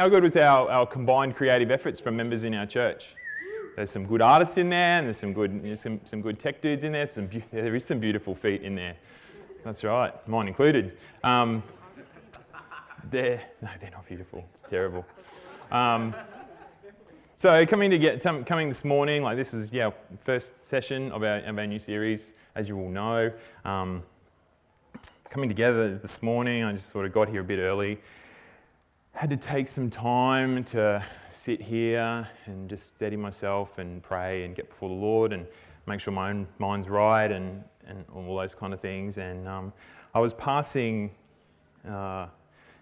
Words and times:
how 0.00 0.08
good 0.08 0.22
was 0.22 0.34
our, 0.34 0.70
our 0.70 0.86
combined 0.86 1.36
creative 1.36 1.70
efforts 1.70 2.00
from 2.00 2.16
members 2.16 2.44
in 2.44 2.54
our 2.54 2.64
church? 2.64 3.14
There's 3.76 3.90
some 3.90 4.06
good 4.06 4.22
artists 4.22 4.56
in 4.56 4.70
there, 4.70 4.96
and 4.98 5.06
there's 5.06 5.18
some 5.18 5.34
good, 5.34 5.62
there's 5.62 5.82
some, 5.82 6.00
some 6.04 6.22
good 6.22 6.38
tech 6.38 6.62
dudes 6.62 6.84
in 6.84 6.92
there. 6.92 7.06
Some, 7.06 7.28
there 7.52 7.74
is 7.74 7.84
some 7.84 8.00
beautiful 8.00 8.34
feet 8.34 8.62
in 8.62 8.74
there. 8.74 8.96
That's 9.62 9.84
right, 9.84 10.26
mine 10.26 10.48
included. 10.48 10.96
Um, 11.22 11.62
they're, 13.10 13.42
no, 13.60 13.68
they're 13.78 13.90
not 13.90 14.06
beautiful. 14.06 14.42
It's 14.54 14.62
terrible. 14.62 15.04
Um, 15.70 16.14
so 17.36 17.66
coming 17.66 17.90
to 17.90 17.98
get 17.98 18.22
coming 18.46 18.68
this 18.68 18.86
morning, 18.86 19.22
like 19.22 19.36
this 19.36 19.52
is 19.52 19.70
yeah 19.70 19.90
first 20.20 20.66
session 20.66 21.12
of 21.12 21.22
our, 21.22 21.40
of 21.40 21.58
our 21.58 21.66
new 21.66 21.78
series, 21.78 22.32
as 22.54 22.70
you 22.70 22.78
all 22.78 22.88
know. 22.88 23.30
Um, 23.66 24.02
coming 25.28 25.50
together 25.50 25.94
this 25.94 26.22
morning, 26.22 26.64
I 26.64 26.72
just 26.72 26.88
sort 26.88 27.04
of 27.04 27.12
got 27.12 27.28
here 27.28 27.42
a 27.42 27.44
bit 27.44 27.58
early. 27.58 27.98
Had 29.12 29.30
to 29.30 29.36
take 29.36 29.68
some 29.68 29.90
time 29.90 30.64
to 30.64 31.04
sit 31.30 31.60
here 31.60 32.26
and 32.46 32.70
just 32.70 32.96
steady 32.96 33.16
myself 33.16 33.78
and 33.78 34.02
pray 34.02 34.44
and 34.44 34.54
get 34.54 34.70
before 34.70 34.88
the 34.88 34.94
Lord 34.94 35.32
and 35.32 35.46
make 35.86 36.00
sure 36.00 36.12
my 36.12 36.30
own 36.30 36.46
mind's 36.58 36.88
right 36.88 37.30
and, 37.30 37.62
and 37.86 38.04
all 38.14 38.36
those 38.36 38.54
kind 38.54 38.72
of 38.72 38.80
things. 38.80 39.18
And 39.18 39.46
um, 39.46 39.72
I 40.14 40.20
was 40.20 40.32
passing, 40.34 41.10
uh, 41.86 42.26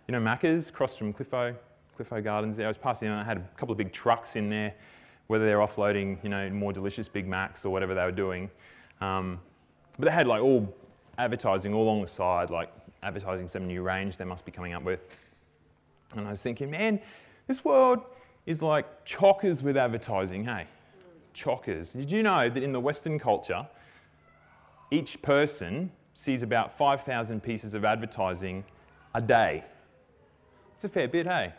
you 0.06 0.12
know, 0.12 0.20
Macca's 0.20 0.68
across 0.68 0.94
from 0.94 1.12
Cliffo 1.12 1.56
Cliffo 1.96 2.20
Gardens. 2.20 2.60
I 2.60 2.68
was 2.68 2.76
passing 2.76 3.08
and 3.08 3.18
I 3.18 3.24
had 3.24 3.38
a 3.38 3.48
couple 3.56 3.72
of 3.72 3.78
big 3.78 3.90
trucks 3.90 4.36
in 4.36 4.48
there, 4.48 4.74
whether 5.26 5.44
they're 5.44 5.58
offloading, 5.58 6.22
you 6.22 6.28
know, 6.28 6.48
more 6.50 6.72
delicious 6.72 7.08
Big 7.08 7.26
Macs 7.26 7.64
or 7.64 7.70
whatever 7.70 7.94
they 7.94 8.04
were 8.04 8.12
doing. 8.12 8.48
Um, 9.00 9.40
but 9.98 10.04
they 10.04 10.12
had 10.12 10.28
like 10.28 10.42
all 10.42 10.72
advertising 11.16 11.74
all 11.74 11.82
along 11.84 12.02
the 12.02 12.06
side, 12.06 12.50
like 12.50 12.70
advertising 13.02 13.48
some 13.48 13.66
new 13.66 13.82
range 13.82 14.16
they 14.16 14.24
must 14.24 14.44
be 14.44 14.52
coming 14.52 14.74
up 14.74 14.84
with. 14.84 15.08
And 16.14 16.26
I 16.26 16.30
was 16.30 16.42
thinking, 16.42 16.70
man, 16.70 17.00
this 17.46 17.64
world 17.64 18.00
is 18.46 18.62
like 18.62 19.06
chockers 19.06 19.62
with 19.62 19.76
advertising, 19.76 20.44
hey? 20.44 20.66
Chockers. 21.34 21.92
Did 21.92 22.10
you 22.10 22.22
know 22.22 22.48
that 22.48 22.62
in 22.62 22.72
the 22.72 22.80
Western 22.80 23.18
culture, 23.18 23.66
each 24.90 25.20
person 25.22 25.92
sees 26.14 26.42
about 26.42 26.76
5,000 26.76 27.42
pieces 27.42 27.74
of 27.74 27.84
advertising 27.84 28.64
a 29.14 29.20
day? 29.20 29.64
It's 30.74 30.84
a 30.84 30.88
fair 30.88 31.08
bit, 31.08 31.26
hey? 31.26 31.52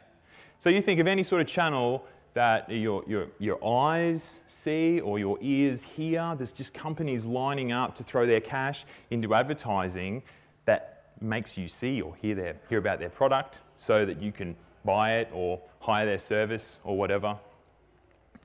So 0.58 0.70
you 0.70 0.82
think 0.82 1.00
of 1.00 1.08
any 1.08 1.24
sort 1.24 1.42
of 1.42 1.48
channel 1.48 2.06
that 2.34 2.70
your, 2.70 3.04
your, 3.08 3.28
your 3.40 3.64
eyes 3.66 4.42
see 4.48 5.00
or 5.00 5.20
your 5.20 5.38
ears 5.42 5.84
hear, 5.84 6.34
there's 6.38 6.52
just 6.52 6.74
companies 6.74 7.26
lining 7.26 7.72
up 7.72 7.96
to 7.98 8.04
throw 8.04 8.26
their 8.26 8.42
cash 8.42 8.86
into 9.10 9.34
advertising 9.34 10.24
that 10.66 11.12
makes 11.22 11.58
you 11.58 11.68
see 11.68 12.02
or 12.02 12.16
hear, 12.16 12.36
their, 12.36 12.56
hear 12.68 12.78
about 12.78 13.00
their 13.00 13.10
product 13.10 13.60
so 13.80 14.06
that 14.06 14.22
you 14.22 14.32
can 14.32 14.56
buy 14.86 15.18
it 15.18 15.30
or 15.34 15.60
hire 15.80 16.06
their 16.06 16.20
service 16.20 16.78
or 16.84 16.96
whatever. 16.96 17.38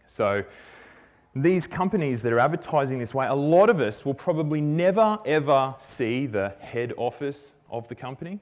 So 0.06 0.44
these 1.34 1.66
companies 1.66 2.22
that 2.22 2.32
are 2.32 2.38
advertising 2.38 2.98
this 2.98 3.12
way, 3.12 3.26
a 3.26 3.34
lot 3.34 3.68
of 3.68 3.80
us 3.80 4.04
will 4.04 4.14
probably 4.14 4.60
never 4.60 5.18
ever 5.26 5.74
see 5.78 6.26
the 6.26 6.54
head 6.60 6.94
office 6.96 7.54
of 7.70 7.86
the 7.88 7.94
company. 7.94 8.38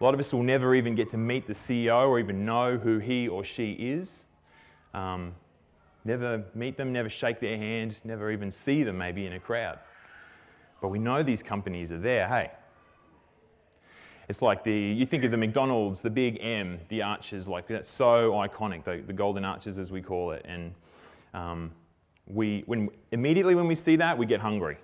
A 0.00 0.04
lot 0.04 0.14
of 0.14 0.20
us 0.20 0.32
will 0.32 0.42
never 0.42 0.74
even 0.74 0.94
get 0.94 1.10
to 1.10 1.16
meet 1.16 1.46
the 1.46 1.52
CEO 1.52 2.08
or 2.08 2.18
even 2.18 2.44
know 2.44 2.76
who 2.78 2.98
he 2.98 3.28
or 3.28 3.42
she 3.42 3.72
is. 3.72 4.24
Um, 4.92 5.34
never 6.04 6.44
meet 6.54 6.76
them, 6.76 6.92
never 6.92 7.08
shake 7.08 7.40
their 7.40 7.56
hand, 7.56 7.96
never 8.04 8.30
even 8.30 8.50
see 8.50 8.84
them 8.84 8.98
maybe 8.98 9.26
in 9.26 9.32
a 9.32 9.40
crowd. 9.40 9.78
But 10.80 10.88
we 10.88 10.98
know 10.98 11.22
these 11.22 11.42
companies 11.42 11.90
are 11.90 11.98
there, 11.98 12.28
hey. 12.28 12.50
It's 14.28 14.40
like 14.40 14.64
the, 14.64 14.72
you 14.72 15.04
think 15.04 15.24
of 15.24 15.30
the 15.30 15.36
McDonald's, 15.36 16.00
the 16.00 16.10
big 16.10 16.38
M, 16.40 16.80
the 16.88 17.02
arches, 17.02 17.46
like 17.46 17.66
that's 17.68 17.90
so 17.90 18.32
iconic, 18.32 18.84
the, 18.84 19.02
the 19.06 19.12
golden 19.12 19.44
arches 19.44 19.78
as 19.78 19.90
we 19.90 20.00
call 20.00 20.32
it. 20.32 20.44
And 20.48 20.74
um, 21.34 21.70
we, 22.26 22.62
when, 22.66 22.88
immediately 23.12 23.54
when 23.54 23.66
we 23.66 23.74
see 23.74 23.96
that, 23.96 24.16
we 24.16 24.24
get 24.26 24.40
hungry 24.40 24.78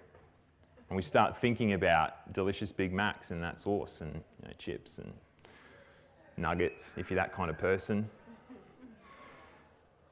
and 0.89 0.97
we 0.97 1.03
start 1.03 1.39
thinking 1.41 1.73
about 1.73 2.33
delicious 2.33 2.71
Big 2.73 2.93
Macs 2.93 3.31
and 3.31 3.43
that 3.43 3.59
sauce 3.61 4.03
and 4.03 4.12
you 4.15 4.49
know, 4.49 4.55
chips 4.59 4.99
and 4.99 5.12
nuggets, 6.37 6.95
if 6.99 7.11
you're 7.11 7.19
that 7.19 7.33
kind 7.33 7.49
of 7.49 7.56
person. 7.56 8.09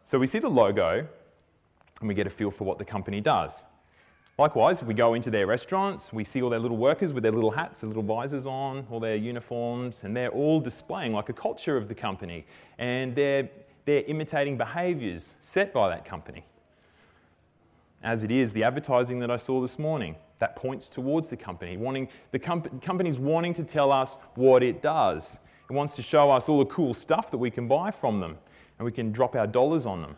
So 0.04 0.18
we 0.18 0.26
see 0.26 0.38
the 0.38 0.48
logo 0.48 1.06
and 2.00 2.08
we 2.08 2.14
get 2.14 2.26
a 2.26 2.30
feel 2.30 2.50
for 2.50 2.64
what 2.64 2.78
the 2.78 2.84
company 2.84 3.20
does. 3.20 3.64
Likewise, 4.38 4.84
we 4.84 4.94
go 4.94 5.14
into 5.14 5.32
their 5.32 5.48
restaurants, 5.48 6.12
we 6.12 6.22
see 6.22 6.42
all 6.42 6.48
their 6.48 6.60
little 6.60 6.76
workers 6.76 7.12
with 7.12 7.24
their 7.24 7.32
little 7.32 7.50
hats, 7.50 7.80
their 7.80 7.88
little 7.88 8.04
visors 8.04 8.46
on, 8.46 8.86
all 8.88 9.00
their 9.00 9.16
uniforms, 9.16 10.04
and 10.04 10.16
they're 10.16 10.30
all 10.30 10.60
displaying 10.60 11.12
like 11.12 11.28
a 11.28 11.32
culture 11.32 11.76
of 11.76 11.88
the 11.88 11.94
company. 11.94 12.46
And 12.78 13.16
they're, 13.16 13.48
they're 13.84 14.04
imitating 14.04 14.56
behaviours 14.56 15.34
set 15.40 15.72
by 15.72 15.88
that 15.88 16.04
company. 16.04 16.44
As 18.00 18.22
it 18.22 18.30
is, 18.30 18.52
the 18.52 18.62
advertising 18.62 19.18
that 19.18 19.30
I 19.30 19.36
saw 19.36 19.60
this 19.60 19.76
morning 19.76 20.14
that 20.38 20.54
points 20.54 20.88
towards 20.88 21.28
the 21.30 21.36
company. 21.36 21.76
Wanting, 21.76 22.08
the 22.30 22.38
comp- 22.38 22.80
company's 22.80 23.18
wanting 23.18 23.54
to 23.54 23.64
tell 23.64 23.90
us 23.90 24.16
what 24.36 24.62
it 24.62 24.80
does. 24.82 25.40
It 25.68 25.72
wants 25.72 25.96
to 25.96 26.02
show 26.02 26.30
us 26.30 26.48
all 26.48 26.60
the 26.60 26.66
cool 26.66 26.94
stuff 26.94 27.32
that 27.32 27.38
we 27.38 27.50
can 27.50 27.66
buy 27.66 27.90
from 27.90 28.20
them 28.20 28.38
and 28.78 28.86
we 28.86 28.92
can 28.92 29.10
drop 29.10 29.34
our 29.34 29.48
dollars 29.48 29.84
on 29.84 30.00
them. 30.00 30.16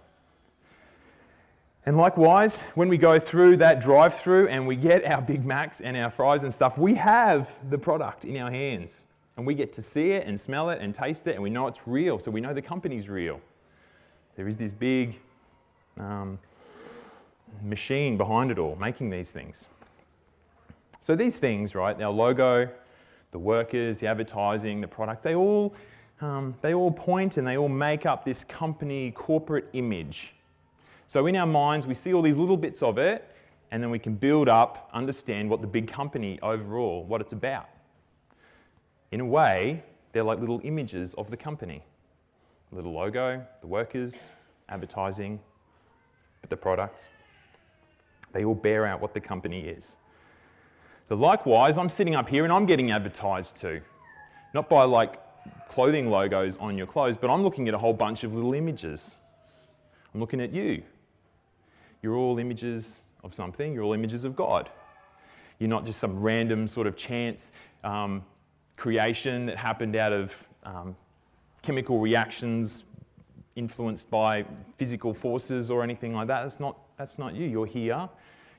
And 1.87 1.97
likewise, 1.97 2.61
when 2.75 2.89
we 2.89 2.99
go 2.99 3.19
through 3.19 3.57
that 3.59 3.81
drive 3.81 4.15
through 4.15 4.49
and 4.49 4.67
we 4.67 4.77
get 4.77 5.05
our 5.07 5.23
Big 5.23 5.45
Macs 5.45 5.81
and 5.81 5.97
our 5.97 6.11
fries 6.11 6.45
and 6.45 6.53
stuff, 6.53 6.77
we 6.77 6.95
have 6.97 7.51
the 7.71 7.79
product 7.79 8.25
in 8.25 8.37
our 8.37 8.51
hands. 8.51 9.05
And 9.37 9.47
we 9.47 9.55
get 9.55 9.73
to 9.75 9.83
see 9.83 10.11
it 10.11 10.27
and 10.27 10.39
smell 10.39 10.69
it 10.69 10.83
and 10.83 10.95
taste 10.95 11.27
it, 11.27 11.35
and 11.35 11.43
we 11.43 11.49
know 11.49 11.67
it's 11.67 11.87
real, 11.87 12.19
so 12.19 12.31
we 12.31 12.43
know 12.43 12.53
the 12.53 12.61
company's 12.61 13.09
real. 13.09 13.41
There 14.37 14.47
is 14.47 14.59
this 14.59 14.73
big 14.73 15.19
um, 15.99 16.39
machine 17.63 18.19
behind 18.19 18.51
it 18.51 18.59
all 18.59 18.77
making 18.77 19.09
these 19.09 19.33
things. 19.33 19.67
So 21.01 21.17
these 21.17 21.39
things, 21.39 21.75
right, 21.75 22.01
our 22.03 22.13
logo, 22.13 22.69
the 23.33 23.39
workers, 23.39 24.01
the 24.01 24.07
advertising, 24.07 24.83
the 24.83 24.89
products, 24.89 25.23
they 25.23 25.35
all, 25.35 25.75
um, 26.21 26.55
they 26.61 26.75
all 26.75 26.91
point 26.93 27.39
and 27.39 27.47
they 27.47 27.57
all 27.57 27.71
make 27.71 28.05
up 28.05 28.25
this 28.27 28.45
company 28.45 29.11
corporate 29.13 29.69
image. 29.73 30.35
So 31.11 31.27
in 31.27 31.35
our 31.35 31.45
minds, 31.45 31.89
we 31.89 31.95
see 31.95 32.15
all 32.15 32.23
these 32.23 32.37
little 32.37 32.57
bits 32.57 32.85
of 32.85 32.97
it, 32.97 33.35
and 33.73 33.83
then 33.83 33.91
we 33.91 33.99
can 33.99 34.15
build 34.15 34.49
up, 34.49 34.89
understand 34.93 35.51
what 35.51 35.61
the 35.61 35.67
big 35.67 35.91
company 35.91 36.39
overall, 36.41 37.03
what 37.03 37.21
it's 37.21 37.33
about. 37.33 37.69
In 39.11 39.19
a 39.19 39.25
way, 39.25 39.83
they're 40.13 40.23
like 40.23 40.39
little 40.39 40.61
images 40.63 41.15
of 41.15 41.29
the 41.29 41.37
company. 41.37 41.83
Little 42.71 42.93
logo, 42.93 43.45
the 43.61 43.67
workers, 43.67 44.15
advertising, 44.69 45.41
the 46.49 46.57
product. 46.57 47.09
They 48.33 48.45
all 48.45 48.55
bear 48.55 48.87
out 48.87 49.01
what 49.01 49.13
the 49.13 49.21
company 49.21 49.63
is. 49.63 49.97
So 51.09 51.17
likewise, 51.17 51.77
I'm 51.77 51.89
sitting 51.89 52.15
up 52.15 52.29
here 52.29 52.45
and 52.45 52.53
I'm 52.53 52.67
getting 52.67 52.93
advertised 52.93 53.57
to. 53.63 53.81
Not 54.55 54.69
by 54.69 54.85
like 54.85 55.19
clothing 55.69 56.09
logos 56.09 56.57
on 56.59 56.79
your 56.79 56.87
clothes, 56.87 57.17
but 57.17 57.31
I'm 57.31 57.43
looking 57.43 57.67
at 57.67 57.75
a 57.75 57.79
whole 57.79 57.95
bunch 57.95 58.23
of 58.23 58.33
little 58.33 58.55
images. 58.55 59.19
I'm 60.15 60.21
looking 60.21 60.41
at 60.41 60.53
you. 60.53 60.85
You're 62.03 62.17
all 62.17 62.39
images 62.39 63.03
of 63.23 63.35
something, 63.35 63.75
you're 63.75 63.85
all 63.85 63.93
images 63.93 64.25
of 64.25 64.35
God. 64.35 64.71
You're 65.59 65.69
not 65.69 65.85
just 65.85 65.99
some 65.99 66.21
random 66.21 66.67
sort 66.67 66.87
of 66.87 66.97
chance 66.97 67.53
um, 67.85 68.25
creation 68.77 69.47
that 69.47 69.59
happened 69.59 69.95
out 69.95 70.13
of 70.13 70.49
um, 70.65 70.97
chemical 71.63 71.99
reactions 71.99 72.85
influenced 73.57 74.09
by 74.11 74.45
physical 74.79 75.13
forces 75.13 75.71
or 75.71 75.83
anything 75.83 76.15
like 76.15 76.29
that. 76.29 76.43
That's 76.43 76.61
not, 76.61 76.79
that's 76.97 77.19
not 77.19 77.35
you. 77.35 77.47
You're 77.47 77.67
here, 77.67 78.09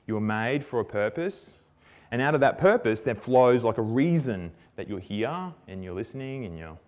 you're 0.06 0.20
made 0.20 0.64
for 0.64 0.78
a 0.78 0.84
purpose, 0.84 1.58
and 2.12 2.20
out 2.20 2.34
of 2.34 2.40
that 2.42 2.58
purpose, 2.58 3.00
there 3.00 3.14
flows 3.14 3.64
like 3.64 3.78
a 3.78 3.82
reason 3.82 4.52
that 4.76 4.86
you're 4.86 5.00
here 5.00 5.52
and 5.66 5.82
you're 5.82 5.94
listening 5.94 6.44
and 6.44 6.58
you're, 6.58 6.78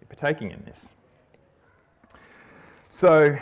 you're 0.00 0.08
partaking 0.08 0.50
in 0.50 0.62
this. 0.66 0.90
So, 2.90 3.36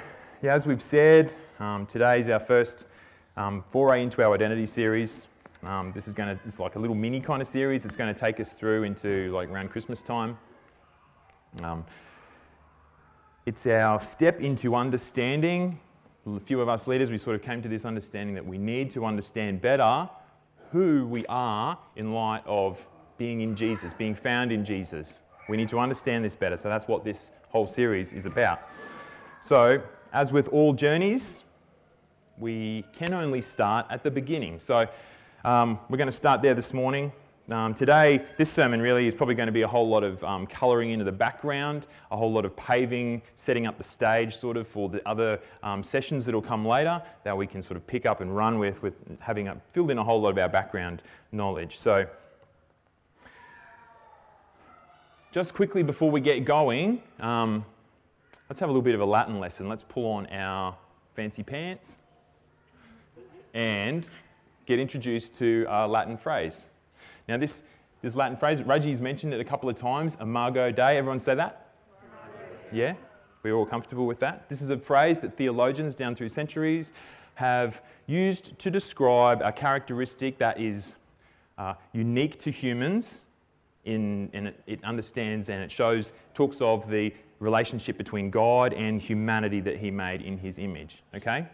yeah, 0.44 0.55
as 0.55 0.67
we've 0.67 0.82
said, 0.82 1.32
um, 1.58 1.87
today 1.87 2.20
is 2.20 2.29
our 2.29 2.38
first 2.38 2.85
um, 3.35 3.64
foray 3.70 4.02
into 4.02 4.23
our 4.23 4.35
identity 4.35 4.67
series. 4.67 5.26
Um, 5.62 5.91
this 5.94 6.06
is 6.06 6.12
going 6.12 6.37
to, 6.37 6.44
it's 6.44 6.61
like 6.61 6.75
a 6.75 6.79
little 6.79 6.94
mini 6.94 7.19
kind 7.19 7.41
of 7.41 7.49
series. 7.49 7.87
It's 7.87 7.96
going 7.96 8.12
to 8.12 8.20
take 8.20 8.38
us 8.41 8.52
through 8.52 8.82
into 8.82 9.32
like 9.32 9.49
around 9.49 9.70
Christmas 9.70 10.02
time. 10.02 10.37
Um, 11.62 11.87
it's 13.46 13.67
our 13.67 13.99
step 13.99 14.43
into 14.43 14.75
understanding. 14.75 15.81
A 16.26 16.38
few 16.38 16.61
of 16.61 16.69
us 16.69 16.87
leaders, 16.87 17.11
we 17.11 17.17
sort 17.17 17.37
of 17.37 17.41
came 17.41 17.62
to 17.62 17.69
this 17.70 17.87
understanding 17.87 18.35
that 18.35 18.44
we 18.44 18.58
need 18.58 18.91
to 18.91 19.06
understand 19.06 19.62
better 19.62 20.11
who 20.73 21.06
we 21.06 21.25
are 21.31 21.79
in 21.96 22.12
light 22.12 22.43
of 22.44 22.87
being 23.17 23.41
in 23.41 23.56
Jesus, 23.56 23.94
being 23.94 24.14
found 24.14 24.52
in 24.52 24.62
Jesus. 24.62 25.23
We 25.49 25.56
need 25.56 25.69
to 25.69 25.79
understand 25.79 26.23
this 26.23 26.37
better. 26.37 26.58
So 26.58 26.69
that's 26.69 26.87
what 26.87 27.02
this 27.02 27.31
whole 27.49 27.67
series 27.67 28.12
is 28.12 28.26
about. 28.26 28.61
So, 29.41 29.82
as 30.14 30.31
with 30.31 30.49
all 30.49 30.72
journeys, 30.72 31.43
we 32.38 32.84
can 32.93 33.12
only 33.12 33.43
start 33.43 33.84
at 33.90 34.05
the 34.05 34.11
beginning. 34.11 34.61
So, 34.61 34.87
um, 35.44 35.78
we're 35.90 35.99
going 35.99 36.06
to 36.08 36.12
start 36.12 36.40
there 36.40 36.55
this 36.55 36.72
morning. 36.72 37.12
Um, 37.50 37.75
today, 37.75 38.25
this 38.38 38.50
sermon 38.50 38.81
really 38.81 39.06
is 39.08 39.14
probably 39.14 39.34
going 39.34 39.49
to 39.49 39.52
be 39.52 39.62
a 39.62 39.69
whole 39.69 39.88
lot 39.88 40.05
of 40.05 40.22
um, 40.25 40.46
colouring 40.46 40.93
into 40.93 41.05
the 41.05 41.12
background, 41.12 41.87
a 42.12 42.16
whole 42.16 42.32
lot 42.32 42.44
of 42.44 42.56
paving, 42.56 43.22
setting 43.34 43.66
up 43.66 43.76
the 43.76 43.84
stage 43.84 44.37
sort 44.37 44.56
of 44.56 44.66
for 44.69 44.88
the 44.88 45.06
other 45.06 45.40
um, 45.64 45.82
sessions 45.82 46.25
that 46.25 46.34
will 46.34 46.40
come 46.40 46.64
later 46.64 47.02
that 47.25 47.37
we 47.37 47.46
can 47.46 47.60
sort 47.60 47.76
of 47.76 47.87
pick 47.87 48.06
up 48.06 48.20
and 48.20 48.34
run 48.34 48.58
with, 48.58 48.81
with 48.82 48.96
having 49.19 49.50
filled 49.72 49.90
in 49.90 49.99
a 49.99 50.05
whole 50.05 50.22
lot 50.22 50.31
of 50.31 50.38
our 50.38 50.49
background 50.49 51.02
knowledge. 51.32 51.76
So, 51.76 52.06
just 55.32 55.52
quickly 55.55 55.82
before 55.82 56.10
we 56.10 56.20
get 56.20 56.44
going, 56.44 57.02
um, 57.19 57.67
let's 58.55 58.61
have 58.61 58.69
a 58.69 58.73
little 58.73 58.83
bit 58.83 58.95
of 58.95 59.01
a 59.01 59.05
Latin 59.05 59.41
lesson. 59.41 59.69
Let's 59.69 59.83
pull 59.83 60.06
on 60.12 60.29
our 60.29 60.77
fancy 61.17 61.43
pants 61.43 61.97
and 63.53 64.06
get 64.65 64.79
introduced 64.79 65.35
to 65.39 65.67
a 65.69 65.89
Latin 65.89 66.17
phrase. 66.17 66.67
Now, 67.27 67.37
this, 67.37 67.62
this 68.01 68.15
Latin 68.15 68.37
phrase, 68.37 68.61
Raji's 68.61 69.01
mentioned 69.01 69.35
it 69.35 69.41
a 69.41 69.45
couple 69.45 69.69
of 69.69 69.75
times, 69.75 70.17
Imago 70.21 70.71
Dei. 70.71 70.97
Everyone 70.97 71.19
say 71.19 71.35
that? 71.35 71.73
Yeah? 72.71 72.95
We're 73.43 73.55
all 73.55 73.67
comfortable 73.67 74.06
with 74.06 74.21
that? 74.21 74.49
This 74.49 74.62
is 74.62 74.71
a 74.71 74.79
phrase 74.79 75.21
that 75.23 75.37
theologians 75.37 75.97
down 75.97 76.15
through 76.15 76.29
centuries 76.29 76.93
have 77.35 77.83
used 78.06 78.56
to 78.61 78.71
describe 78.71 79.43
a 79.43 79.51
characteristic 79.51 80.39
that 80.39 80.61
is 80.61 80.93
uh, 81.59 81.75
unique 81.93 82.39
to 82.39 82.53
humans. 82.53 83.19
In, 83.85 84.31
and 84.33 84.47
it, 84.47 84.62
it 84.67 84.85
understands 84.85 85.51
and 85.51 85.61
it 85.61 85.71
shows, 85.71 86.12
talks 86.33 86.62
of 86.62 86.89
the 86.89 87.12
relationship 87.40 87.98
between 87.98 88.31
God 88.31 88.72
and 88.72 89.00
humanity 89.00 89.60
that 89.60 89.76
He 89.76 89.90
made 89.90 90.22
in 90.22 90.38
His 90.38 90.58
image. 90.58 91.02
Okay? 91.14 91.46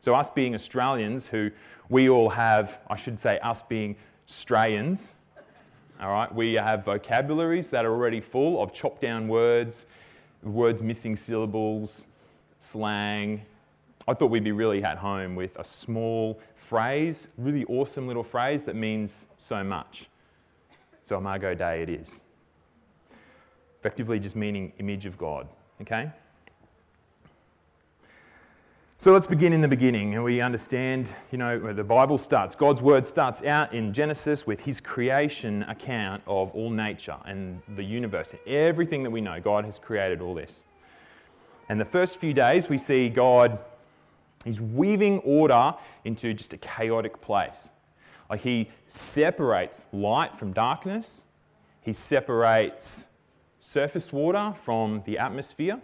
So, 0.00 0.14
us 0.14 0.30
being 0.30 0.54
Australians, 0.54 1.26
who 1.26 1.50
we 1.88 2.08
all 2.08 2.28
have, 2.28 2.78
I 2.88 2.96
should 2.96 3.18
say, 3.18 3.38
us 3.40 3.62
being 3.62 3.96
Australians, 4.28 5.14
all 6.00 6.12
right, 6.12 6.32
we 6.34 6.54
have 6.54 6.84
vocabularies 6.84 7.70
that 7.70 7.84
are 7.84 7.90
already 7.90 8.20
full 8.20 8.62
of 8.62 8.72
chopped 8.72 9.00
down 9.00 9.28
words, 9.28 9.86
words 10.42 10.82
missing 10.82 11.16
syllables, 11.16 12.06
slang. 12.60 13.42
I 14.06 14.14
thought 14.14 14.30
we'd 14.30 14.44
be 14.44 14.52
really 14.52 14.84
at 14.84 14.98
home 14.98 15.34
with 15.34 15.58
a 15.58 15.64
small 15.64 16.38
phrase, 16.54 17.28
really 17.38 17.64
awesome 17.64 18.06
little 18.06 18.22
phrase 18.22 18.64
that 18.64 18.76
means 18.76 19.26
so 19.38 19.64
much. 19.64 20.08
So, 21.02 21.16
Imago 21.16 21.54
Dei 21.54 21.82
it 21.82 21.88
is. 21.88 22.20
Effectively, 23.86 24.18
just 24.18 24.34
meaning 24.34 24.72
image 24.80 25.06
of 25.06 25.16
God, 25.16 25.46
okay? 25.80 26.10
So 28.98 29.12
let's 29.12 29.28
begin 29.28 29.52
in 29.52 29.60
the 29.60 29.68
beginning, 29.68 30.16
and 30.16 30.24
we 30.24 30.40
understand, 30.40 31.08
you 31.30 31.38
know, 31.38 31.60
where 31.60 31.72
the 31.72 31.84
Bible 31.84 32.18
starts. 32.18 32.56
God's 32.56 32.82
word 32.82 33.06
starts 33.06 33.44
out 33.44 33.72
in 33.72 33.92
Genesis 33.92 34.44
with 34.44 34.58
his 34.58 34.80
creation 34.80 35.62
account 35.68 36.20
of 36.26 36.50
all 36.50 36.68
nature 36.68 37.14
and 37.26 37.62
the 37.76 37.84
universe. 37.84 38.34
Everything 38.44 39.04
that 39.04 39.10
we 39.10 39.20
know, 39.20 39.40
God 39.40 39.64
has 39.64 39.78
created 39.78 40.20
all 40.20 40.34
this. 40.34 40.64
And 41.68 41.80
the 41.80 41.84
first 41.84 42.16
few 42.16 42.34
days, 42.34 42.68
we 42.68 42.78
see 42.78 43.08
God, 43.08 43.56
he's 44.44 44.60
weaving 44.60 45.20
order 45.20 45.74
into 46.04 46.34
just 46.34 46.52
a 46.52 46.56
chaotic 46.56 47.20
place. 47.20 47.68
Like 48.28 48.40
he 48.40 48.68
separates 48.88 49.84
light 49.92 50.34
from 50.34 50.52
darkness, 50.52 51.22
he 51.82 51.92
separates 51.92 53.04
surface 53.66 54.12
water 54.12 54.54
from 54.62 55.02
the 55.06 55.18
atmosphere, 55.18 55.80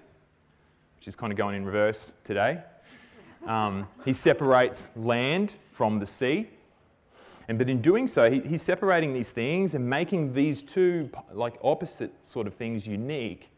which 0.97 1.09
is 1.09 1.17
kind 1.17 1.33
of 1.33 1.37
going 1.37 1.57
in 1.57 1.65
reverse 1.65 2.15
today. 2.23 2.63
Um, 3.45 3.89
he 4.05 4.13
separates 4.13 4.91
land 4.95 5.55
from 5.73 5.99
the 5.99 6.07
sea. 6.07 6.49
And 7.49 7.59
but 7.59 7.69
in 7.69 7.83
doing 7.83 8.07
so, 8.07 8.31
he, 8.31 8.39
he's 8.41 8.63
separating 8.63 9.13
these 9.13 9.31
things 9.31 9.75
and 9.75 9.85
making 9.91 10.33
these 10.33 10.63
two 10.63 11.11
like 11.33 11.59
opposite 11.65 12.13
sort 12.25 12.47
of 12.47 12.55
things 12.55 12.87
unique. 12.87 13.51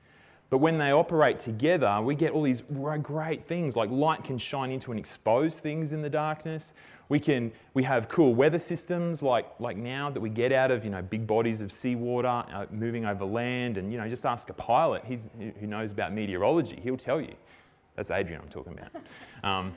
But 0.48 0.58
when 0.58 0.78
they 0.78 0.90
operate 0.90 1.38
together, 1.38 2.00
we 2.02 2.14
get 2.14 2.32
all 2.32 2.42
these 2.42 2.62
great 3.02 3.44
things 3.44 3.76
like 3.76 3.90
light 3.90 4.24
can 4.24 4.38
shine 4.38 4.70
into 4.70 4.90
and 4.90 4.98
expose 4.98 5.58
things 5.58 5.92
in 5.92 6.00
the 6.00 6.08
darkness. 6.08 6.72
We 7.08 7.20
can 7.20 7.52
we 7.74 7.82
have 7.84 8.08
cool 8.08 8.34
weather 8.34 8.58
systems 8.58 9.22
like 9.22 9.46
like 9.60 9.76
now 9.76 10.10
that 10.10 10.20
we 10.20 10.30
get 10.30 10.52
out 10.52 10.70
of 10.70 10.84
you 10.84 10.90
know 10.90 11.02
big 11.02 11.26
bodies 11.26 11.60
of 11.60 11.70
seawater 11.70 12.28
uh, 12.28 12.66
moving 12.70 13.04
over 13.04 13.24
land, 13.24 13.76
and 13.78 13.92
you 13.92 13.98
know 13.98 14.08
just 14.08 14.24
ask 14.24 14.48
a 14.50 14.54
pilot 14.54 15.04
he's, 15.06 15.28
who 15.60 15.66
knows 15.66 15.90
about 15.90 16.12
meteorology. 16.12 16.78
He'll 16.82 16.96
tell 16.96 17.20
you. 17.20 17.34
That's 17.96 18.10
Adrian 18.10 18.40
I'm 18.42 18.48
talking 18.48 18.72
about. 18.72 18.90
Um, 19.44 19.74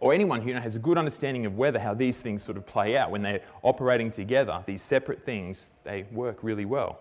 or 0.00 0.14
anyone 0.14 0.40
who 0.40 0.52
has 0.52 0.76
a 0.76 0.78
good 0.78 0.96
understanding 0.96 1.46
of 1.46 1.56
weather, 1.56 1.80
how 1.80 1.94
these 1.94 2.20
things 2.20 2.44
sort 2.44 2.56
of 2.56 2.64
play 2.64 2.96
out 2.96 3.10
when 3.10 3.22
they're 3.22 3.40
operating 3.62 4.10
together, 4.10 4.62
these 4.66 4.82
separate 4.82 5.24
things, 5.24 5.66
they 5.82 6.04
work 6.12 6.38
really 6.42 6.64
well. 6.64 7.00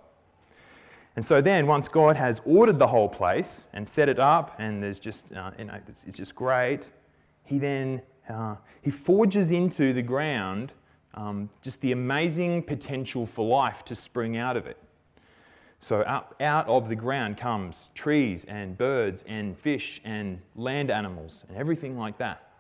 And 1.15 1.25
so 1.25 1.41
then, 1.41 1.65
once 1.65 1.87
God 1.87 2.15
has 2.15 2.41
ordered 2.45 2.77
the 2.77 2.87
whole 2.87 3.09
place 3.09 3.65
and 3.73 3.87
set 3.87 4.07
it 4.07 4.19
up, 4.19 4.55
and 4.59 4.81
there's 4.83 4.99
just, 4.99 5.31
uh, 5.33 5.51
you 5.57 5.65
know, 5.65 5.79
it's, 5.87 6.03
it's, 6.03 6.17
just 6.17 6.35
great, 6.35 6.81
he 7.43 7.57
then 7.57 8.01
uh, 8.29 8.55
he 8.81 8.91
forges 8.91 9.51
into 9.51 9.93
the 9.93 10.01
ground 10.01 10.73
um, 11.17 11.49
just 11.61 11.81
the 11.81 11.91
amazing 11.91 12.61
potential 12.61 13.25
for 13.25 13.45
life 13.45 13.83
to 13.85 13.95
spring 13.95 14.37
out 14.37 14.55
of 14.55 14.67
it. 14.67 14.77
So 15.79 16.03
out, 16.05 16.35
out 16.39 16.67
of 16.67 16.89
the 16.89 16.95
ground 16.95 17.37
comes 17.37 17.89
trees 17.95 18.45
and 18.45 18.77
birds 18.77 19.23
and 19.27 19.57
fish 19.57 19.99
and 20.03 20.39
land 20.55 20.91
animals 20.91 21.43
and 21.49 21.57
everything 21.57 21.97
like 21.97 22.17
that. 22.19 22.51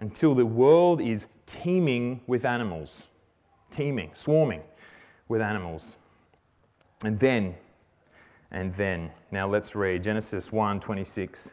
Until 0.00 0.34
the 0.34 0.46
world 0.46 1.00
is 1.00 1.26
teeming 1.46 2.20
with 2.26 2.44
animals, 2.44 3.04
teeming, 3.70 4.10
swarming 4.12 4.62
with 5.28 5.40
animals. 5.40 5.96
And 7.02 7.18
then, 7.18 7.54
and 8.50 8.74
then, 8.74 9.10
now 9.30 9.48
let's 9.48 9.74
read 9.74 10.02
Genesis 10.02 10.52
1 10.52 10.80
26. 10.80 11.52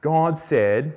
God 0.00 0.36
said, 0.36 0.96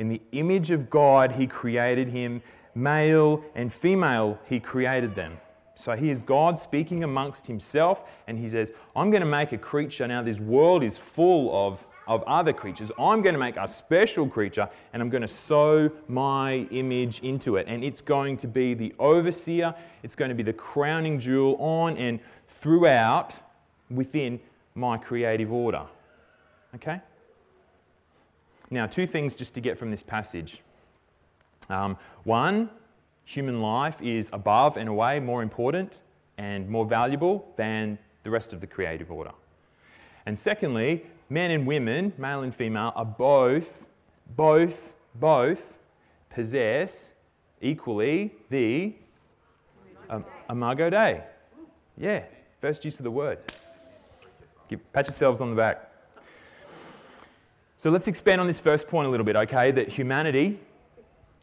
In 0.00 0.08
the 0.08 0.22
image 0.32 0.70
of 0.70 0.88
God, 0.88 1.32
he 1.32 1.46
created 1.46 2.08
him. 2.08 2.40
Male 2.74 3.44
and 3.54 3.70
female, 3.70 4.38
he 4.48 4.58
created 4.58 5.14
them. 5.14 5.36
So 5.74 5.94
here's 5.94 6.22
God 6.22 6.58
speaking 6.58 7.04
amongst 7.04 7.46
himself, 7.46 8.04
and 8.26 8.38
he 8.38 8.48
says, 8.48 8.72
I'm 8.96 9.10
going 9.10 9.20
to 9.20 9.28
make 9.28 9.52
a 9.52 9.58
creature. 9.58 10.08
Now, 10.08 10.22
this 10.22 10.40
world 10.40 10.82
is 10.82 10.96
full 10.96 11.54
of, 11.54 11.86
of 12.08 12.22
other 12.22 12.54
creatures. 12.54 12.90
I'm 12.98 13.20
going 13.20 13.34
to 13.34 13.38
make 13.38 13.58
a 13.58 13.68
special 13.68 14.26
creature, 14.26 14.70
and 14.94 15.02
I'm 15.02 15.10
going 15.10 15.20
to 15.20 15.28
sew 15.28 15.90
my 16.08 16.66
image 16.70 17.20
into 17.20 17.56
it. 17.56 17.66
And 17.68 17.84
it's 17.84 18.00
going 18.00 18.38
to 18.38 18.46
be 18.46 18.72
the 18.72 18.94
overseer, 18.98 19.74
it's 20.02 20.16
going 20.16 20.30
to 20.30 20.34
be 20.34 20.42
the 20.42 20.54
crowning 20.54 21.20
jewel 21.20 21.56
on 21.58 21.98
and 21.98 22.20
throughout 22.48 23.34
within 23.90 24.40
my 24.74 24.96
creative 24.96 25.52
order. 25.52 25.84
Okay? 26.76 27.02
Now, 28.70 28.86
two 28.86 29.06
things 29.06 29.34
just 29.34 29.54
to 29.54 29.60
get 29.60 29.78
from 29.78 29.90
this 29.90 30.02
passage. 30.02 30.60
Um, 31.68 31.96
one, 32.24 32.70
human 33.24 33.60
life 33.60 34.00
is 34.00 34.30
above 34.32 34.76
and 34.76 34.88
away 34.88 35.18
more 35.20 35.42
important 35.42 35.98
and 36.38 36.68
more 36.68 36.86
valuable 36.86 37.52
than 37.56 37.98
the 38.22 38.30
rest 38.30 38.52
of 38.52 38.60
the 38.60 38.66
creative 38.66 39.10
order. 39.10 39.32
And 40.26 40.38
secondly, 40.38 41.04
men 41.28 41.50
and 41.50 41.66
women, 41.66 42.12
male 42.16 42.42
and 42.42 42.54
female, 42.54 42.92
are 42.94 43.04
both, 43.04 43.86
both, 44.36 44.94
both 45.16 45.74
possess 46.28 47.12
equally 47.60 48.32
the 48.50 48.94
um, 50.08 50.24
imago 50.48 50.90
Dei. 50.90 51.22
Yeah, 51.98 52.24
first 52.60 52.84
use 52.84 52.98
of 53.00 53.04
the 53.04 53.10
word. 53.10 53.38
Pat 54.92 55.06
yourselves 55.06 55.40
on 55.40 55.50
the 55.50 55.56
back. 55.56 55.89
So 57.80 57.88
let's 57.88 58.08
expand 58.08 58.42
on 58.42 58.46
this 58.46 58.60
first 58.60 58.88
point 58.88 59.08
a 59.08 59.10
little 59.10 59.24
bit, 59.24 59.36
okay? 59.36 59.70
That 59.70 59.88
humanity 59.88 60.60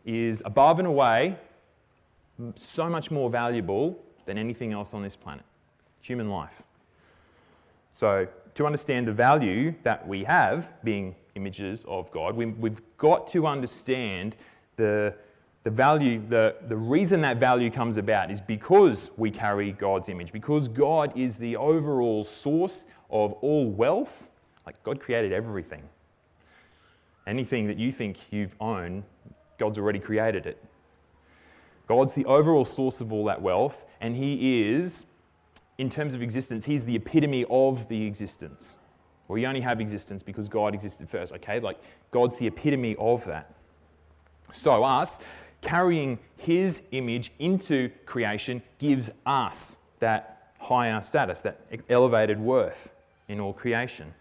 is 0.06 0.44
above 0.46 0.77
and 0.77 0.88
away 0.88 1.36
so 2.53 2.88
much 2.88 3.10
more 3.10 3.27
valuable 3.32 3.98
than 4.27 4.38
anything 4.38 4.72
else 4.72 4.94
on 4.94 5.01
this 5.01 5.15
planet 5.15 5.44
human 6.00 6.29
life. 6.29 6.62
So, 7.91 8.27
to 8.53 8.67
understand 8.67 9.08
the 9.08 9.13
value 9.13 9.74
that 9.82 10.08
we 10.08 10.25
have, 10.25 10.72
being 10.84 11.15
images 11.34 11.84
of 11.88 12.12
God, 12.12 12.36
we, 12.36 12.70
have 12.70 12.82
got 13.00 13.25
to 13.29 13.48
understand 13.48 14.36
the, 14.75 15.15
the 15.63 15.72
value, 15.72 16.22
the, 16.29 16.53
the 16.67 16.77
reason 16.77 17.20
that 17.22 17.38
value 17.38 17.72
comes 17.72 17.98
about 17.98 18.29
is 18.29 18.41
because 18.41 19.10
we 19.17 19.32
carry 19.32 19.72
God's 19.72 20.08
image, 20.08 20.32
because 20.32 20.67
God 20.67 21.17
is 21.17 21.38
the 21.38 21.56
overall 21.56 22.24
source 22.24 22.86
of 23.10 23.34
all 23.41 23.67
wealth. 23.72 24.27
Like 24.67 24.84
God 24.84 25.00
created 25.00 25.34
everything. 25.34 25.82
Anything 27.27 27.67
that 27.67 27.77
you 27.77 27.91
think 27.91 28.17
you've 28.31 28.55
owned, 28.62 29.03
God's 29.60 29.77
already 29.77 30.00
created 30.00 30.46
it. 30.46 30.63
God's 31.88 32.13
the 32.13 32.25
overall 32.25 32.65
source 32.65 33.01
of 33.01 33.12
all 33.12 33.25
that 33.25 33.41
wealth, 33.41 33.84
and 34.00 34.15
He 34.15 34.72
is, 34.72 35.05
in 35.77 35.89
terms 35.89 36.13
of 36.13 36.22
existence, 36.22 36.65
He's 36.65 36.86
the 36.86 36.96
epitome 36.96 37.46
of 37.50 37.88
the 37.89 38.05
existence. 38.05 38.75
We 39.27 39.46
only 39.46 39.60
have 39.60 39.81
existence 39.81 40.24
because 40.24 40.48
God 40.48 40.74
existed 40.74 41.10
first, 41.10 41.34
okay? 41.34 41.60
Like, 41.60 41.77
God's 42.12 42.38
the 42.38 42.48
epitome 42.48 42.96
of 42.98 43.25
that. 43.25 43.53
So, 44.53 44.86
us 44.86 45.19
carrying 45.62 46.19
His 46.38 46.79
image 46.91 47.34
into 47.39 47.89
creation 48.05 48.62
gives 48.79 49.10
us 49.25 49.75
that 50.00 50.53
higher 50.60 51.01
status, 51.01 51.41
that 51.41 51.60
elevated 51.89 52.39
worth 52.39 52.93
in 53.27 53.41
all 53.41 53.51
creation. 53.51 54.13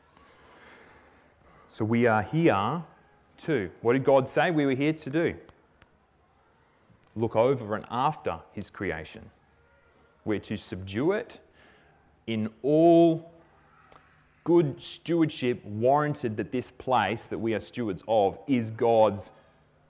So, 1.68 1.84
we 1.84 2.06
are 2.06 2.22
here 2.22 2.82
too. 3.36 3.70
What 3.82 3.94
did 3.94 4.04
God 4.04 4.28
say 4.28 4.50
we 4.50 4.66
were 4.66 4.74
here 4.74 4.92
to 4.92 5.10
do? 5.10 5.34
Look 7.14 7.36
over 7.36 7.74
and 7.74 7.84
after 7.90 8.40
His 8.52 8.70
creation. 8.70 9.30
We're 10.24 10.40
to 10.40 10.56
subdue 10.56 11.12
it 11.12 11.40
in 12.26 12.50
all 12.62 13.32
good 14.44 14.80
stewardship 14.80 15.64
warranted 15.64 16.36
that 16.36 16.52
this 16.52 16.70
place 16.70 17.26
that 17.26 17.38
we 17.38 17.54
are 17.54 17.60
stewards 17.60 18.04
of 18.06 18.38
is 18.46 18.70
God's 18.70 19.32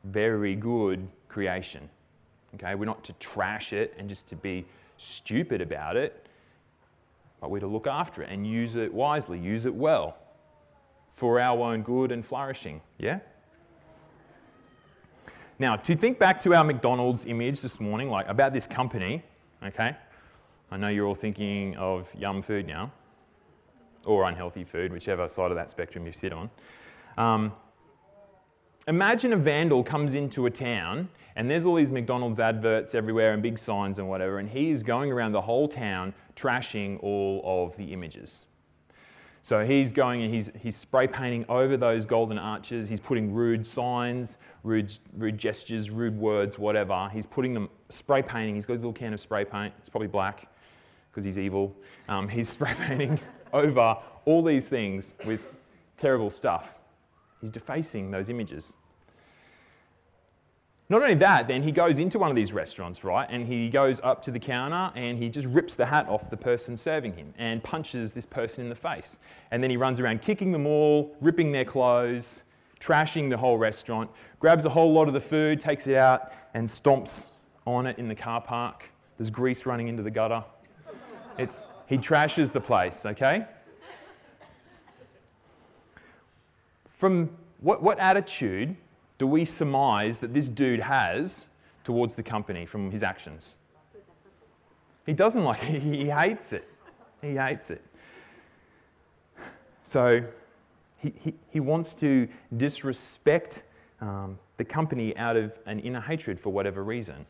very 0.04 0.54
good 0.54 1.06
creation. 1.28 1.88
Okay, 2.54 2.74
we're 2.74 2.86
not 2.86 3.04
to 3.04 3.12
trash 3.14 3.72
it 3.72 3.94
and 3.98 4.08
just 4.08 4.26
to 4.28 4.36
be 4.36 4.64
stupid 4.96 5.60
about 5.60 5.96
it, 5.96 6.26
but 7.40 7.50
we're 7.50 7.60
to 7.60 7.66
look 7.66 7.86
after 7.86 8.22
it 8.22 8.30
and 8.30 8.46
use 8.46 8.76
it 8.76 8.92
wisely, 8.92 9.38
use 9.38 9.66
it 9.66 9.74
well 9.74 10.16
for 11.12 11.40
our 11.40 11.58
own 11.60 11.82
good 11.82 12.12
and 12.12 12.24
flourishing. 12.24 12.80
Yeah? 12.98 13.18
Now, 15.58 15.74
to 15.74 15.96
think 15.96 16.18
back 16.18 16.38
to 16.40 16.54
our 16.54 16.64
McDonald's 16.64 17.24
image 17.24 17.62
this 17.62 17.80
morning, 17.80 18.10
like 18.10 18.28
about 18.28 18.52
this 18.52 18.66
company, 18.66 19.22
okay? 19.64 19.96
I 20.70 20.76
know 20.76 20.88
you're 20.88 21.06
all 21.06 21.14
thinking 21.14 21.74
of 21.76 22.08
yum 22.14 22.42
food 22.42 22.66
now 22.66 22.92
or 24.04 24.24
unhealthy 24.24 24.64
food, 24.64 24.92
whichever 24.92 25.26
side 25.28 25.50
of 25.50 25.56
that 25.56 25.70
spectrum 25.70 26.06
you 26.06 26.12
sit 26.12 26.32
on. 26.34 26.50
Um, 27.16 27.54
imagine 28.86 29.32
a 29.32 29.36
vandal 29.36 29.82
comes 29.82 30.14
into 30.14 30.44
a 30.44 30.50
town 30.50 31.08
and 31.36 31.50
there's 31.50 31.64
all 31.64 31.76
these 31.76 31.90
McDonald's 31.90 32.38
adverts 32.38 32.94
everywhere 32.94 33.32
and 33.32 33.42
big 33.42 33.58
signs 33.58 33.98
and 33.98 34.06
whatever, 34.06 34.38
and 34.38 34.50
he's 34.50 34.82
going 34.82 35.10
around 35.10 35.32
the 35.32 35.40
whole 35.40 35.68
town 35.68 36.12
trashing 36.34 37.02
all 37.02 37.42
of 37.44 37.74
the 37.78 37.94
images. 37.94 38.44
So 39.46 39.64
he's 39.64 39.92
going 39.92 40.22
and 40.22 40.34
he's, 40.34 40.50
he's 40.60 40.74
spray 40.74 41.06
painting 41.06 41.44
over 41.48 41.76
those 41.76 42.04
golden 42.04 42.36
arches. 42.36 42.88
He's 42.88 42.98
putting 42.98 43.32
rude 43.32 43.64
signs, 43.64 44.38
rude, 44.64 44.92
rude 45.16 45.38
gestures, 45.38 45.88
rude 45.88 46.18
words, 46.18 46.58
whatever. 46.58 47.08
He's 47.12 47.26
putting 47.26 47.54
them, 47.54 47.68
spray 47.88 48.22
painting. 48.22 48.56
He's 48.56 48.66
got 48.66 48.72
his 48.72 48.82
little 48.82 48.92
can 48.92 49.14
of 49.14 49.20
spray 49.20 49.44
paint. 49.44 49.72
It's 49.78 49.88
probably 49.88 50.08
black 50.08 50.48
because 51.08 51.24
he's 51.24 51.38
evil. 51.38 51.72
Um, 52.08 52.28
he's 52.36 52.48
spray 52.48 52.74
painting 52.74 53.20
over 53.52 53.96
all 54.24 54.42
these 54.42 54.68
things 54.68 55.14
with 55.24 55.54
terrible 55.96 56.28
stuff. 56.28 56.74
He's 57.40 57.52
defacing 57.52 58.10
those 58.10 58.30
images. 58.30 58.74
Not 60.88 61.02
only 61.02 61.16
that, 61.16 61.48
then 61.48 61.64
he 61.64 61.72
goes 61.72 61.98
into 61.98 62.18
one 62.18 62.30
of 62.30 62.36
these 62.36 62.52
restaurants, 62.52 63.02
right? 63.02 63.26
And 63.28 63.44
he 63.44 63.68
goes 63.68 64.00
up 64.04 64.22
to 64.22 64.30
the 64.30 64.38
counter 64.38 64.92
and 64.94 65.18
he 65.18 65.28
just 65.28 65.48
rips 65.48 65.74
the 65.74 65.84
hat 65.84 66.08
off 66.08 66.30
the 66.30 66.36
person 66.36 66.76
serving 66.76 67.14
him 67.14 67.34
and 67.38 67.62
punches 67.62 68.12
this 68.12 68.24
person 68.24 68.62
in 68.62 68.68
the 68.68 68.76
face. 68.76 69.18
And 69.50 69.60
then 69.60 69.70
he 69.70 69.76
runs 69.76 69.98
around 69.98 70.22
kicking 70.22 70.52
them 70.52 70.64
all, 70.64 71.16
ripping 71.20 71.50
their 71.50 71.64
clothes, 71.64 72.44
trashing 72.80 73.30
the 73.30 73.36
whole 73.36 73.58
restaurant, 73.58 74.08
grabs 74.38 74.64
a 74.64 74.68
whole 74.68 74.92
lot 74.92 75.08
of 75.08 75.14
the 75.14 75.20
food, 75.20 75.60
takes 75.60 75.88
it 75.88 75.96
out, 75.96 76.30
and 76.54 76.68
stomps 76.68 77.30
on 77.66 77.86
it 77.86 77.98
in 77.98 78.06
the 78.06 78.14
car 78.14 78.40
park. 78.40 78.88
There's 79.18 79.30
grease 79.30 79.66
running 79.66 79.88
into 79.88 80.04
the 80.04 80.10
gutter. 80.10 80.44
It's, 81.36 81.66
he 81.86 81.98
trashes 81.98 82.52
the 82.52 82.60
place, 82.60 83.04
okay? 83.04 83.44
From 86.90 87.30
what, 87.60 87.82
what 87.82 87.98
attitude 87.98 88.76
do 89.18 89.26
we 89.26 89.44
surmise 89.44 90.18
that 90.20 90.34
this 90.34 90.48
dude 90.48 90.80
has 90.80 91.46
towards 91.84 92.14
the 92.14 92.22
company 92.22 92.66
from 92.66 92.90
his 92.90 93.02
actions? 93.02 93.54
He 95.06 95.12
doesn't 95.12 95.44
like 95.44 95.62
it, 95.62 95.82
he 95.82 96.08
hates 96.08 96.52
it. 96.52 96.68
He 97.22 97.36
hates 97.36 97.70
it. 97.70 97.82
So 99.82 100.22
he, 100.98 101.12
he, 101.20 101.34
he 101.50 101.60
wants 101.60 101.94
to 101.96 102.28
disrespect 102.56 103.62
um, 104.00 104.38
the 104.56 104.64
company 104.64 105.16
out 105.16 105.36
of 105.36 105.58
an 105.66 105.78
inner 105.80 106.00
hatred 106.00 106.40
for 106.40 106.52
whatever 106.52 106.82
reason. 106.82 107.24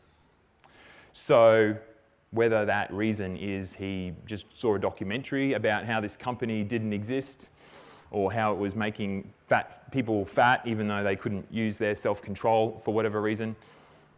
So 1.13 1.77
whether 2.31 2.65
that 2.65 2.91
reason 2.91 3.37
is 3.37 3.73
he 3.73 4.13
just 4.25 4.45
saw 4.53 4.75
a 4.75 4.79
documentary 4.79 5.53
about 5.53 5.85
how 5.85 6.01
this 6.01 6.17
company 6.17 6.63
didn't 6.63 6.93
exist, 6.93 7.49
or 8.11 8.31
how 8.31 8.53
it 8.53 8.57
was 8.57 8.75
making 8.75 9.31
fat 9.47 9.91
people 9.91 10.25
fat 10.25 10.61
even 10.65 10.87
though 10.87 11.03
they 11.03 11.15
couldn't 11.15 11.45
use 11.51 11.77
their 11.77 11.95
self-control 11.95 12.81
for 12.83 12.93
whatever 12.93 13.21
reason. 13.21 13.55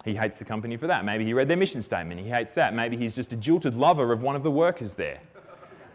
He 0.06 0.16
hates 0.16 0.38
the 0.38 0.46
company 0.46 0.78
for 0.78 0.88
that. 0.88 1.04
Maybe 1.04 1.26
he 1.26 1.34
read 1.34 1.48
their 1.48 1.58
mission 1.58 1.82
statement. 1.82 2.22
He 2.22 2.30
hates 2.30 2.54
that. 2.54 2.74
Maybe 2.74 2.96
he's 2.96 3.16
just 3.16 3.34
a 3.34 3.36
jilted 3.36 3.76
lover 3.76 4.12
of 4.12 4.22
one 4.22 4.36
of 4.36 4.44
the 4.44 4.52
workers 4.52 4.96
there. 4.96 5.20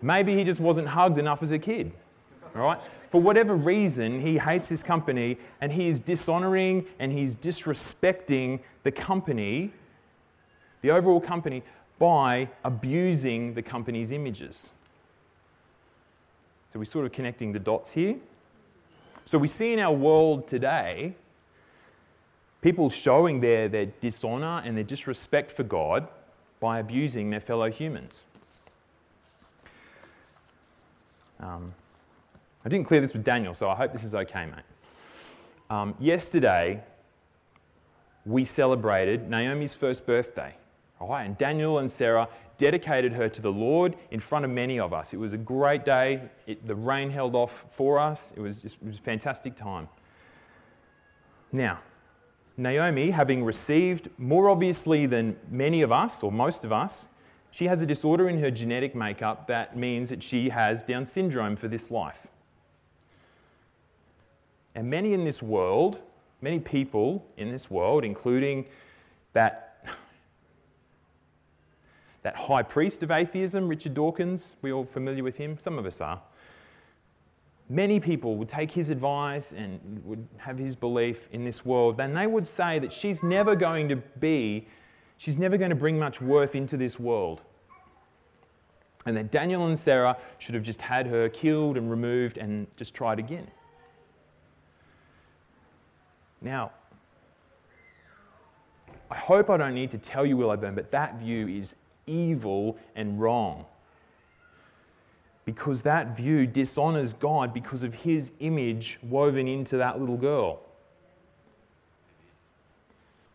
Maybe 0.02 0.34
he 0.34 0.44
just 0.44 0.60
wasn't 0.60 0.88
hugged 0.88 1.18
enough 1.18 1.42
as 1.42 1.52
a 1.52 1.58
kid. 1.58 1.92
All 2.54 2.62
right? 2.62 2.78
For 3.10 3.20
whatever 3.20 3.54
reason, 3.54 4.20
he 4.20 4.38
hates 4.38 4.68
this 4.68 4.82
company 4.82 5.38
and 5.60 5.72
he 5.72 5.88
is 5.88 6.00
dishonoring 6.00 6.84
and 6.98 7.12
he's 7.12 7.36
disrespecting 7.36 8.60
the 8.82 8.90
company, 8.90 9.72
the 10.82 10.90
overall 10.90 11.20
company, 11.20 11.62
by 11.98 12.48
abusing 12.64 13.54
the 13.54 13.62
company's 13.62 14.10
images. 14.10 14.72
So 16.75 16.81
we're 16.81 16.87
sort 16.87 17.07
of 17.07 17.12
connecting 17.12 17.52
the 17.52 17.61
dots 17.61 17.93
here. 17.93 18.16
So 19.25 19.38
we 19.38 19.47
see 19.47 19.73
in 19.73 19.78
our 19.78 19.93
world 19.93 20.49
today 20.49 21.14
people 22.62 22.90
showing 22.90 23.40
their, 23.40 23.69
their 23.69 23.87
dishonor 23.87 24.61
and 24.64 24.76
their 24.76 24.83
disrespect 24.83 25.52
for 25.52 25.62
God 25.62 26.09
by 26.59 26.81
abusing 26.81 27.31
their 27.31 27.38
fellow 27.38 27.71
humans. 27.71 28.25
Um, 31.38 31.73
I 32.64 32.69
didn't 32.69 32.88
clear 32.88 33.00
this 33.00 33.12
with 33.12 33.23
Daniel, 33.23 33.54
so 33.54 33.71
I 33.71 33.76
hope 33.76 33.93
this 33.93 34.02
is 34.02 34.16
okay, 34.16 34.45
mate. 34.45 34.64
Um, 35.71 35.95
yesterday, 36.00 36.83
we 38.26 38.45
celebrated 38.45 39.31
Naomi's 39.31 39.75
first 39.75 40.07
birthday. 40.07 40.57
All 41.00 41.09
right, 41.09 41.23
and 41.23 41.38
Daniel 41.38 41.78
and 41.78 41.88
Sarah 41.88 42.28
dedicated 42.58 43.12
her 43.12 43.28
to 43.28 43.42
the 43.42 43.52
Lord 43.52 43.96
in 44.11 44.20
front 44.20 44.44
of 44.44 44.50
many 44.50 44.78
of 44.78 44.92
us. 44.92 45.12
It 45.12 45.18
was 45.18 45.32
a 45.32 45.38
great 45.38 45.84
day. 45.84 46.23
It, 46.46 46.66
the 46.66 46.75
rain 46.75 47.11
held 47.11 47.34
off 47.34 47.64
for 47.70 47.99
us. 47.99 48.32
It 48.37 48.40
was, 48.40 48.62
just, 48.62 48.76
it 48.76 48.87
was 48.87 48.99
a 48.99 49.02
fantastic 49.02 49.56
time. 49.56 49.88
Now, 51.52 51.80
Naomi, 52.56 53.11
having 53.11 53.44
received 53.44 54.08
more 54.16 54.49
obviously 54.49 55.06
than 55.06 55.37
many 55.50 55.82
of 55.82 55.90
us, 55.90 56.23
or 56.23 56.30
most 56.30 56.64
of 56.64 56.73
us, 56.73 57.08
she 57.50 57.66
has 57.66 57.82
a 57.82 57.87
disorder 57.87 58.28
in 58.28 58.40
her 58.40 58.50
genetic 58.50 58.94
makeup 58.94 59.46
that 59.46 59.76
means 59.76 60.08
that 60.08 60.23
she 60.23 60.49
has 60.49 60.82
Down 60.82 61.06
syndrome 61.06 61.56
for 61.56 61.68
this 61.68 61.90
life. 61.90 62.26
And 64.75 64.90
many 64.90 65.12
in 65.12 65.25
this 65.25 65.40
world, 65.40 66.00
many 66.40 66.58
people 66.58 67.25
in 67.37 67.50
this 67.52 67.70
world, 67.70 68.04
including 68.04 68.66
that 69.32 69.74
that 72.25 72.35
high 72.35 72.62
priest 72.62 73.02
of 73.02 73.11
atheism, 73.11 73.69
Richard 73.69 73.95
Dawkins, 73.95 74.57
we're 74.62 74.73
all 74.73 74.87
familiar 74.87 75.23
with 75.23 75.37
him? 75.37 75.59
Some 75.59 75.78
of 75.78 75.87
us 75.87 76.00
are. 76.00 76.21
Many 77.69 78.00
people 78.00 78.37
would 78.37 78.49
take 78.49 78.71
his 78.71 78.88
advice 78.90 79.52
and 79.52 80.02
would 80.04 80.26
have 80.38 80.59
his 80.59 80.75
belief 80.75 81.28
in 81.33 81.45
this 81.45 81.64
world, 81.64 81.99
then 81.99 82.14
they 82.14 82.26
would 82.26 82.49
say 82.49 82.78
that 82.78 82.93
she's 82.93 83.23
never 83.23 83.54
going 83.54 83.90
to 83.90 83.97
be, 83.97 84.66
she's 85.19 85.38
never 85.38 85.59
going 85.59 85.69
to 85.69 85.76
bring 85.76 85.99
much 85.99 86.21
worth 86.21 86.54
into 86.54 86.76
this 86.78 86.99
world. 86.99 87.43
And 89.07 89.14
that 89.19 89.31
Daniel 89.31 89.66
and 89.66 89.78
Sarah 89.78 90.16
should 90.38 90.54
have 90.54 90.64
just 90.64 90.81
had 90.81 91.07
her 91.07 91.28
killed 91.28 91.76
and 91.76 91.90
removed 91.90 92.38
and 92.38 92.66
just 92.76 92.95
tried 92.95 93.19
again. 93.19 93.47
Now, 96.40 96.73
I 99.11 99.16
hope 99.16 99.50
I 99.50 99.59
don't 99.59 99.75
need 99.75 99.90
to 99.90 99.99
tell 99.99 100.25
you, 100.25 100.38
Willowburn, 100.38 100.75
but 100.75 100.90
that 100.90 101.19
view 101.19 101.49
is 101.49 101.75
evil 102.06 102.76
and 102.94 103.20
wrong. 103.20 103.64
Because 105.44 105.82
that 105.82 106.16
view 106.16 106.46
dishonors 106.46 107.12
God 107.12 107.52
because 107.52 107.82
of 107.82 107.94
his 107.94 108.32
image 108.40 108.99
woven 109.02 109.46
into 109.46 109.76
that 109.76 110.00
little 110.00 110.16
girl. 110.16 110.61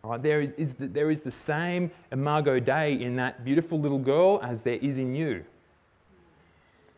Right, 0.02 0.24
there, 0.24 0.42
is, 0.42 0.54
is 0.54 0.74
the, 0.74 0.88
there 0.88 1.12
is 1.12 1.22
the 1.22 1.32
same 1.32 1.92
imago 2.12 2.60
Dei 2.60 2.94
in 2.94 3.18
that 3.18 3.44
beautiful 3.44 3.80
little 3.80 4.00
girl 4.00 4.40
as 4.42 4.64
there 4.64 4.78
is 4.82 4.98
in 4.98 5.14
you, 5.14 5.44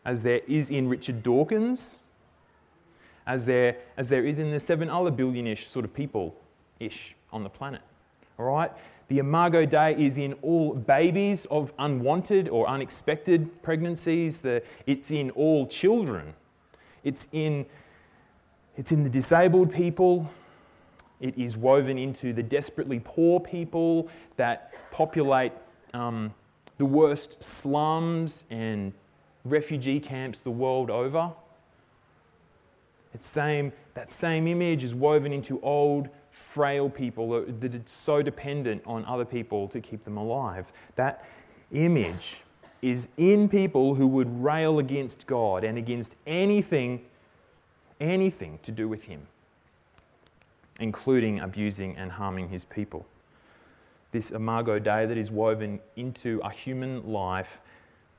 as 0.04 0.22
there 0.22 0.40
is 0.46 0.70
in 0.70 0.88
Richard 0.88 1.22
Dawkins, 1.22 1.98
as 3.26 3.44
there, 3.44 3.76
as 3.96 4.08
there 4.08 4.24
is 4.24 4.38
in 4.38 4.50
the 4.50 4.60
seven 4.60 4.88
other 4.88 5.10
billion-ish 5.10 5.68
sort 5.68 5.84
of 5.84 5.92
people-ish 5.92 7.14
on 7.32 7.42
the 7.42 7.50
planet. 7.50 7.82
All 8.38 8.46
right? 8.46 8.70
The 9.08 9.18
imago 9.18 9.66
Dei 9.66 9.94
is 9.98 10.16
in 10.16 10.32
all 10.42 10.74
babies 10.74 11.46
of 11.50 11.72
unwanted 11.78 12.48
or 12.48 12.66
unexpected 12.68 13.62
pregnancies. 13.62 14.40
The, 14.40 14.62
it's 14.86 15.10
in 15.10 15.30
all 15.30 15.66
children. 15.66 16.34
It's 17.04 17.26
in, 17.32 17.66
it's 18.76 18.92
in 18.92 19.04
the 19.04 19.10
disabled 19.10 19.72
people. 19.72 20.30
It 21.20 21.36
is 21.36 21.56
woven 21.56 21.98
into 21.98 22.32
the 22.32 22.42
desperately 22.42 23.00
poor 23.04 23.38
people 23.38 24.08
that 24.36 24.74
populate 24.90 25.52
um, 25.94 26.32
the 26.78 26.84
worst 26.86 27.42
slums 27.42 28.44
and 28.50 28.92
refugee 29.44 30.00
camps 30.00 30.40
the 30.40 30.50
world 30.50 30.90
over. 30.90 31.32
It's 33.14 33.26
same, 33.26 33.72
that 33.94 34.10
same 34.10 34.46
image 34.46 34.84
is 34.84 34.94
woven 34.94 35.32
into 35.32 35.60
old, 35.60 36.08
frail 36.42 36.90
people 36.90 37.44
that 37.46 37.74
are 37.74 37.82
so 37.84 38.22
dependent 38.22 38.82
on 38.86 39.04
other 39.06 39.24
people 39.24 39.68
to 39.68 39.80
keep 39.80 40.04
them 40.04 40.16
alive. 40.16 40.72
That 40.96 41.24
image 41.72 42.42
is 42.82 43.08
in 43.16 43.48
people 43.48 43.94
who 43.94 44.06
would 44.08 44.42
rail 44.42 44.78
against 44.78 45.26
God 45.26 45.64
and 45.64 45.78
against 45.78 46.16
anything, 46.26 47.04
anything 48.00 48.58
to 48.64 48.72
do 48.72 48.88
with 48.88 49.04
Him, 49.04 49.22
including 50.80 51.40
abusing 51.40 51.96
and 51.96 52.10
harming 52.10 52.48
His 52.48 52.64
people. 52.64 53.06
This 54.10 54.32
imago 54.32 54.78
Dei 54.78 55.06
that 55.06 55.16
is 55.16 55.30
woven 55.30 55.80
into 55.96 56.40
a 56.44 56.50
human 56.50 57.10
life 57.10 57.60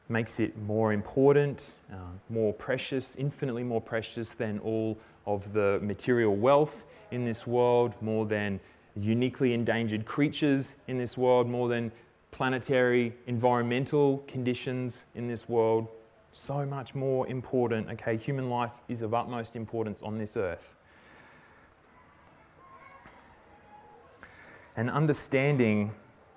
makes 0.09 0.39
it 0.39 0.57
more 0.63 0.93
important, 0.93 1.73
uh, 1.91 1.97
more 2.29 2.53
precious, 2.53 3.15
infinitely 3.17 3.63
more 3.63 3.81
precious 3.81 4.33
than 4.33 4.59
all 4.59 4.97
of 5.25 5.53
the 5.53 5.79
material 5.81 6.35
wealth 6.35 6.83
in 7.13 7.23
this 7.23 7.47
world, 7.47 7.93
more 8.01 8.25
than 8.25 8.59
uniquely 8.95 9.53
endangered 9.53 10.05
creatures 10.05 10.75
in 10.87 10.97
this 10.97 11.17
world, 11.17 11.47
more 11.47 11.69
than 11.69 11.91
planetary 12.31 13.13
environmental 13.27 14.17
conditions 14.27 15.05
in 15.15 15.27
this 15.27 15.47
world. 15.47 15.87
So 16.31 16.65
much 16.65 16.95
more 16.95 17.27
important. 17.27 17.89
Okay, 17.91 18.17
human 18.17 18.49
life 18.49 18.71
is 18.87 19.01
of 19.01 19.13
utmost 19.13 19.55
importance 19.55 20.01
on 20.01 20.17
this 20.17 20.35
earth. 20.35 20.75
And 24.75 24.89
understanding, 24.89 25.91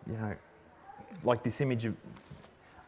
you 0.06 0.12
know, 0.12 0.34
like 1.24 1.42
this 1.42 1.60
image 1.60 1.86
of 1.86 1.94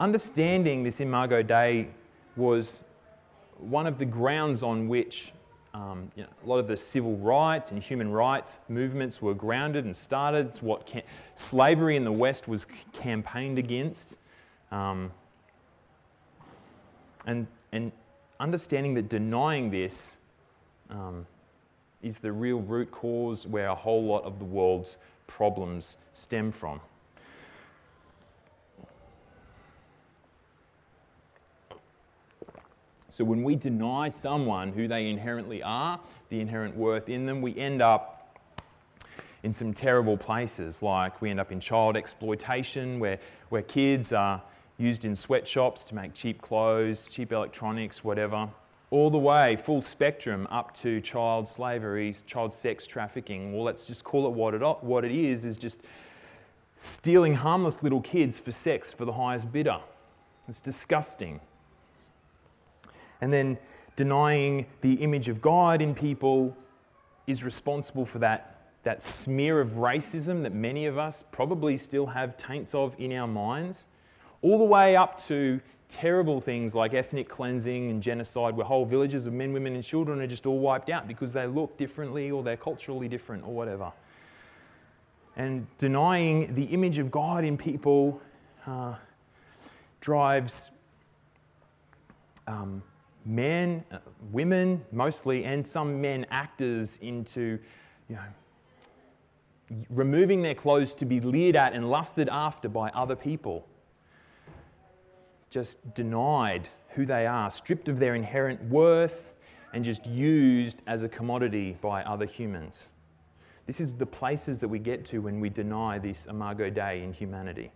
Understanding 0.01 0.85
this 0.85 1.01
Imago 1.01 1.43
Dei 1.43 1.89
was 2.37 2.85
one 3.59 3.85
of 3.85 3.99
the 3.99 4.05
grounds 4.05 4.63
on 4.63 4.87
which 4.87 5.33
um, 5.79 6.11
you 6.17 6.25
know, 6.25 6.29
a 6.45 6.47
lot 6.49 6.59
of 6.59 6.67
the 6.67 6.77
civil 6.77 7.17
rights 7.19 7.71
and 7.71 7.81
human 7.81 8.11
rights 8.11 8.59
movements 8.69 9.23
were 9.23 9.35
grounded 9.35 9.85
and 9.85 9.97
started. 9.97 10.47
It's 10.47 10.61
what 10.61 10.87
cam- 10.87 11.05
slavery 11.37 11.95
in 11.95 12.05
the 12.05 12.11
West 12.11 12.49
was 12.49 12.67
campaigned 12.93 13.61
against. 13.61 14.17
Um, 14.73 15.13
and, 17.27 17.47
and 17.71 17.93
understanding 18.41 18.95
that 18.95 19.09
denying 19.09 19.71
this 19.71 20.17
um, 20.91 21.27
is 22.03 22.19
the 22.19 22.33
real 22.33 22.59
root 22.59 22.91
cause 22.91 23.47
where 23.47 23.69
a 23.69 23.75
whole 23.75 24.05
lot 24.05 24.25
of 24.25 24.41
the 24.41 24.45
world's 24.45 24.97
problems 25.29 25.97
stem 26.13 26.51
from. 26.51 26.81
So 33.19 33.25
when 33.25 33.43
we 33.43 33.57
deny 33.57 34.11
someone 34.11 34.71
who 34.71 34.87
they 34.87 35.09
inherently 35.09 35.61
are, 35.61 35.99
the 36.29 36.41
inherent 36.41 36.77
worth 36.77 37.09
in 37.09 37.27
them, 37.27 37.43
we 37.43 37.59
end 37.59 37.83
up 37.83 38.39
in 39.43 39.53
some 39.53 39.75
terrible 39.75 40.17
places. 40.17 40.83
Like 40.83 41.21
we 41.21 41.29
end 41.29 41.41
up 41.41 41.51
in 41.51 41.59
child 41.59 41.97
exploitation, 41.97 43.01
where, 43.01 43.19
where 43.49 43.63
kids 43.63 44.13
are 44.13 44.41
used 44.77 45.05
in 45.05 45.17
sweatshops 45.17 45.83
to 45.87 45.97
make 45.97 46.15
cheap 46.15 46.41
clothes, 46.41 47.09
cheap 47.11 47.33
electronics, 47.33 48.05
whatever. 48.05 48.49
All 48.93 49.11
the 49.11 49.19
way, 49.19 49.57
full 49.57 49.83
spectrum, 49.83 50.47
up 50.49 50.73
to 50.83 51.01
child 51.01 51.49
slavery, 51.49 52.15
child 52.25 52.55
sex 52.55 52.87
trafficking. 52.87 53.53
Well, 53.53 53.65
let's 53.65 53.85
just 53.85 54.05
call 54.05 54.29
it 54.29 54.33
what 54.33 54.55
it, 54.55 54.63
what 54.85 55.05
it 55.05 55.11
is, 55.11 55.45
is 55.45 55.57
just 55.57 55.81
stealing 56.77 57.35
harmless 57.35 57.83
little 57.83 58.01
kids 58.01 58.39
for 58.39 58.53
sex 58.53 58.93
for 58.93 59.05
the 59.05 59.15
highest 59.15 59.51
bidder. 59.51 59.81
It's 60.47 60.61
disgusting 60.61 61.41
and 63.21 63.33
then 63.33 63.59
denying 63.97 64.67
the 64.81 64.95
image 64.95 65.29
of 65.29 65.41
God 65.41 65.83
in 65.83 65.95
people 65.95 66.57
is 67.27 67.43
responsible 67.45 68.07
for 68.07 68.19
that, 68.21 68.71
that 68.85 69.03
smear 69.03 69.61
of 69.61 69.73
racism 69.73 70.43
that 70.43 70.55
many 70.55 70.87
of 70.87 70.99
us 70.99 71.25
probably 71.33 71.77
still 71.77 72.07
have 72.07 72.37
taints 72.37 72.75
of 72.75 72.95
in 72.99 73.13
our 73.13 73.27
minds, 73.27 73.87
all 74.41 74.59
the 74.59 74.65
way 74.65 74.97
up 74.97 75.21
to 75.27 75.61
terrible 75.89 76.41
things 76.41 76.75
like 76.75 76.95
ethnic 76.95 77.29
cleansing 77.29 77.91
and 77.91 78.03
genocide, 78.03 78.57
where 78.57 78.65
whole 78.65 78.85
villages 78.85 79.27
of 79.27 79.33
men, 79.33 79.53
women, 79.53 79.75
and 79.75 79.83
children 79.83 80.21
are 80.21 80.27
just 80.27 80.47
all 80.47 80.59
wiped 80.59 80.91
out 80.91 81.09
because 81.09 81.33
they 81.33 81.47
look 81.47 81.77
differently 81.77 82.31
or 82.31 82.43
they're 82.43 82.57
culturally 82.57 83.09
different 83.09 83.45
or 83.45 83.53
whatever. 83.53 83.93
And 85.37 85.67
denying 85.79 86.55
the 86.55 86.65
image 86.65 86.99
of 86.99 87.11
God 87.11 87.45
in 87.45 87.57
people 87.57 88.21
uh, 88.67 88.95
drives 90.01 90.71
um, 92.47 92.83
men, 93.29 93.85
uh, 93.93 93.99
women 94.33 94.85
mostly, 94.91 95.45
and 95.45 95.65
some 95.65 96.01
men 96.01 96.27
actors 96.31 96.99
into, 97.03 97.59
you 98.09 98.17
know, 98.17 98.23
removing 99.91 100.41
their 100.41 100.55
clothes 100.55 100.95
to 100.95 101.05
be 101.05 101.21
leered 101.21 101.55
at 101.55 101.75
and 101.75 101.91
lusted 101.91 102.29
after 102.31 102.69
by 102.69 102.89
other 102.91 103.15
people. 103.15 103.69
Just 105.51 105.95
denied 105.95 106.69
who 106.91 107.05
they 107.05 107.27
are, 107.27 107.51
stripped 107.51 107.89
of 107.89 107.99
their 107.99 108.15
inherent 108.15 108.63
worth, 108.65 109.35
and 109.75 109.85
just 109.85 110.07
used 110.07 110.81
as 110.87 111.03
a 111.03 111.09
commodity 111.09 111.77
by 111.83 112.03
other 112.05 112.25
humans. 112.25 112.89
This 113.67 113.81
is 113.81 113.95
the 113.95 114.07
places 114.07 114.59
that 114.61 114.69
we 114.69 114.79
get 114.79 115.05
to 115.07 115.21
when 115.21 115.41
we 115.41 115.51
deny 115.51 115.99
this 115.99 116.25
Imago 116.25 116.71
Dei 116.71 117.03
in 117.03 117.13
humanity. 117.13 117.71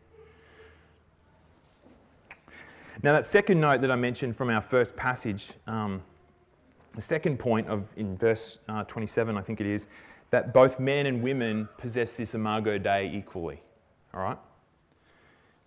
Now, 3.03 3.13
that 3.13 3.25
second 3.27 3.61
note 3.61 3.81
that 3.81 3.91
I 3.91 3.97
mentioned 3.97 4.37
from 4.37 4.51
our 4.51 4.61
first 4.61 4.97
passage, 4.97 5.53
um, 5.67 6.03
the 6.95 7.01
second 7.01 7.39
point 7.39 7.69
of 7.69 7.89
in 7.97 8.17
verse 8.19 8.59
uh, 8.69 8.85
27, 8.85 9.37
I 9.37 9.41
think 9.41 9.61
it 9.61 9.67
is, 9.67 9.87
that 10.31 10.53
both 10.53 10.79
men 10.79 11.07
and 11.07 11.23
women 11.23 11.69
possess 11.79 12.13
this 12.15 12.35
imago 12.35 12.79
Dei 12.79 13.11
equally. 13.15 13.63
All 14.13 14.21
right? 14.21 14.39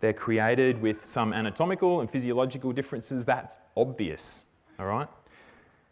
They're 0.01 0.13
created 0.13 0.81
with 0.81 1.05
some 1.05 1.33
anatomical 1.33 2.01
and 2.01 2.09
physiological 2.09 2.71
differences. 2.71 3.25
That's 3.25 3.57
obvious. 3.75 4.43
All 4.77 4.85
right? 4.85 5.07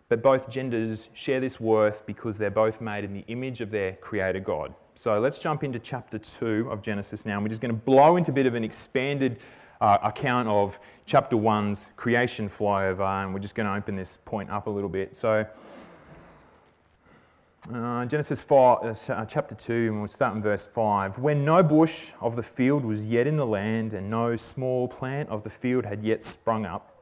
But 0.10 0.22
both 0.22 0.50
genders 0.50 1.10
share 1.13 1.39
this 1.39 1.60
worth 1.60 2.06
because 2.06 2.38
they're 2.38 2.52
both 2.52 2.80
made 2.82 3.04
in 3.04 3.13
the 3.13 3.24
image 3.28 3.62
of 3.62 3.72
their 3.72 3.93
creator 3.93 4.39
God. 4.39 4.74
So 4.93 5.19
let's 5.19 5.39
jump 5.39 5.63
into 5.63 5.80
chapter 5.80 6.19
2 6.19 6.67
of 6.69 6.84
Genesis 6.84 7.26
now. 7.26 7.36
And 7.36 7.43
we're 7.43 7.50
just 7.50 7.62
going 7.62 7.74
to 7.74 7.82
blow 7.82 8.17
into 8.17 8.30
a 8.30 8.34
bit 8.34 8.46
of 8.46 8.54
an 8.54 8.63
expanded 8.63 9.39
uh, 9.84 9.98
account 10.02 10.48
of 10.48 10.80
chapter 11.06 11.36
1's 11.36 11.89
creation 11.98 12.48
flyover, 12.48 13.06
and 13.22 13.34
we're 13.34 13.41
just 13.41 13.54
going 13.54 13.67
to 13.67 13.76
open 13.76 13.98
this 13.98 14.17
point 14.24 14.50
up 14.50 14.67
a 14.67 14.69
little 14.69 14.89
bit. 14.89 15.13
So, 15.13 15.46
uh, 17.74 18.06
Genesis 18.06 18.41
4, 18.41 18.86
uh, 18.86 18.96
uh, 19.10 19.26
chapter 19.26 19.56
2, 19.56 19.74
and 19.74 20.00
we'll 20.00 20.08
start 20.08 20.38
in 20.38 20.41
verse 20.41 20.65
5. 20.65 21.19
When 21.19 21.43
no 21.43 21.62
bush 21.62 22.13
of 22.22 22.38
the 22.38 22.43
field 22.43 22.86
was 22.86 23.10
yet 23.10 23.28
in 23.28 23.36
the 23.36 23.46
land, 23.46 23.93
and 23.93 24.10
no 24.10 24.38
small 24.38 24.88
plant 24.88 25.28
of 25.28 25.43
the 25.43 25.50
field 25.50 25.84
had 25.84 26.02
yet 26.02 26.24
sprung 26.24 26.65
up, 26.65 26.98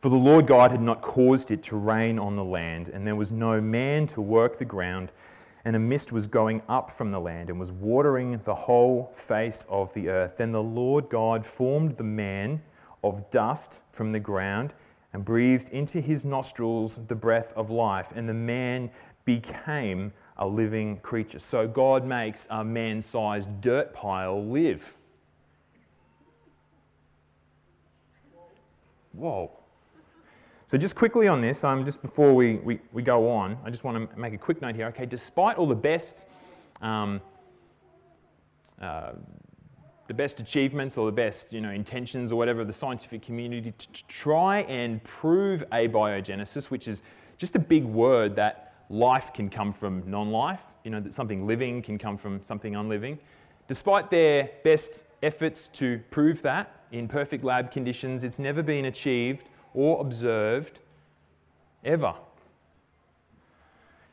for 0.00 0.08
the 0.08 0.16
Lord 0.16 0.46
God 0.46 0.70
had 0.70 0.80
not 0.80 1.02
caused 1.02 1.50
it 1.50 1.62
to 1.64 1.76
rain 1.76 2.18
on 2.18 2.34
the 2.34 2.44
land, 2.44 2.88
and 2.88 3.06
there 3.06 3.14
was 3.14 3.30
no 3.30 3.60
man 3.60 4.06
to 4.08 4.22
work 4.22 4.56
the 4.56 4.64
ground, 4.64 5.12
and 5.64 5.76
a 5.76 5.78
mist 5.78 6.12
was 6.12 6.26
going 6.26 6.62
up 6.68 6.90
from 6.90 7.10
the 7.10 7.20
land 7.20 7.50
and 7.50 7.58
was 7.58 7.70
watering 7.70 8.40
the 8.44 8.54
whole 8.54 9.12
face 9.14 9.64
of 9.68 9.92
the 9.94 10.08
earth. 10.08 10.36
Then 10.36 10.52
the 10.52 10.62
Lord 10.62 11.08
God 11.08 11.46
formed 11.46 11.96
the 11.96 12.04
man 12.04 12.62
of 13.04 13.30
dust 13.30 13.80
from 13.92 14.12
the 14.12 14.20
ground 14.20 14.72
and 15.12 15.24
breathed 15.24 15.68
into 15.70 16.00
his 16.00 16.24
nostrils 16.24 17.06
the 17.06 17.14
breath 17.14 17.52
of 17.54 17.70
life, 17.70 18.12
and 18.16 18.28
the 18.28 18.34
man 18.34 18.90
became 19.24 20.12
a 20.38 20.46
living 20.46 20.96
creature. 20.98 21.38
So 21.38 21.68
God 21.68 22.04
makes 22.04 22.46
a 22.50 22.64
man 22.64 23.02
sized 23.02 23.60
dirt 23.60 23.92
pile 23.92 24.44
live. 24.44 24.96
Whoa. 29.12 29.61
So, 30.72 30.78
just 30.78 30.96
quickly 30.96 31.28
on 31.28 31.42
this, 31.42 31.64
um, 31.64 31.84
just 31.84 32.00
before 32.00 32.32
we, 32.32 32.54
we, 32.54 32.80
we 32.94 33.02
go 33.02 33.28
on, 33.28 33.58
I 33.62 33.68
just 33.68 33.84
want 33.84 34.10
to 34.10 34.18
make 34.18 34.32
a 34.32 34.38
quick 34.38 34.62
note 34.62 34.74
here. 34.74 34.86
Okay, 34.86 35.04
despite 35.04 35.58
all 35.58 35.66
the 35.66 35.74
best 35.74 36.24
um, 36.80 37.20
uh, 38.80 39.12
the 40.06 40.14
best 40.14 40.40
achievements 40.40 40.96
or 40.96 41.04
the 41.04 41.12
best 41.12 41.52
you 41.52 41.60
know, 41.60 41.72
intentions 41.72 42.32
or 42.32 42.36
whatever 42.36 42.64
the 42.64 42.72
scientific 42.72 43.20
community 43.20 43.72
to, 43.72 43.86
to 43.88 44.04
try 44.08 44.60
and 44.60 45.04
prove 45.04 45.62
abiogenesis, 45.72 46.70
which 46.70 46.88
is 46.88 47.02
just 47.36 47.54
a 47.54 47.58
big 47.58 47.84
word 47.84 48.34
that 48.36 48.72
life 48.88 49.30
can 49.34 49.50
come 49.50 49.74
from 49.74 50.02
non 50.06 50.30
life, 50.30 50.62
you 50.84 50.90
know, 50.90 51.00
that 51.00 51.12
something 51.12 51.46
living 51.46 51.82
can 51.82 51.98
come 51.98 52.16
from 52.16 52.42
something 52.42 52.76
unliving. 52.76 53.18
Despite 53.68 54.10
their 54.10 54.48
best 54.64 55.02
efforts 55.22 55.68
to 55.74 56.00
prove 56.10 56.40
that 56.40 56.80
in 56.92 57.08
perfect 57.08 57.44
lab 57.44 57.70
conditions, 57.70 58.24
it's 58.24 58.38
never 58.38 58.62
been 58.62 58.86
achieved 58.86 59.50
or 59.74 60.00
observed 60.00 60.78
ever. 61.84 62.14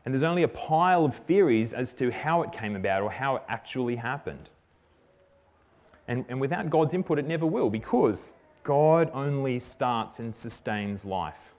And 0.06 0.14
there's 0.14 0.24
only 0.24 0.44
a 0.44 0.48
pile 0.48 1.06
of 1.06 1.16
theories 1.16 1.74
as 1.74 1.94
to 1.96 2.12
how 2.12 2.42
it 2.42 2.52
came 2.52 2.76
about 2.76 3.04
or 3.04 3.12
how 3.12 3.36
it 3.36 3.44
actually 3.48 3.98
happened. 3.98 4.50
And, 6.08 6.26
and 6.30 6.42
without 6.42 6.70
God's 6.70 6.94
input, 6.94 7.20
it 7.20 7.28
never 7.28 7.46
will 7.46 7.70
because 7.70 8.34
God 8.64 9.12
only 9.14 9.60
starts 9.60 10.20
and 10.20 10.34
sustains 10.34 11.06
life. 11.06 11.54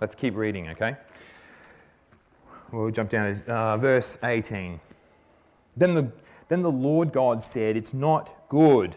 Let's 0.00 0.16
keep 0.16 0.34
reading, 0.34 0.68
okay? 0.70 0.96
We'll 2.72 2.90
jump 2.90 3.10
down 3.10 3.42
to 3.44 3.52
uh, 3.52 3.76
verse 3.76 4.18
18. 4.24 4.80
Then 5.76 5.94
the, 5.94 6.10
then 6.48 6.62
the 6.62 6.72
Lord 6.72 7.12
God 7.12 7.42
said, 7.42 7.76
It's 7.76 7.94
not 7.94 8.48
good 8.48 8.96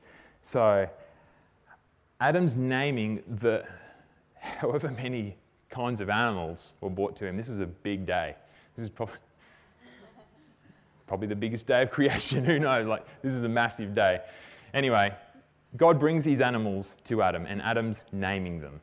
So, 0.41 0.89
Adam's 2.19 2.55
naming 2.55 3.23
the 3.39 3.65
however 4.39 4.91
many 4.91 5.37
kinds 5.69 6.01
of 6.01 6.09
animals 6.09 6.73
were 6.81 6.89
brought 6.89 7.15
to 7.17 7.25
him. 7.25 7.37
This 7.37 7.49
is 7.49 7.59
a 7.59 7.65
big 7.65 8.05
day. 8.05 8.35
This 8.75 8.83
is 8.83 8.89
probably, 8.89 9.15
probably 11.07 11.27
the 11.27 11.35
biggest 11.35 11.67
day 11.67 11.83
of 11.83 11.91
creation. 11.91 12.43
Who 12.45 12.59
knows? 12.59 12.87
Like, 12.87 13.05
this 13.21 13.33
is 13.33 13.43
a 13.43 13.49
massive 13.49 13.95
day. 13.95 14.21
Anyway, 14.73 15.13
God 15.77 15.99
brings 15.99 16.23
these 16.23 16.41
animals 16.41 16.95
to 17.05 17.21
Adam, 17.21 17.45
and 17.45 17.61
Adam's 17.61 18.03
naming 18.11 18.59
them. 18.59 18.81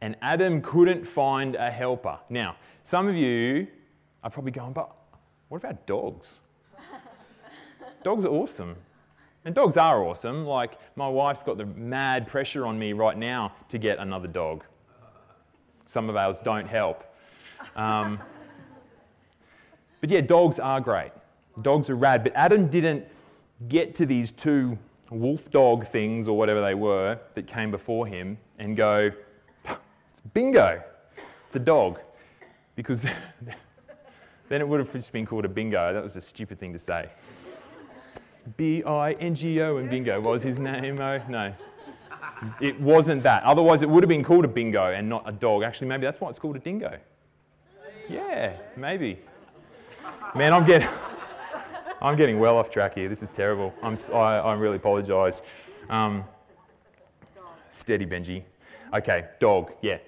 And 0.00 0.16
Adam 0.20 0.60
couldn't 0.60 1.06
find 1.06 1.54
a 1.54 1.70
helper. 1.70 2.18
Now, 2.28 2.56
some 2.82 3.08
of 3.08 3.14
you 3.14 3.66
are 4.22 4.30
probably 4.30 4.52
going, 4.52 4.74
but 4.74 4.94
what 5.48 5.58
about 5.58 5.86
dogs? 5.86 6.40
dogs 8.02 8.24
are 8.26 8.30
awesome. 8.30 8.76
And 9.44 9.54
dogs 9.54 9.76
are 9.76 10.02
awesome. 10.02 10.46
Like, 10.46 10.78
my 10.96 11.06
wife's 11.06 11.42
got 11.42 11.58
the 11.58 11.66
mad 11.66 12.26
pressure 12.26 12.66
on 12.66 12.78
me 12.78 12.94
right 12.94 13.16
now 13.16 13.52
to 13.68 13.78
get 13.78 13.98
another 13.98 14.28
dog. 14.28 14.64
Some 15.86 16.08
of 16.08 16.16
ours 16.16 16.40
don't 16.40 16.66
help. 16.66 17.04
Um, 17.76 18.18
but 20.00 20.10
yeah, 20.10 20.22
dogs 20.22 20.58
are 20.58 20.80
great. 20.80 21.12
Dogs 21.60 21.90
are 21.90 21.96
rad. 21.96 22.24
But 22.24 22.32
Adam 22.34 22.68
didn't 22.68 23.04
get 23.68 23.94
to 23.96 24.06
these 24.06 24.32
two 24.32 24.78
wolf 25.10 25.50
dog 25.50 25.86
things 25.88 26.26
or 26.26 26.36
whatever 26.36 26.62
they 26.62 26.74
were 26.74 27.18
that 27.34 27.46
came 27.46 27.70
before 27.70 28.06
him 28.06 28.38
and 28.58 28.76
go, 28.76 29.12
it's 29.66 30.20
bingo, 30.32 30.82
it's 31.46 31.56
a 31.56 31.60
dog. 31.60 32.00
Because 32.76 33.02
then 34.48 34.60
it 34.60 34.66
would 34.66 34.80
have 34.80 34.92
just 34.92 35.12
been 35.12 35.26
called 35.26 35.44
a 35.44 35.48
bingo. 35.48 35.92
That 35.92 36.02
was 36.02 36.16
a 36.16 36.20
stupid 36.20 36.58
thing 36.58 36.72
to 36.72 36.78
say. 36.78 37.10
B 38.56 38.82
I 38.84 39.12
N 39.12 39.34
G 39.34 39.60
O 39.60 39.78
and 39.78 39.88
bingo 39.88 40.20
was 40.20 40.42
his 40.42 40.58
name. 40.58 41.00
Oh, 41.00 41.20
no. 41.28 41.52
It 42.60 42.78
wasn't 42.80 43.22
that. 43.22 43.42
Otherwise, 43.44 43.82
it 43.82 43.88
would 43.88 44.02
have 44.02 44.08
been 44.08 44.24
called 44.24 44.44
a 44.44 44.48
bingo 44.48 44.92
and 44.92 45.08
not 45.08 45.22
a 45.26 45.32
dog. 45.32 45.62
Actually, 45.62 45.88
maybe 45.88 46.04
that's 46.04 46.20
why 46.20 46.28
it's 46.30 46.38
called 46.38 46.56
a 46.56 46.58
dingo. 46.58 46.98
Yeah, 48.08 48.56
maybe. 48.76 49.18
Man, 50.34 50.52
I'm 50.52 50.66
getting, 50.66 50.88
I'm 52.02 52.16
getting 52.16 52.38
well 52.38 52.58
off 52.58 52.70
track 52.70 52.94
here. 52.94 53.08
This 53.08 53.22
is 53.22 53.30
terrible. 53.30 53.72
I'm, 53.82 53.96
I, 54.12 54.38
I 54.38 54.54
really 54.54 54.76
apologise. 54.76 55.42
Um, 55.88 56.24
steady, 57.70 58.04
Benji. 58.04 58.42
Okay, 58.92 59.26
dog. 59.40 59.72
Yeah. 59.80 59.98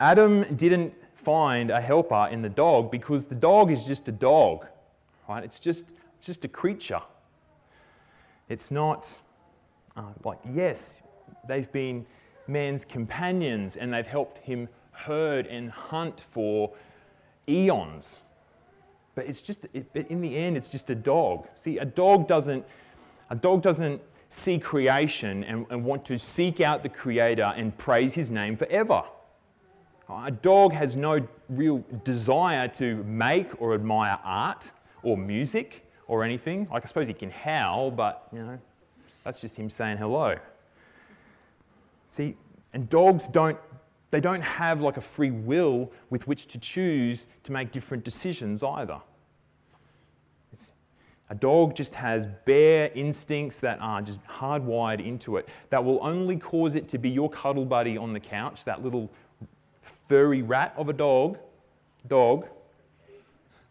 Adam 0.00 0.56
didn't 0.56 0.94
find 1.14 1.70
a 1.70 1.80
helper 1.80 2.28
in 2.32 2.42
the 2.42 2.48
dog 2.48 2.90
because 2.90 3.26
the 3.26 3.34
dog 3.34 3.70
is 3.70 3.84
just 3.84 4.08
a 4.08 4.12
dog, 4.12 4.66
right? 5.28 5.44
It's 5.44 5.60
just, 5.60 5.84
it's 6.20 6.26
just 6.26 6.44
a 6.44 6.48
creature. 6.48 7.00
It's 8.50 8.70
not 8.70 9.08
uh, 9.96 10.02
like, 10.22 10.38
yes, 10.52 11.00
they've 11.48 11.72
been 11.72 12.04
man's 12.46 12.84
companions 12.84 13.78
and 13.78 13.90
they've 13.90 14.06
helped 14.06 14.36
him 14.36 14.68
herd 14.92 15.46
and 15.46 15.70
hunt 15.70 16.20
for 16.20 16.74
eons. 17.48 18.20
But 19.14 19.28
it's 19.28 19.40
just, 19.40 19.64
it, 19.72 19.86
in 19.94 20.20
the 20.20 20.36
end, 20.36 20.58
it's 20.58 20.68
just 20.68 20.90
a 20.90 20.94
dog. 20.94 21.48
See, 21.54 21.78
a 21.78 21.86
dog 21.86 22.28
doesn't, 22.28 22.66
a 23.30 23.34
dog 23.34 23.62
doesn't 23.62 24.02
see 24.28 24.58
creation 24.58 25.42
and, 25.44 25.64
and 25.70 25.82
want 25.82 26.04
to 26.04 26.18
seek 26.18 26.60
out 26.60 26.82
the 26.82 26.90
Creator 26.90 27.54
and 27.56 27.74
praise 27.78 28.12
His 28.12 28.28
name 28.28 28.58
forever. 28.58 29.04
A 30.10 30.30
dog 30.30 30.74
has 30.74 30.96
no 30.96 31.26
real 31.48 31.82
desire 32.04 32.68
to 32.68 32.96
make 33.04 33.58
or 33.58 33.72
admire 33.72 34.18
art 34.22 34.70
or 35.02 35.16
music 35.16 35.86
or 36.10 36.24
anything. 36.24 36.66
Like, 36.72 36.84
I 36.84 36.88
suppose 36.88 37.06
he 37.06 37.14
can 37.14 37.30
howl, 37.30 37.92
but, 37.92 38.26
you 38.32 38.40
know, 38.40 38.58
that's 39.22 39.40
just 39.40 39.56
him 39.56 39.70
saying 39.70 39.96
hello. 39.96 40.34
See, 42.08 42.36
and 42.72 42.88
dogs 42.88 43.28
don't 43.28 43.56
they 44.10 44.18
don't 44.18 44.42
have 44.42 44.80
like 44.80 44.96
a 44.96 45.00
free 45.00 45.30
will 45.30 45.92
with 46.10 46.26
which 46.26 46.48
to 46.48 46.58
choose 46.58 47.26
to 47.44 47.52
make 47.52 47.70
different 47.70 48.02
decisions 48.02 48.60
either. 48.60 48.98
It's, 50.52 50.72
a 51.28 51.36
dog 51.36 51.76
just 51.76 51.94
has 51.94 52.26
bare 52.44 52.90
instincts 52.96 53.60
that 53.60 53.78
are 53.80 54.02
just 54.02 54.18
hardwired 54.24 55.06
into 55.06 55.36
it 55.36 55.48
that 55.70 55.84
will 55.84 56.00
only 56.02 56.36
cause 56.36 56.74
it 56.74 56.88
to 56.88 56.98
be 56.98 57.08
your 57.08 57.30
cuddle 57.30 57.64
buddy 57.64 57.96
on 57.96 58.12
the 58.12 58.18
couch, 58.18 58.64
that 58.64 58.82
little 58.82 59.08
furry 60.08 60.42
rat 60.42 60.74
of 60.76 60.88
a 60.88 60.92
dog. 60.92 61.38
Dog. 62.08 62.48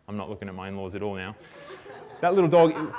I'm 0.08 0.16
not 0.16 0.30
looking 0.30 0.48
at 0.48 0.56
my 0.56 0.70
in 0.70 0.78
laws 0.78 0.96
at 0.96 1.04
all 1.04 1.16
now. 1.16 1.36
That 2.22 2.34
little 2.34 2.50
dog 2.50 2.94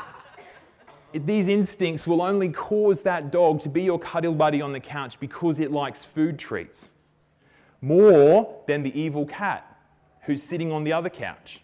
these 1.13 1.49
instincts 1.49 2.07
will 2.07 2.23
only 2.23 2.51
cause 2.51 3.03
that 3.03 3.33
dog 3.33 3.61
to 3.63 3.69
be 3.69 3.83
your 3.83 3.99
cuddle 3.99 4.33
buddy 4.33 4.63
on 4.63 4.73
the 4.73 4.81
couch 4.81 5.19
because 5.19 5.59
it 5.59 5.73
likes 5.73 6.05
food 6.05 6.39
treats 6.39 6.91
more 7.81 8.63
than 8.67 8.83
the 8.83 8.99
evil 8.99 9.27
cat 9.27 9.79
who's 10.23 10.43
sitting 10.43 10.71
on 10.71 10.85
the 10.85 10.93
other 10.93 11.09
couch, 11.09 11.61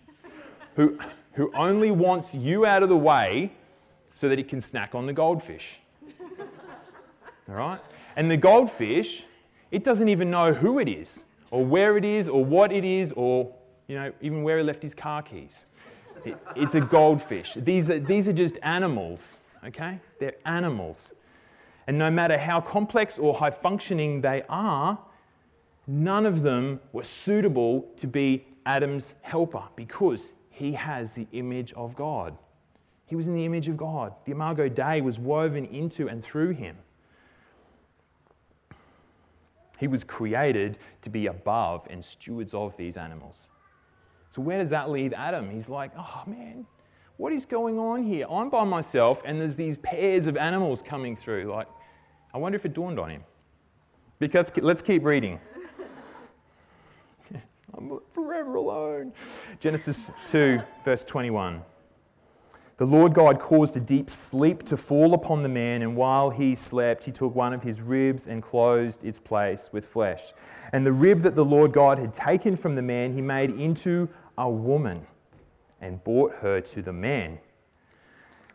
who, 0.74 0.98
who 1.32 1.52
only 1.54 1.90
wants 1.90 2.34
you 2.34 2.66
out 2.66 2.82
of 2.82 2.88
the 2.88 2.96
way 2.96 3.52
so 4.14 4.28
that 4.28 4.38
it 4.38 4.48
can 4.48 4.60
snack 4.60 4.94
on 4.94 5.06
the 5.06 5.12
goldfish. 5.12 5.78
All 7.48 7.54
right? 7.54 7.80
And 8.16 8.30
the 8.30 8.36
goldfish, 8.36 9.24
it 9.70 9.84
doesn't 9.84 10.08
even 10.08 10.30
know 10.30 10.52
who 10.52 10.78
it 10.78 10.88
is, 10.88 11.24
or 11.50 11.64
where 11.64 11.96
it 11.96 12.04
is, 12.04 12.28
or 12.28 12.44
what 12.44 12.72
it 12.72 12.84
is, 12.84 13.12
or 13.12 13.54
you 13.86 13.94
know, 13.94 14.10
even 14.20 14.42
where 14.42 14.58
he 14.58 14.64
left 14.64 14.82
his 14.82 14.94
car 14.94 15.22
keys. 15.22 15.66
It, 16.26 16.36
it's 16.56 16.74
a 16.74 16.80
goldfish. 16.80 17.54
These 17.56 17.88
are, 17.88 18.00
these 18.00 18.28
are 18.28 18.32
just 18.32 18.58
animals, 18.62 19.40
okay? 19.64 20.00
They're 20.18 20.34
animals. 20.44 21.12
And 21.86 21.98
no 21.98 22.10
matter 22.10 22.36
how 22.36 22.60
complex 22.60 23.18
or 23.18 23.34
high 23.34 23.52
functioning 23.52 24.20
they 24.20 24.42
are, 24.48 24.98
none 25.86 26.26
of 26.26 26.42
them 26.42 26.80
were 26.92 27.04
suitable 27.04 27.86
to 27.96 28.08
be 28.08 28.44
Adam's 28.66 29.14
helper 29.22 29.62
because 29.76 30.32
he 30.50 30.72
has 30.72 31.14
the 31.14 31.28
image 31.32 31.72
of 31.74 31.94
God. 31.94 32.36
He 33.06 33.14
was 33.14 33.28
in 33.28 33.34
the 33.34 33.44
image 33.44 33.68
of 33.68 33.76
God. 33.76 34.12
The 34.24 34.32
Imago 34.32 34.68
Dei 34.68 35.00
was 35.00 35.18
woven 35.18 35.64
into 35.66 36.08
and 36.08 36.24
through 36.24 36.50
him. 36.50 36.76
He 39.78 39.86
was 39.86 40.02
created 40.02 40.78
to 41.02 41.10
be 41.10 41.26
above 41.26 41.86
and 41.88 42.04
stewards 42.04 42.52
of 42.52 42.76
these 42.76 42.96
animals. 42.96 43.46
So, 44.36 44.42
where 44.42 44.58
does 44.58 44.68
that 44.68 44.90
leave 44.90 45.14
Adam? 45.14 45.48
He's 45.48 45.70
like, 45.70 45.92
oh 45.96 46.22
man, 46.26 46.66
what 47.16 47.32
is 47.32 47.46
going 47.46 47.78
on 47.78 48.02
here? 48.02 48.26
I'm 48.30 48.50
by 48.50 48.64
myself 48.64 49.22
and 49.24 49.40
there's 49.40 49.56
these 49.56 49.78
pairs 49.78 50.26
of 50.26 50.36
animals 50.36 50.82
coming 50.82 51.16
through. 51.16 51.44
Like, 51.44 51.66
I 52.34 52.36
wonder 52.36 52.56
if 52.56 52.66
it 52.66 52.74
dawned 52.74 52.98
on 52.98 53.08
him. 53.08 53.24
Because 54.18 54.54
let's 54.58 54.82
keep 54.82 55.06
reading. 55.06 55.40
I'm 57.78 57.98
forever 58.10 58.56
alone. 58.56 59.14
Genesis 59.58 60.10
2, 60.26 60.60
verse 60.84 61.02
21. 61.06 61.62
The 62.76 62.84
Lord 62.84 63.14
God 63.14 63.38
caused 63.38 63.74
a 63.78 63.80
deep 63.80 64.10
sleep 64.10 64.64
to 64.64 64.76
fall 64.76 65.14
upon 65.14 65.42
the 65.42 65.48
man, 65.48 65.80
and 65.80 65.96
while 65.96 66.28
he 66.28 66.54
slept, 66.54 67.04
he 67.04 67.10
took 67.10 67.34
one 67.34 67.54
of 67.54 67.62
his 67.62 67.80
ribs 67.80 68.26
and 68.26 68.42
closed 68.42 69.02
its 69.02 69.18
place 69.18 69.70
with 69.72 69.86
flesh. 69.86 70.34
And 70.74 70.84
the 70.84 70.92
rib 70.92 71.22
that 71.22 71.34
the 71.34 71.44
Lord 71.44 71.72
God 71.72 71.98
had 71.98 72.12
taken 72.12 72.54
from 72.54 72.74
the 72.74 72.82
man, 72.82 73.14
he 73.14 73.22
made 73.22 73.50
into 73.52 74.10
a 74.38 74.48
woman 74.48 75.06
and 75.80 76.02
brought 76.02 76.34
her 76.36 76.60
to 76.60 76.82
the 76.82 76.92
man. 76.92 77.38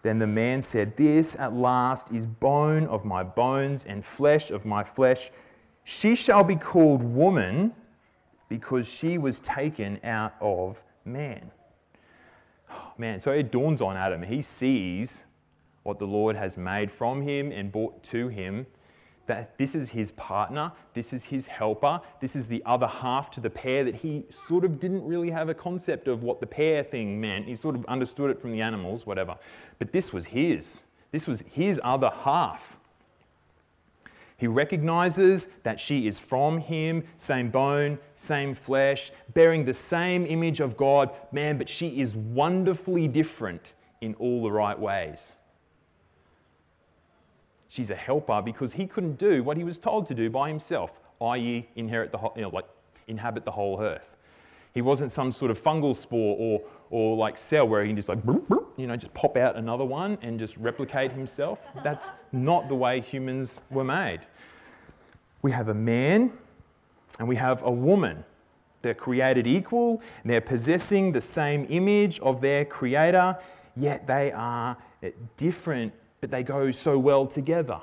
Then 0.04 0.20
the 0.20 0.28
man 0.28 0.62
said, 0.62 0.98
This 0.98 1.36
at 1.38 1.54
last 1.54 2.12
is 2.12 2.26
bone 2.26 2.88
of 2.88 3.06
my 3.06 3.24
bones 3.24 3.86
and 3.86 4.04
flesh 4.04 4.50
of 4.50 4.65
my 4.65 4.84
flesh. 4.84 5.32
She 5.84 6.15
shall 6.15 6.44
be 6.44 6.56
called 6.56 7.04
woman 7.04 7.74
because 8.50 8.88
she 8.88 9.17
was 9.17 9.39
taken 9.39 10.00
out 10.04 10.34
of 10.41 10.84
man 11.06 11.52
oh, 12.72 12.94
man, 12.98 13.20
so 13.20 13.32
it 13.32 13.52
dawns 13.52 13.82
on 13.82 13.98
Adam. 13.98 14.24
He 14.24 14.41
sees 14.41 15.24
what 15.84 16.00
the 16.00 16.06
Lord 16.06 16.36
has 16.36 16.58
made 16.58 16.91
from 16.91 17.22
him 17.22 17.52
and 17.52 17.72
brought 17.72 18.04
to 18.04 18.28
him. 18.28 18.67
That 19.28 19.58
this 19.58 19.76
is 19.76 19.90
his 19.90 20.12
partner, 20.12 20.72
this 20.94 21.14
is 21.14 21.24
his 21.24 21.46
helper, 21.46 22.02
this 22.20 22.36
is 22.36 22.48
the 22.48 22.62
other 22.66 22.88
half 22.88 23.30
to 23.32 23.40
the 23.40 23.50
pair 23.50 23.84
that 23.84 23.96
he 23.96 24.26
sort 24.30 24.66
of 24.66 24.80
didn't 24.80 25.06
really 25.06 25.30
have 25.30 25.48
a 25.48 25.54
concept 25.54 26.08
of 26.08 26.24
what 26.24 26.40
the 26.40 26.48
pair 26.48 26.84
thing 26.84 27.22
meant. 27.22 27.48
He 27.48 27.56
sort 27.56 27.76
of 27.76 27.86
understood 27.86 28.32
it 28.32 28.42
from 28.42 28.52
the 28.52 28.62
animals, 28.62 29.06
whatever. 29.06 29.38
But 29.80 29.92
this 29.92 30.12
was 30.12 30.26
his. 30.26 30.84
This 31.12 31.28
was 31.28 31.44
his 31.52 31.80
other 31.84 32.10
half. 32.10 32.78
He 34.38 34.48
recognizes 34.48 35.48
that 35.62 35.80
she 35.80 36.08
is 36.08 36.18
from 36.18 36.58
him, 36.58 37.04
same 37.18 37.52
bone, 37.52 38.00
same 38.16 38.56
flesh, 38.56 39.12
bearing 39.36 39.66
the 39.66 39.74
same 39.74 40.26
image 40.26 40.60
of 40.60 40.76
God. 40.76 41.12
Man, 41.32 41.60
but 41.60 41.70
she 41.70 42.02
is 42.02 42.16
wonderfully 42.16 43.08
different 43.08 43.74
in 44.02 44.16
all 44.16 44.42
the 44.42 44.52
right 44.52 44.78
ways. 44.78 45.36
She's 47.72 47.90
a 47.90 47.96
helper 47.96 48.42
because 48.42 48.74
he 48.74 48.86
couldn't 48.86 49.18
do 49.18 49.44
what 49.44 49.56
he 49.56 49.64
was 49.64 49.78
told 49.78 50.06
to 50.08 50.14
do 50.14 50.30
by 50.30 50.50
himself, 50.50 51.00
i.e., 51.22 51.70
inherit 51.78 52.12
the 52.12 52.18
whole, 52.18 52.34
you 52.36 52.42
know, 52.42 52.50
like 52.50 52.66
inhabit 53.08 53.46
the 53.46 53.52
whole 53.52 53.82
earth. 53.82 54.18
He 54.74 54.82
wasn't 54.82 55.10
some 55.10 55.32
sort 55.32 55.52
of 55.52 55.64
fungal 55.64 55.96
spore 55.96 56.36
or, 56.38 56.62
or 56.90 57.16
like 57.16 57.38
cell 57.38 57.66
where 57.66 57.82
he 57.82 57.88
can 57.88 57.96
just 57.96 58.10
like, 58.10 58.20
you 58.76 58.88
know, 58.88 58.98
just 58.98 59.14
pop 59.14 59.38
out 59.38 59.56
another 59.56 59.86
one 59.86 60.18
and 60.22 60.38
just 60.38 60.58
replicate 60.58 61.14
himself. 61.14 61.60
That's 61.82 62.10
not 62.34 62.68
the 62.68 62.76
way 62.76 63.00
humans 63.00 63.62
were 63.70 63.86
made. 63.86 64.20
We 65.42 65.54
have 65.54 65.70
a 65.70 65.74
man 65.74 66.34
and 67.20 67.28
we 67.30 67.38
have 67.38 67.64
a 67.64 67.72
woman. 67.72 68.26
They're 68.82 68.94
created 68.94 69.48
equal, 69.48 70.02
and 70.24 70.34
they're 70.34 70.42
possessing 70.42 71.14
the 71.14 71.22
same 71.22 71.68
image 71.70 72.20
of 72.20 72.42
their 72.42 72.66
creator, 72.66 73.38
yet 73.78 74.08
they 74.08 74.34
are 74.34 74.76
different, 75.38 75.94
but 76.22 76.30
they 76.30 76.44
go 76.44 76.72
so 76.72 76.98
well 76.98 77.26
together. 77.26 77.80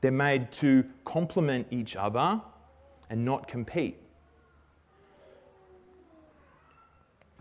They're 0.00 0.10
made 0.10 0.52
to 0.52 0.84
complement 1.04 1.68
each 1.70 1.96
other 1.96 2.40
and 3.08 3.24
not 3.24 3.48
compete. 3.48 3.96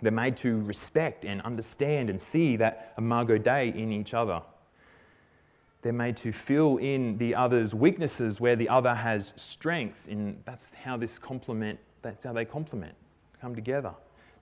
They're 0.02 0.12
made 0.12 0.38
to 0.38 0.62
respect 0.62 1.26
and 1.26 1.42
understand 1.42 2.10
and 2.10 2.22
see 2.22 2.56
that 2.58 2.94
imago 2.98 3.38
Dei 3.38 3.70
in 3.70 3.92
each 3.92 4.13
other. 4.13 4.42
They're 5.82 5.94
made 5.94 6.18
to 6.18 6.32
fill 6.32 6.78
in 6.78 7.18
the 7.18 7.34
other's 7.34 7.74
weaknesses 7.74 8.40
where 8.40 8.56
the 8.56 8.70
other 8.70 8.94
has 8.94 9.34
strengths. 9.36 10.08
And 10.08 10.42
that's 10.46 10.72
how 10.84 10.98
this 10.98 11.18
complement, 11.18 11.80
that's 12.04 12.26
how 12.26 12.34
they 12.34 12.46
complement, 12.46 12.94
come 13.42 13.56
together. 13.56 13.94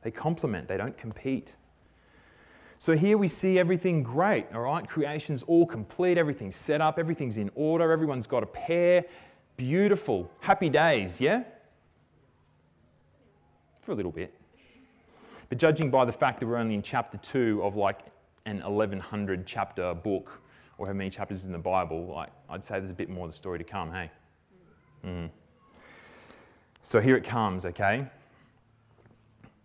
They 0.02 0.12
complement, 0.12 0.67
they 0.67 0.78
don't 0.78 0.98
compete. 0.98 1.54
So 2.77 2.95
here 2.95 3.17
we 3.17 3.27
see 3.27 3.57
everything 3.57 4.03
great, 4.03 4.47
all 4.53 4.61
right? 4.61 4.88
Creation's 4.88 5.43
all 5.43 5.65
complete, 5.65 6.17
everything's 6.17 6.55
set 6.55 6.81
up, 6.81 6.99
everything's 6.99 7.38
in 7.38 7.49
order, 7.55 7.91
everyone's 7.91 8.27
got 8.27 8.43
a 8.43 8.47
pair. 8.47 9.05
Beautiful. 9.57 10.29
Happy 10.41 10.69
days, 10.69 11.21
yeah? 11.21 11.43
For 13.81 13.93
a 13.93 13.95
little 13.95 14.11
bit. 14.11 14.33
But 15.49 15.57
judging 15.57 15.89
by 15.89 16.05
the 16.05 16.11
fact 16.11 16.39
that 16.39 16.47
we're 16.47 16.57
only 16.57 16.75
in 16.75 16.81
chapter 16.81 17.17
2 17.17 17.61
of 17.63 17.75
like 17.75 18.01
an 18.45 18.57
1100 18.61 19.47
chapter 19.47 19.93
book, 19.93 20.41
or 20.77 20.88
how 20.88 20.93
many 20.93 21.09
chapters 21.09 21.45
in 21.45 21.51
the 21.51 21.57
Bible, 21.57 22.05
like, 22.13 22.29
I'd 22.49 22.63
say 22.63 22.79
there's 22.79 22.89
a 22.89 22.93
bit 22.93 23.09
more 23.09 23.25
of 23.25 23.31
the 23.31 23.38
story 23.38 23.57
to 23.57 23.63
come, 23.63 23.91
hey? 23.91 24.11
Mm. 25.05 25.29
So 26.81 26.99
here 26.99 27.15
it 27.15 27.23
comes, 27.23 27.65
okay? 27.65 28.05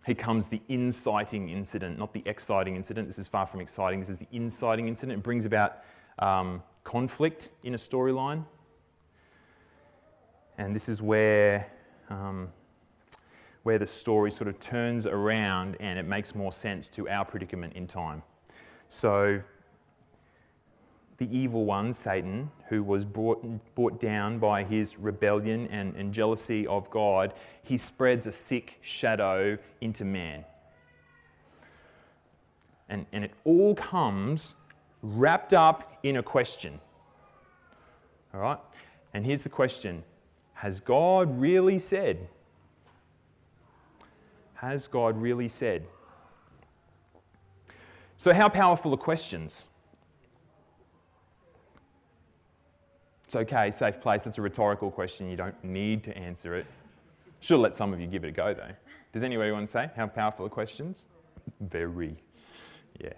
Here 0.05 0.15
comes 0.15 0.47
the 0.47 0.61
inciting 0.67 1.49
incident, 1.49 1.99
not 1.99 2.13
the 2.13 2.23
exciting 2.25 2.75
incident. 2.75 3.07
This 3.07 3.19
is 3.19 3.27
far 3.27 3.45
from 3.45 3.61
exciting. 3.61 3.99
This 3.99 4.09
is 4.09 4.17
the 4.17 4.27
inciting 4.31 4.87
incident. 4.87 5.19
It 5.19 5.23
brings 5.23 5.45
about 5.45 5.83
um, 6.19 6.63
conflict 6.83 7.49
in 7.63 7.75
a 7.75 7.77
storyline. 7.77 8.45
And 10.57 10.75
this 10.75 10.89
is 10.89 11.01
where, 11.01 11.67
um, 12.09 12.49
where 13.63 13.77
the 13.77 13.85
story 13.85 14.31
sort 14.31 14.47
of 14.47 14.59
turns 14.59 15.05
around 15.05 15.77
and 15.79 15.99
it 15.99 16.05
makes 16.05 16.33
more 16.33 16.51
sense 16.51 16.87
to 16.89 17.07
our 17.07 17.23
predicament 17.23 17.73
in 17.73 17.85
time. 17.85 18.23
So, 18.89 19.41
the 21.21 21.37
evil 21.37 21.65
one, 21.65 21.93
Satan, 21.93 22.49
who 22.67 22.81
was 22.81 23.05
brought, 23.05 23.45
brought 23.75 24.01
down 24.01 24.39
by 24.39 24.63
his 24.63 24.97
rebellion 24.97 25.67
and, 25.67 25.95
and 25.95 26.11
jealousy 26.11 26.65
of 26.65 26.89
God, 26.89 27.35
he 27.61 27.77
spreads 27.77 28.25
a 28.25 28.31
sick 28.31 28.79
shadow 28.81 29.55
into 29.81 30.03
man. 30.03 30.43
And, 32.89 33.05
and 33.11 33.23
it 33.23 33.33
all 33.43 33.75
comes 33.75 34.55
wrapped 35.03 35.53
up 35.53 35.99
in 36.01 36.17
a 36.17 36.23
question. 36.23 36.81
All 38.33 38.41
right? 38.41 38.59
And 39.13 39.23
here's 39.23 39.43
the 39.43 39.49
question 39.49 40.03
Has 40.53 40.79
God 40.79 41.39
really 41.39 41.77
said? 41.77 42.29
Has 44.55 44.87
God 44.87 45.21
really 45.21 45.49
said? 45.49 45.85
So, 48.17 48.33
how 48.33 48.49
powerful 48.49 48.91
are 48.95 48.97
questions? 48.97 49.65
It's 53.31 53.35
okay, 53.37 53.71
safe 53.71 54.01
place. 54.01 54.23
That's 54.23 54.39
a 54.39 54.41
rhetorical 54.41 54.91
question. 54.91 55.29
You 55.29 55.37
don't 55.37 55.63
need 55.63 56.03
to 56.03 56.17
answer 56.17 56.53
it. 56.53 56.65
Should 57.39 57.59
let 57.59 57.73
some 57.73 57.93
of 57.93 58.01
you 58.01 58.05
give 58.05 58.25
it 58.25 58.27
a 58.27 58.31
go, 58.31 58.53
though. 58.53 58.73
Does 59.13 59.21
to 59.21 59.67
say 59.71 59.89
how 59.95 60.07
powerful 60.07 60.47
are 60.47 60.49
questions? 60.49 61.05
Very. 61.61 62.17
Yeah. 62.99 63.13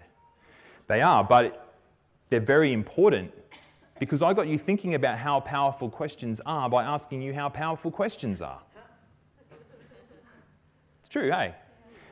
They 0.86 1.00
are, 1.00 1.24
but 1.24 1.74
they're 2.30 2.38
very 2.38 2.72
important 2.72 3.32
because 3.98 4.22
I 4.22 4.34
got 4.34 4.46
you 4.46 4.56
thinking 4.56 4.94
about 4.94 5.18
how 5.18 5.40
powerful 5.40 5.90
questions 5.90 6.40
are 6.46 6.70
by 6.70 6.84
asking 6.84 7.20
you 7.20 7.34
how 7.34 7.48
powerful 7.48 7.90
questions 7.90 8.40
are. 8.40 8.62
It's 11.00 11.08
true, 11.08 11.32
hey? 11.32 11.56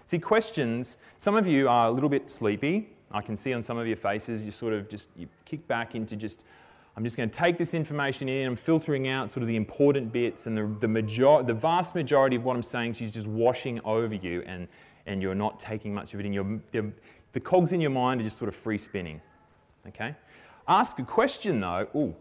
See, 0.07 0.19
questions, 0.19 0.97
some 1.19 1.37
of 1.37 1.47
you 1.47 1.69
are 1.69 1.87
a 1.87 1.93
little 1.93 2.09
bit 2.09 2.29
sleepy. 2.29 2.89
I 3.13 3.21
can 3.21 3.37
see 3.37 3.53
on 3.53 3.63
some 3.63 3.79
of 3.79 3.87
your 3.87 3.97
faces, 3.97 4.45
you 4.45 4.51
sort 4.51 4.73
of 4.73 4.89
just 4.89 5.09
you 5.15 5.29
kick 5.45 5.69
back 5.69 5.95
into 5.95 6.17
just 6.17 6.43
I'm 6.97 7.05
just 7.05 7.17
going 7.17 7.31
to 7.31 7.37
take 7.37 7.57
this 7.57 7.73
information 7.73 8.29
in, 8.29 8.47
I'm 8.47 8.57
filtering 8.57 9.09
out 9.09 9.31
sort 9.31 9.43
of 9.43 9.49
the 9.49 9.57
important 9.57 10.13
bits, 10.13 10.47
and 10.47 10.57
the, 10.57 10.71
the, 10.81 10.89
major, 10.89 11.43
the 11.43 11.55
vast 11.55 11.95
majority 11.95 12.37
of 12.37 12.45
what 12.45 12.55
I'm 12.55 12.63
saying 12.63 12.97
is 13.01 13.13
just 13.13 13.27
washing 13.27 13.81
over 13.85 14.15
you, 14.15 14.43
and, 14.47 14.69
and 15.07 15.23
you're 15.23 15.35
not 15.35 15.59
taking 15.59 15.95
much 15.95 16.13
of 16.13 16.21
it 16.21 16.27
in. 16.27 16.35
Your, 16.35 16.61
the, 16.71 16.93
the 17.33 17.41
cogs 17.41 17.73
in 17.73 17.81
your 17.81 17.91
mind 17.91 18.21
are 18.21 18.25
just 18.25 18.37
sort 18.37 18.51
of 18.51 18.55
free 18.55 18.77
spinning. 18.77 19.23
Okay? 19.89 20.15
Ask 20.69 20.99
a 20.99 21.03
question 21.03 21.61
though. 21.61 21.89
Ooh, 21.97 22.15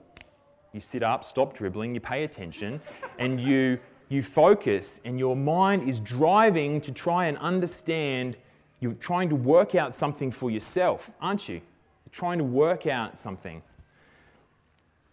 you 0.73 0.79
sit 0.79 1.03
up, 1.03 1.25
stop 1.25 1.53
dribbling, 1.53 1.93
you 1.93 1.99
pay 1.99 2.23
attention, 2.23 2.81
and 3.19 3.41
you, 3.41 3.77
you 4.07 4.23
focus, 4.23 5.01
and 5.03 5.19
your 5.19 5.35
mind 5.35 5.87
is 5.87 5.99
driving 5.99 6.79
to 6.81 6.91
try 6.93 7.25
and 7.25 7.37
understand. 7.39 8.37
You're 8.79 8.93
trying 8.93 9.29
to 9.29 9.35
work 9.35 9.75
out 9.75 9.93
something 9.93 10.31
for 10.31 10.49
yourself, 10.49 11.11
aren't 11.19 11.49
you? 11.49 11.55
You're 11.55 12.13
trying 12.13 12.37
to 12.37 12.45
work 12.45 12.87
out 12.87 13.19
something. 13.19 13.61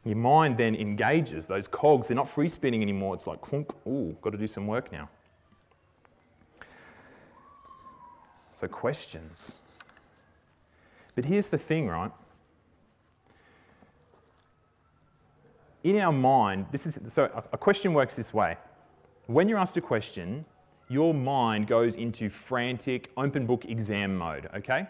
Your 0.09 0.17
mind 0.17 0.57
then 0.57 0.75
engages 0.75 1.47
those 1.49 1.69
cogs. 1.69 2.09
They're 2.09 2.15
not 2.15 2.31
free 2.31 2.49
spinning 2.49 2.81
anymore. 2.81 3.15
It's 3.15 3.27
like, 3.27 3.43
clunk, 3.43 3.75
ooh, 3.87 4.17
got 4.23 4.31
to 4.31 4.39
do 4.39 4.47
some 4.47 4.67
work 4.67 4.91
now. 4.91 5.11
So, 8.51 8.67
questions. 8.69 9.59
But 11.15 11.27
here's 11.27 11.51
the 11.51 11.59
thing, 11.59 11.89
right? 11.89 12.11
In 15.85 15.99
our 15.99 16.11
mind, 16.11 16.65
this 16.73 16.87
is 16.87 16.99
so 17.13 17.25
a 17.53 17.59
question 17.59 17.93
works 17.93 18.17
this 18.17 18.33
way. 18.33 18.57
When 19.27 19.47
you're 19.47 19.59
asked 19.59 19.77
a 19.77 19.83
question, 19.83 20.47
your 20.89 21.13
mind 21.13 21.67
goes 21.67 21.97
into 21.97 22.31
frantic 22.31 23.11
open 23.19 23.45
book 23.45 23.67
exam 23.67 24.17
mode, 24.17 24.49
okay? 24.57 24.87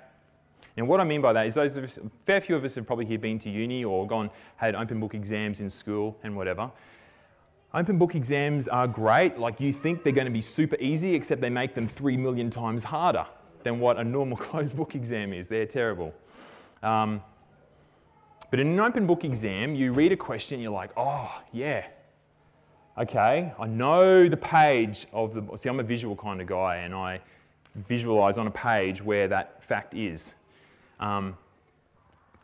And 0.78 0.86
what 0.86 1.00
I 1.00 1.04
mean 1.04 1.20
by 1.20 1.32
that 1.32 1.44
is 1.44 1.54
those 1.54 1.76
us, 1.76 1.96
a 1.98 2.02
fair 2.24 2.40
few 2.40 2.54
of 2.54 2.64
us 2.64 2.76
have 2.76 2.86
probably 2.86 3.04
here 3.04 3.18
been 3.18 3.36
to 3.40 3.50
uni 3.50 3.82
or 3.82 4.06
gone, 4.06 4.30
had 4.54 4.76
open 4.76 5.00
book 5.00 5.12
exams 5.12 5.58
in 5.58 5.68
school 5.68 6.16
and 6.22 6.36
whatever. 6.36 6.70
Open 7.74 7.98
book 7.98 8.14
exams 8.14 8.68
are 8.68 8.86
great. 8.86 9.38
Like 9.38 9.58
you 9.58 9.72
think 9.72 10.04
they're 10.04 10.12
going 10.12 10.28
to 10.28 10.32
be 10.32 10.40
super 10.40 10.76
easy, 10.78 11.16
except 11.16 11.40
they 11.40 11.50
make 11.50 11.74
them 11.74 11.88
three 11.88 12.16
million 12.16 12.48
times 12.48 12.84
harder 12.84 13.26
than 13.64 13.80
what 13.80 13.98
a 13.98 14.04
normal 14.04 14.36
closed 14.46 14.76
book 14.76 14.94
exam 14.94 15.32
is. 15.32 15.48
They're 15.48 15.66
terrible. 15.66 16.14
Um, 16.84 17.22
but 18.52 18.60
in 18.60 18.68
an 18.68 18.78
open 18.78 19.04
book 19.04 19.24
exam, 19.24 19.74
you 19.74 19.92
read 19.92 20.12
a 20.12 20.16
question, 20.16 20.60
you're 20.60 20.70
like, 20.70 20.92
oh, 20.96 21.42
yeah. 21.52 21.88
Okay, 22.96 23.52
I 23.58 23.66
know 23.66 24.28
the 24.28 24.36
page 24.36 25.08
of 25.12 25.34
the. 25.34 25.56
See, 25.56 25.68
I'm 25.68 25.80
a 25.80 25.84
visual 25.84 26.14
kind 26.14 26.40
of 26.40 26.46
guy, 26.46 26.76
and 26.76 26.94
I 26.94 27.20
visualize 27.74 28.38
on 28.38 28.46
a 28.46 28.50
page 28.52 29.02
where 29.02 29.26
that 29.26 29.62
fact 29.64 29.94
is. 29.94 30.34
Um, 31.00 31.36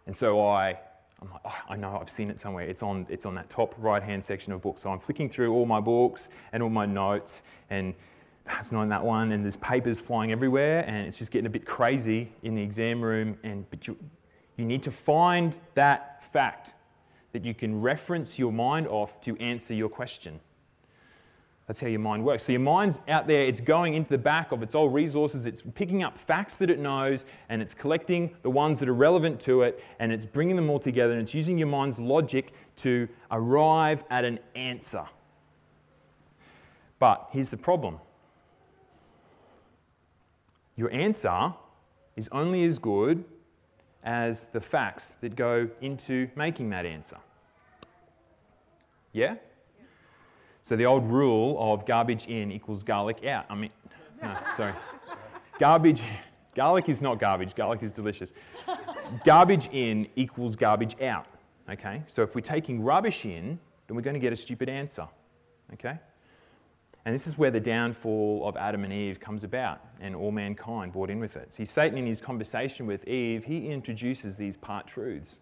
and 0.07 0.17
so 0.17 0.47
I, 0.47 0.79
I'm 1.21 1.31
like, 1.31 1.41
oh, 1.45 1.59
I 1.69 1.77
know, 1.77 1.99
I've 2.01 2.11
seen 2.11 2.31
it 2.31 2.39
somewhere. 2.39 2.67
It's 2.67 2.83
on, 2.83 3.07
it's 3.09 3.27
on 3.27 3.35
that 3.37 3.49
top 3.49 3.75
right 3.79 4.03
hand 4.03 4.23
section 4.23 4.53
of 4.53 4.63
books. 4.63 4.83
So 4.83 4.91
I'm 4.91 4.99
flicking 4.99 5.29
through 5.29 5.53
all 5.53 5.67
my 5.67 5.81
books 5.81 6.29
and 6.53 6.63
all 6.63 6.71
my 6.71 6.87
notes, 6.87 7.43
and 7.71 7.95
that's 8.45 8.73
not 8.73 8.83
in 8.83 8.89
that 8.91 9.05
one, 9.05 9.33
and 9.33 9.43
there's 9.43 9.57
papers 9.57 10.01
flying 10.01 10.31
everywhere, 10.31 10.85
and 10.87 11.07
it's 11.07 11.19
just 11.19 11.31
getting 11.31 11.47
a 11.47 11.51
bit 11.51 11.65
crazy 11.65 12.31
in 12.43 12.55
the 12.55 12.63
exam 12.63 13.01
room. 13.01 13.39
And 13.43 13.69
but 13.71 13.87
you, 13.87 13.97
you 14.57 14.65
need 14.65 14.83
to 14.83 14.91
find 14.91 15.55
that 15.75 16.25
fact 16.33 16.75
that 17.33 17.45
you 17.45 17.55
can 17.55 17.81
reference 17.81 18.39
your 18.39 18.53
mind 18.53 18.87
off 18.87 19.21
to 19.23 19.37
answer 19.39 19.75
your 19.75 19.89
question. 19.89 20.39
That's 21.67 21.81
how 21.81 21.87
your 21.87 22.01
mind 22.01 22.25
works. 22.25 22.45
So 22.45 22.53
your 22.53 22.61
mind's 22.61 23.01
out 23.09 23.27
there, 23.27 23.43
it's 23.43 23.61
going 23.61 23.95
into 23.95 24.11
the 24.11 24.19
back 24.19 24.53
of 24.53 24.63
its 24.63 24.75
old 24.75 24.93
resources, 24.93 25.47
it's 25.47 25.63
picking 25.75 26.03
up 26.03 26.19
facts 26.19 26.59
that 26.59 26.69
it 26.69 26.79
knows, 26.79 27.25
and 27.49 27.63
it's 27.63 27.73
collecting 27.73 28.37
the 28.43 28.51
ones 28.51 28.79
that 28.81 28.89
are 28.89 28.95
relevant 28.95 29.41
to 29.41 29.63
it, 29.63 29.83
and 29.99 30.13
it's 30.13 30.27
bringing 30.27 30.57
them 30.57 30.69
all 30.69 30.79
together, 30.79 31.13
and 31.13 31.23
it's 31.23 31.35
using 31.35 31.57
your 31.57 31.69
mind's 31.69 31.99
logic 31.99 32.53
to 32.77 33.09
arrive 33.31 34.05
at 34.11 34.25
an 34.25 34.39
answer. 34.55 35.07
But 36.99 37.29
here's 37.33 37.51
the 37.51 37.57
problem 37.57 37.99
your 40.77 40.91
answer 40.93 41.55
is 42.17 42.29
only 42.33 42.65
as 42.65 42.79
good 42.79 43.25
as 44.03 44.47
the 44.53 44.61
facts 44.61 45.17
that 45.21 45.35
go 45.35 45.69
into 45.81 46.29
making 46.37 46.71
that 46.71 46.85
answer. 46.85 47.17
Yeah? 49.13 49.37
So 50.65 50.77
the 50.77 50.87
old 50.87 51.05
rule 51.05 51.59
of 51.61 51.85
garbage 51.85 52.25
in 52.25 52.51
equals 52.51 52.83
garlic 52.83 53.23
out. 53.27 53.45
I 53.51 53.55
mean, 53.55 53.71
no, 54.23 54.35
sorry. 54.57 54.73
Garbage, 55.61 56.03
garlic 56.55 56.89
is 56.89 57.03
not 57.03 57.21
garbage, 57.21 57.55
garlic 57.55 57.83
is 57.83 57.93
delicious. 57.93 58.33
Garbage 59.27 59.69
in 59.73 60.09
equals 60.17 60.57
garbage 60.57 60.99
out. 61.03 61.27
Okay? 61.71 62.03
So 62.09 62.23
if 62.23 62.35
we're 62.35 62.41
taking 62.41 62.83
rubbish 62.83 63.27
in, 63.27 63.59
then 63.87 63.95
we're 63.95 64.03
going 64.03 64.15
to 64.15 64.21
get 64.21 64.33
a 64.33 64.37
stupid 64.37 64.71
answer. 64.71 65.07
Okay? 65.75 65.99
And 67.05 67.15
this 67.15 67.27
is 67.27 67.37
where 67.37 67.51
the 67.51 67.61
downfall 67.61 68.49
of 68.49 68.57
Adam 68.57 68.85
and 68.85 68.93
Eve 68.93 69.21
comes 69.21 69.45
about 69.45 69.83
and 70.01 70.17
all 70.17 70.33
mankind 70.33 70.95
brought 70.95 71.11
in 71.11 71.21
with 71.21 71.37
it. 71.37 71.53
See, 71.53 71.67
Satan, 71.67 71.99
in 71.99 72.07
his 72.07 72.23
conversation 72.23 72.87
with 72.87 73.07
Eve, 73.07 73.45
he 73.45 73.69
introduces 73.69 74.39
these 74.39 74.57
part 74.57 74.87
truths. 74.87 75.41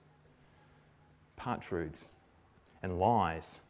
Part 1.36 1.62
truths 1.62 2.08
and 2.82 2.98
lies. 2.98 3.60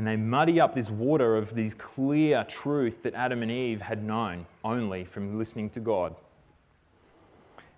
And 0.00 0.06
they 0.06 0.16
muddy 0.16 0.58
up 0.58 0.74
this 0.74 0.88
water 0.88 1.36
of 1.36 1.54
these 1.54 1.74
clear 1.74 2.42
truth 2.44 3.02
that 3.02 3.12
Adam 3.12 3.42
and 3.42 3.50
Eve 3.50 3.82
had 3.82 4.02
known 4.02 4.46
only 4.64 5.04
from 5.04 5.36
listening 5.36 5.68
to 5.68 5.80
God. 5.80 6.16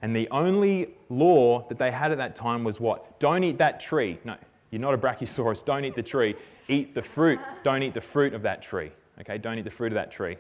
And 0.03 0.15
the 0.15 0.29
only 0.31 0.91
law 1.09 1.67
that 1.69 1.79
they 1.79 1.91
had 1.91 2.13
at 2.13 2.19
that 2.19 2.37
time 2.37 2.63
was 2.63 2.79
what? 2.79 3.19
Don't 3.19 3.43
eat 3.43 3.59
that 3.59 3.81
tree. 3.81 4.21
No, 4.25 4.37
you're 4.71 4.81
not 4.81 4.95
a 4.95 4.99
brachiosaurus. 4.99 5.65
Don't 5.65 5.85
eat 5.85 5.97
the 5.97 6.03
tree 6.05 6.37
eat 6.69 6.95
the 6.95 7.03
fruit. 7.03 7.41
Don't 7.65 7.83
eat 7.83 7.93
the 7.93 8.01
fruit 8.01 8.35
of 8.35 8.43
that 8.43 8.63
tree. 8.63 8.93
Okay, 9.21 9.37
don't 9.37 9.59
eat 9.59 9.65
the 9.65 9.71
fruit 9.73 9.91
of 9.91 9.95
that 9.95 10.13
tree. 10.13 10.37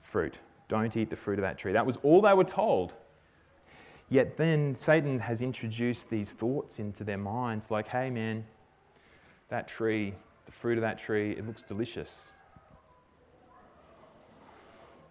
Fruit. 0.00 0.38
Don't 0.68 0.96
eat 0.96 1.10
the 1.10 1.16
fruit 1.16 1.40
of 1.40 1.42
that 1.42 1.58
tree. 1.58 1.72
That 1.72 1.84
was 1.84 1.96
all 2.04 2.20
they 2.20 2.32
were 2.32 2.44
told. 2.44 2.92
Yet 4.08 4.36
then 4.36 4.76
Satan 4.76 5.18
has 5.18 5.42
introduced 5.42 6.10
these 6.10 6.30
thoughts 6.32 6.78
into 6.78 7.02
their 7.02 7.18
minds 7.18 7.72
like, 7.72 7.88
hey 7.88 8.08
man, 8.08 8.44
that 9.48 9.66
tree, 9.66 10.14
the 10.46 10.52
fruit 10.52 10.78
of 10.78 10.82
that 10.82 10.98
tree, 10.98 11.32
it 11.32 11.46
looks 11.46 11.62
delicious. 11.62 12.32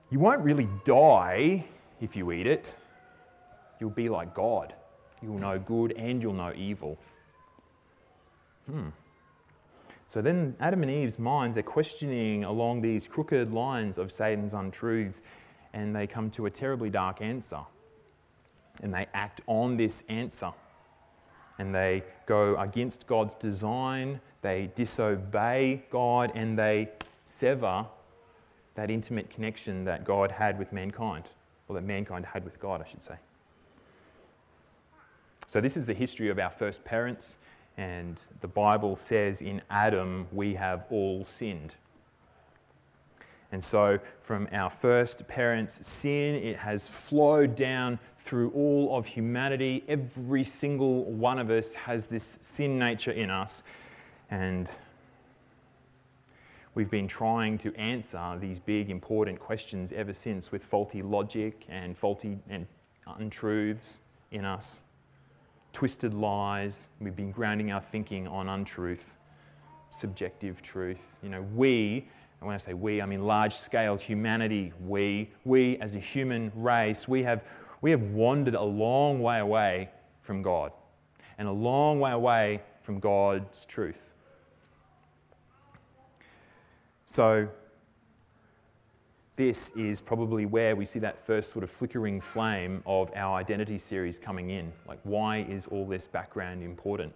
You 0.10 0.20
won't 0.20 0.42
really 0.42 0.70
die 0.86 1.66
if 2.00 2.16
you 2.16 2.32
eat 2.32 2.48
it. 2.48 2.74
You'll 3.80 3.90
be 3.90 4.10
like 4.10 4.34
God. 4.34 4.74
You'll 5.22 5.40
know 5.40 5.60
good 5.60 5.92
and 5.94 6.22
you'll 6.22 6.34
know 6.34 6.54
evil. 6.56 6.98
Hmm. 8.66 8.90
So 10.08 10.22
then 10.22 10.56
Adam 10.60 10.84
and 10.84 10.92
Eve's 10.92 11.20
minds 11.20 11.58
are 11.58 11.64
questioning 11.64 12.44
along 12.44 12.82
these 12.82 13.08
crooked 13.08 13.52
lines 13.52 13.98
of 13.98 14.12
Satan's 14.12 14.54
untruths, 14.54 15.22
and 15.74 15.96
they 15.96 16.08
come 16.08 16.30
to 16.32 16.46
a 16.46 16.50
terribly 16.50 16.90
dark 16.90 17.22
answer. 17.22 17.62
And 18.82 18.94
they 18.94 19.08
act 19.14 19.42
on 19.48 19.78
this 19.78 20.04
answer. 20.08 20.52
And 21.58 21.74
they 21.74 22.04
go 22.26 22.58
against 22.58 23.08
God's 23.08 23.36
design, 23.36 24.20
they 24.42 24.72
disobey 24.76 25.84
God, 25.90 26.32
and 26.36 26.58
they 26.60 26.90
sever 27.24 27.86
that 28.76 28.92
intimate 28.92 29.30
connection 29.30 29.86
that 29.86 30.04
God 30.04 30.32
had 30.32 30.60
with 30.60 30.74
mankind, 30.74 31.30
or 31.68 31.76
that 31.76 31.84
mankind 31.84 32.26
had 32.26 32.44
with 32.44 32.60
God, 32.60 32.82
I 32.82 32.90
should 32.90 33.04
say. 33.04 33.16
So, 35.48 35.62
this 35.62 35.78
is 35.78 35.86
the 35.86 35.94
history 35.94 36.30
of 36.30 36.40
our 36.40 36.50
first 36.50 36.84
parents 36.84 37.38
and 37.78 38.22
the 38.42 38.48
Bible 38.48 38.96
says 38.96 39.42
in 39.42 39.62
Adam 39.70 40.28
we 40.32 40.54
have 40.56 40.86
all 40.90 41.24
sinned. 41.26 41.74
And 43.52 43.64
so, 43.64 44.00
from 44.22 44.48
our 44.52 44.70
first 44.70 45.28
parents' 45.28 45.86
sin, 45.86 46.36
it 46.36 46.58
has 46.58 46.90
flowed 46.90 47.56
down 47.56 48.00
through 48.26 48.50
all 48.52 48.98
of 48.98 49.06
humanity. 49.06 49.84
Every 49.88 50.44
single 50.44 51.04
one 51.06 51.38
of 51.38 51.52
us 51.52 51.76
has 51.76 52.08
this 52.08 52.40
sin 52.42 52.80
nature 52.80 53.12
in 53.12 53.30
us. 53.30 53.62
And 54.32 54.70
we've 56.74 56.90
been 56.90 57.08
trying 57.08 57.60
to 57.60 57.74
answer 57.76 58.36
these 58.42 58.58
big, 58.58 58.90
important 58.90 59.40
questions 59.40 59.92
ever 59.92 60.12
since 60.12 60.52
with 60.52 60.64
faulty 60.64 61.04
logic 61.04 61.66
and 61.70 61.96
faulty 61.96 62.40
and 62.50 62.66
untruths 63.20 64.00
in 64.32 64.44
us 64.44 64.82
twisted 65.72 66.16
lies. 66.16 66.90
We've 67.00 67.16
been 67.16 67.32
grounding 67.32 67.72
our 67.72 67.82
thinking 67.82 68.28
on 68.28 68.50
untruth, 68.50 69.14
subjective 69.92 70.64
truth. 70.64 71.06
You 71.22 71.30
know, 71.30 71.46
we, 71.54 72.08
and 72.40 72.48
when 72.48 72.56
I 72.56 72.58
say 72.58 72.74
we, 72.74 73.02
I 73.02 73.06
mean 73.06 73.28
large 73.28 73.54
scale 73.54 73.98
humanity, 73.98 74.74
we, 74.84 75.30
we 75.44 75.78
as 75.78 75.96
a 75.96 76.00
human 76.00 76.52
race, 76.56 77.08
we 77.08 77.22
have, 77.24 77.44
we 77.86 77.92
have 77.92 78.02
wandered 78.02 78.56
a 78.56 78.64
long 78.64 79.22
way 79.22 79.38
away 79.38 79.88
from 80.24 80.42
God 80.42 80.72
and 81.38 81.48
a 81.48 81.52
long 81.52 82.00
way 82.00 82.14
away 82.14 82.60
from 82.82 83.00
God's 83.00 83.64
truth. 83.64 84.10
So, 87.06 87.48
this 89.36 89.70
is 89.76 90.02
probably 90.02 90.48
where 90.48 90.76
we 90.76 90.84
see 90.84 90.98
that 90.98 91.24
first 91.28 91.52
sort 91.52 91.64
of 91.64 91.70
flickering 91.70 92.20
flame 92.20 92.82
of 92.88 93.12
our 93.16 93.38
identity 93.38 93.78
series 93.78 94.18
coming 94.18 94.50
in. 94.50 94.74
Like, 94.88 94.98
why 95.04 95.46
is 95.48 95.68
all 95.68 95.86
this 95.86 96.08
background 96.08 96.64
important? 96.64 97.14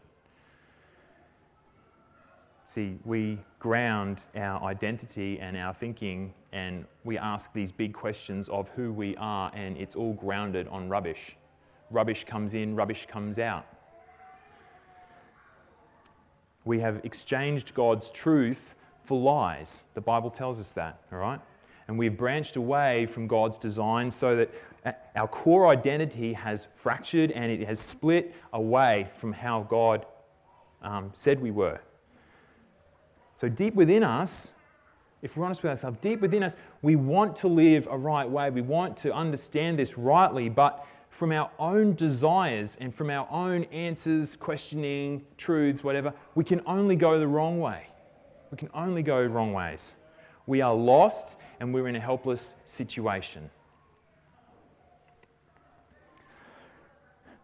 See, 2.70 3.00
we 3.04 3.40
ground 3.58 4.20
our 4.36 4.62
identity 4.62 5.40
and 5.40 5.58
our 5.58 5.74
thinking, 5.74 6.36
and 6.52 6.86
we 7.04 7.18
ask 7.18 7.52
these 7.52 7.72
big 7.72 7.96
questions 7.96 8.48
of 8.48 8.70
who 8.76 8.94
we 8.94 9.16
are, 9.18 9.52
and 9.56 9.76
it's 9.76 9.96
all 9.96 10.14
grounded 10.14 10.68
on 10.68 10.88
rubbish. 10.88 11.36
Rubbish 11.90 12.26
comes 12.26 12.54
in, 12.54 12.76
rubbish 12.76 13.08
comes 13.10 13.40
out. 13.40 13.66
We 16.64 16.80
have 16.80 17.02
exchanged 17.04 17.74
God's 17.74 18.12
truth 18.12 18.76
for 19.04 19.20
lies. 19.20 19.86
The 19.96 20.02
Bible 20.02 20.30
tells 20.30 20.60
us 20.60 20.72
that, 20.74 21.02
all 21.12 21.18
right? 21.18 21.42
and 21.88 21.98
we've 21.98 22.16
branched 22.16 22.56
away 22.56 23.08
from 23.08 23.26
God's 23.26 23.58
design 23.58 24.12
so 24.12 24.36
that 24.36 25.02
our 25.16 25.28
core 25.28 25.70
identity 25.70 26.34
has 26.34 26.68
fractured 26.76 27.32
and 27.32 27.52
it 27.52 27.66
has 27.68 27.80
split 27.80 28.36
away 28.54 29.10
from 29.18 29.34
how 29.34 29.64
God 29.64 30.06
um, 30.84 31.10
said 31.16 31.42
we 31.42 31.50
were. 31.50 31.80
So, 33.40 33.48
deep 33.48 33.74
within 33.74 34.04
us, 34.04 34.52
if 35.22 35.38
we're 35.38 35.46
honest 35.46 35.64
with 35.64 35.70
ourselves, 35.70 35.98
deep 36.02 36.20
within 36.20 36.44
us, 36.44 36.58
we 36.82 36.98
want 36.98 37.38
to 37.38 37.48
live 37.48 37.88
a 37.90 37.98
right 37.98 38.30
way. 38.30 38.50
We 38.50 38.60
want 38.60 38.98
to 38.98 39.14
understand 39.14 39.80
this 39.80 39.98
rightly, 39.98 40.50
but 40.50 40.86
from 41.10 41.32
our 41.32 41.50
own 41.58 41.96
desires 41.96 42.76
and 42.82 42.94
from 42.94 43.10
our 43.10 43.26
own 43.32 43.64
answers, 43.72 44.36
questioning, 44.36 45.24
truths, 45.38 45.86
whatever, 45.86 46.14
we 46.36 46.44
can 46.44 46.60
only 46.66 46.98
go 46.98 47.18
the 47.18 47.30
wrong 47.30 47.62
way. 47.62 47.88
We 48.52 48.58
can 48.58 48.70
only 48.74 49.04
go 49.04 49.24
wrong 49.24 49.54
ways. 49.54 49.96
We 50.46 50.60
are 50.60 50.76
lost 50.76 51.38
and 51.62 51.74
we're 51.74 51.88
in 51.88 51.96
a 51.96 52.02
helpless 52.02 52.58
situation. 52.66 53.50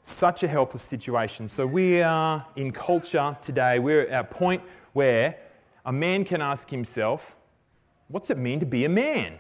Such 0.04 0.44
a 0.44 0.50
helpless 0.50 0.84
situation. 0.84 1.48
So, 1.48 1.66
we 1.66 2.02
are 2.02 2.46
in 2.58 2.74
culture 2.74 3.38
today, 3.42 3.80
we're 3.80 4.10
at 4.10 4.20
a 4.20 4.28
point 4.28 4.62
where 4.92 5.38
a 5.86 5.94
man 5.94 6.26
can 6.26 6.42
ask 6.42 6.70
himself, 6.70 7.36
What's 8.08 8.30
it 8.30 8.38
mean 8.38 8.60
to 8.60 8.66
be 8.66 8.86
a 8.86 8.90
man? 8.90 9.40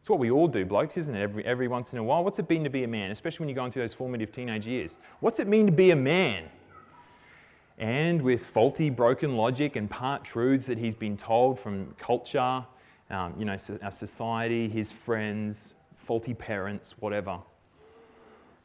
It's 0.00 0.10
what 0.10 0.18
we 0.18 0.30
all 0.30 0.48
do, 0.48 0.64
blokes, 0.64 0.96
isn't 0.96 1.14
it? 1.14 1.22
Every, 1.22 1.44
every 1.44 1.68
once 1.68 1.92
in 1.92 1.98
a 1.98 2.02
while. 2.02 2.24
What's 2.24 2.38
it 2.38 2.48
been 2.48 2.64
to 2.64 2.70
be 2.70 2.84
a 2.84 2.88
man, 2.88 3.10
especially 3.10 3.44
when 3.44 3.48
you're 3.48 3.56
going 3.56 3.70
through 3.70 3.84
those 3.84 3.94
formative 3.94 4.32
teenage 4.32 4.66
years? 4.66 4.98
What's 5.20 5.38
it 5.38 5.46
mean 5.46 5.66
to 5.66 5.72
be 5.72 5.92
a 5.92 5.96
man? 5.96 6.44
And 7.78 8.20
with 8.20 8.44
faulty, 8.44 8.90
broken 8.90 9.36
logic 9.36 9.76
and 9.76 9.88
part 9.88 10.24
truths 10.24 10.66
that 10.66 10.76
he's 10.76 10.94
been 10.94 11.16
told 11.16 11.58
from 11.58 11.94
culture, 11.98 12.64
um, 13.10 13.34
you 13.38 13.44
know, 13.44 13.56
our 13.82 13.90
society, 13.90 14.68
his 14.68 14.92
friends, 14.92 15.74
faulty 15.96 16.34
parents, 16.34 16.96
whatever. 16.98 17.38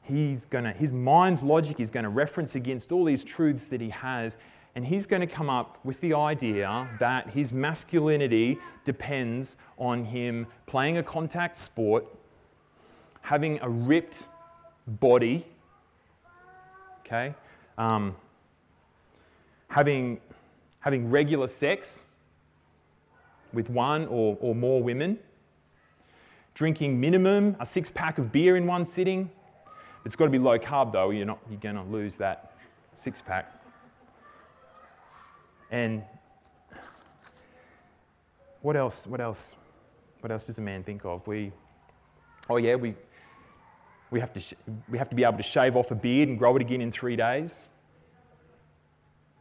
He's 0.01 0.45
gonna, 0.45 0.73
his 0.73 0.91
mind's 0.91 1.43
logic 1.43 1.79
is 1.79 1.89
going 1.89 2.03
to 2.03 2.09
reference 2.09 2.55
against 2.55 2.91
all 2.91 3.05
these 3.05 3.23
truths 3.23 3.67
that 3.67 3.79
he 3.79 3.89
has, 3.89 4.37
and 4.78 4.86
he's 4.86 5.07
going 5.07 5.21
to 5.21 5.28
come 5.28 5.49
up 5.49 5.80
with 5.84 5.99
the 6.01 6.13
idea 6.13 6.88
that 6.99 7.32
his 7.32 7.51
masculinity 7.51 8.59
depends 8.86 9.55
on 9.80 10.05
him 10.05 10.45
playing 10.67 10.99
a 10.99 11.03
contact 11.03 11.55
sport, 11.55 12.05
having 13.21 13.59
a 13.63 13.67
ripped 13.67 14.21
body, 14.86 15.43
okay, 16.99 17.34
um, 17.80 18.15
having, 19.67 20.21
having 20.82 21.09
regular 21.09 21.47
sex 21.47 22.05
with 23.53 23.71
one 23.71 24.05
or, 24.05 24.38
or 24.41 24.53
more 24.53 24.84
women, 24.84 25.17
drinking 26.53 26.99
minimum 26.99 27.55
a 27.59 27.65
six 27.65 27.89
pack 27.89 28.19
of 28.19 28.32
beer 28.32 28.57
in 28.57 28.67
one 28.67 28.86
sitting. 28.86 29.28
It's 30.05 30.15
got 30.15 30.25
to 30.25 30.32
be 30.32 30.38
low 30.38 30.59
carb 30.59 30.91
though, 30.91 31.09
you're, 31.09 31.25
not, 31.25 31.39
you're 31.49 31.59
going 31.59 31.78
to 31.78 31.82
lose 31.82 32.15
that 32.17 32.55
six 32.93 33.23
pack. 33.23 33.56
And 35.72 36.03
what 38.61 38.76
else? 38.76 39.05
What 39.07 39.22
else? 39.22 39.55
What 40.22 40.32
else 40.32 40.45
does 40.45 40.57
a 40.57 40.61
man 40.61 40.84
think 40.84 41.05
of? 41.05 41.26
We, 41.28 41.51
oh 42.49 42.57
yeah, 42.57 42.76
we, 42.76 42.95
we, 44.09 44.20
have 44.20 44.34
to 44.34 44.39
sh- 44.39 44.53
we 44.89 44.97
have 44.97 45.09
to 45.09 45.15
be 45.15 45.24
able 45.24 45.38
to 45.38 45.43
shave 45.43 45.76
off 45.76 45.91
a 45.91 45.95
beard 45.95 46.30
and 46.30 46.39
grow 46.39 46.55
it 46.55 46.61
again 46.61 46.82
in 46.82 46.91
three 46.91 47.15
days. 47.15 47.63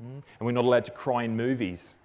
Mm. 0.02 0.22
And 0.38 0.46
we're 0.46 0.52
not 0.52 0.64
allowed 0.64 0.84
to 0.84 0.90
cry 0.90 1.24
in 1.24 1.36
movies. 1.36 1.96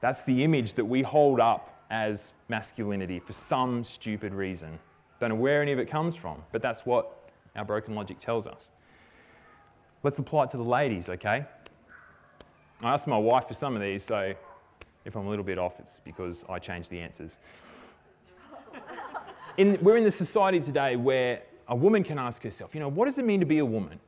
That's 0.00 0.22
the 0.24 0.44
image 0.44 0.74
that 0.74 0.84
we 0.84 1.02
hold 1.02 1.40
up 1.40 1.84
as 1.90 2.34
masculinity 2.48 3.18
for 3.18 3.32
some 3.32 3.82
stupid 3.82 4.34
reason. 4.34 4.78
Don't 5.20 5.30
know 5.30 5.36
where 5.36 5.62
any 5.62 5.72
of 5.72 5.78
it 5.78 5.88
comes 5.90 6.14
from, 6.14 6.42
but 6.52 6.62
that's 6.62 6.84
what 6.84 7.30
our 7.56 7.64
broken 7.64 7.94
logic 7.94 8.18
tells 8.18 8.46
us. 8.46 8.70
Let's 10.02 10.18
apply 10.18 10.44
it 10.44 10.50
to 10.50 10.56
the 10.58 10.62
ladies, 10.62 11.08
okay? 11.08 11.46
I 12.82 12.92
asked 12.92 13.06
my 13.06 13.16
wife 13.16 13.48
for 13.48 13.54
some 13.54 13.74
of 13.74 13.80
these, 13.80 14.04
so 14.04 14.34
if 15.06 15.16
I'm 15.16 15.26
a 15.26 15.30
little 15.30 15.44
bit 15.44 15.58
off, 15.58 15.80
it's 15.80 16.00
because 16.00 16.44
I 16.48 16.58
changed 16.58 16.90
the 16.90 17.00
answers. 17.00 17.38
In, 19.56 19.78
we're 19.80 19.96
in 19.96 20.04
the 20.04 20.10
society 20.10 20.60
today 20.60 20.96
where 20.96 21.40
a 21.68 21.74
woman 21.74 22.04
can 22.04 22.18
ask 22.18 22.42
herself, 22.42 22.74
you 22.74 22.80
know, 22.80 22.88
what 22.88 23.06
does 23.06 23.16
it 23.16 23.24
mean 23.24 23.40
to 23.40 23.46
be 23.46 23.58
a 23.58 23.64
woman? 23.64 23.98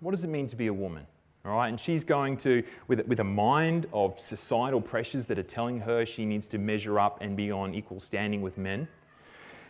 What 0.00 0.12
does 0.12 0.24
it 0.24 0.28
mean 0.28 0.46
to 0.46 0.56
be 0.56 0.68
a 0.68 0.72
woman? 0.72 1.06
All 1.44 1.52
right, 1.52 1.68
and 1.68 1.78
she's 1.78 2.04
going 2.04 2.38
to, 2.38 2.62
with, 2.86 3.06
with 3.06 3.20
a 3.20 3.24
mind 3.24 3.86
of 3.92 4.18
societal 4.18 4.80
pressures 4.80 5.26
that 5.26 5.38
are 5.38 5.42
telling 5.42 5.78
her 5.80 6.06
she 6.06 6.24
needs 6.24 6.46
to 6.48 6.58
measure 6.58 6.98
up 6.98 7.18
and 7.20 7.36
be 7.36 7.50
on 7.50 7.74
equal 7.74 8.00
standing 8.00 8.40
with 8.40 8.56
men. 8.56 8.88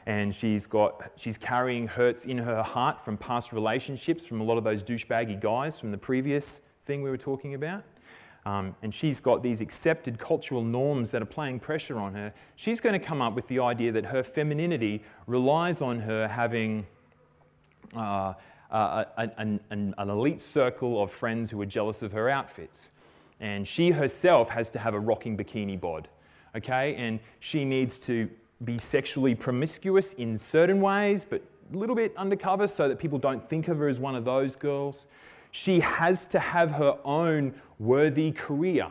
And 0.07 0.33
she's 0.33 0.67
got, 0.67 1.11
she's 1.17 1.37
carrying 1.37 1.89
hurts 1.89 2.25
in 2.25 2.39
her 2.39 2.63
heart 2.63 3.05
from 3.05 3.17
past 3.17 3.53
relationships, 3.53 4.25
from 4.25 4.41
a 4.41 4.45
lot 4.45 4.57
of 4.57 4.63
those 4.63 4.85
douchebaggy 4.85 5.41
guys 5.41 5.81
from 5.81 5.91
the 5.91 5.99
previous 5.99 6.61
thing 6.87 7.03
we 7.03 7.11
were 7.11 7.19
talking 7.19 7.55
about. 7.55 7.83
Um, 8.49 8.75
and 8.81 8.95
she's 8.95 9.21
got 9.21 9.43
these 9.43 9.61
accepted 9.61 10.19
cultural 10.19 10.65
norms 10.65 11.11
that 11.11 11.21
are 11.21 11.27
playing 11.27 11.61
pressure 11.61 11.99
on 11.99 12.15
her. 12.15 12.33
She's 12.57 12.81
going 12.81 12.99
to 12.99 13.07
come 13.07 13.21
up 13.21 13.35
with 13.35 13.47
the 13.49 13.59
idea 13.59 13.93
that 13.93 14.07
her 14.07 14.23
femininity 14.23 15.03
relies 15.27 15.83
on 15.83 16.01
her 16.01 16.27
having 16.27 16.87
uh, 17.95 18.33
an, 18.71 19.61
an, 19.71 19.95
an 19.99 20.09
elite 20.09 20.41
circle 20.41 21.03
of 21.03 21.13
friends 21.13 21.51
who 21.51 21.61
are 21.61 21.67
jealous 21.67 22.01
of 22.01 22.11
her 22.13 22.31
outfits. 22.31 22.89
And 23.39 23.69
she 23.69 23.91
herself 23.91 24.49
has 24.49 24.71
to 24.71 24.79
have 24.79 24.95
a 24.95 24.99
rocking 24.99 25.37
bikini 25.37 25.79
bod, 25.79 26.09
okay? 26.57 26.95
And 26.95 27.21
she 27.41 27.67
needs 27.67 27.99
to 28.01 28.31
be 28.65 28.79
sexually 28.79 29.35
promiscuous 29.35 30.15
in 30.15 30.39
certain 30.39 30.81
ways, 30.81 31.27
but 31.29 31.43
a 31.75 31.77
little 31.77 31.95
bit 31.95 32.17
undercover 32.17 32.67
so 32.67 32.89
that 32.89 32.99
people 32.99 33.19
don't 33.19 33.47
think 33.47 33.69
of 33.69 33.77
her 33.77 33.89
as 33.89 34.01
one 34.01 34.15
of 34.15 34.25
those 34.25 34.57
girls. 34.57 35.05
She 35.51 35.81
has 35.81 36.27
to 36.27 36.39
have 36.39 36.71
her 36.73 36.99
own 37.05 37.55
worthy 37.79 38.33
career, 38.33 38.91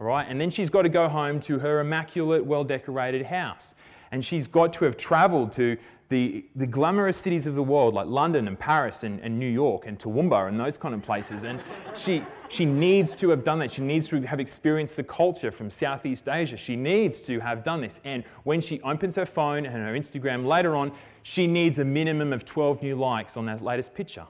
all 0.00 0.06
right? 0.06 0.26
And 0.28 0.40
then 0.40 0.50
she's 0.50 0.70
got 0.70 0.82
to 0.82 0.88
go 0.88 1.08
home 1.08 1.40
to 1.40 1.58
her 1.58 1.80
immaculate, 1.80 2.44
well 2.44 2.64
decorated 2.64 3.26
house. 3.26 3.74
And 4.10 4.24
she's 4.24 4.46
got 4.46 4.72
to 4.74 4.84
have 4.84 4.96
traveled 4.96 5.52
to 5.52 5.78
the, 6.12 6.44
the 6.56 6.66
glamorous 6.66 7.16
cities 7.16 7.46
of 7.46 7.54
the 7.54 7.62
world, 7.62 7.94
like 7.94 8.06
London 8.06 8.46
and 8.46 8.58
Paris 8.58 9.02
and, 9.02 9.18
and 9.20 9.38
New 9.38 9.48
York 9.48 9.86
and 9.86 9.98
Toowoomba 9.98 10.46
and 10.46 10.60
those 10.60 10.76
kind 10.76 10.94
of 10.94 11.02
places. 11.02 11.44
And 11.44 11.58
she, 11.94 12.22
she 12.50 12.66
needs 12.66 13.16
to 13.16 13.30
have 13.30 13.44
done 13.44 13.58
that. 13.60 13.72
She 13.72 13.80
needs 13.80 14.08
to 14.08 14.20
have 14.20 14.38
experienced 14.38 14.96
the 14.96 15.04
culture 15.04 15.50
from 15.50 15.70
Southeast 15.70 16.28
Asia. 16.28 16.58
She 16.58 16.76
needs 16.76 17.22
to 17.22 17.40
have 17.40 17.64
done 17.64 17.80
this. 17.80 17.98
And 18.04 18.24
when 18.44 18.60
she 18.60 18.78
opens 18.82 19.16
her 19.16 19.24
phone 19.24 19.64
and 19.64 19.74
her 19.74 19.94
Instagram 19.94 20.44
later 20.44 20.76
on, 20.76 20.92
she 21.22 21.46
needs 21.46 21.78
a 21.78 21.84
minimum 21.84 22.34
of 22.34 22.44
12 22.44 22.82
new 22.82 22.96
likes 22.96 23.38
on 23.38 23.46
that 23.46 23.62
latest 23.62 23.94
picture. 23.94 24.26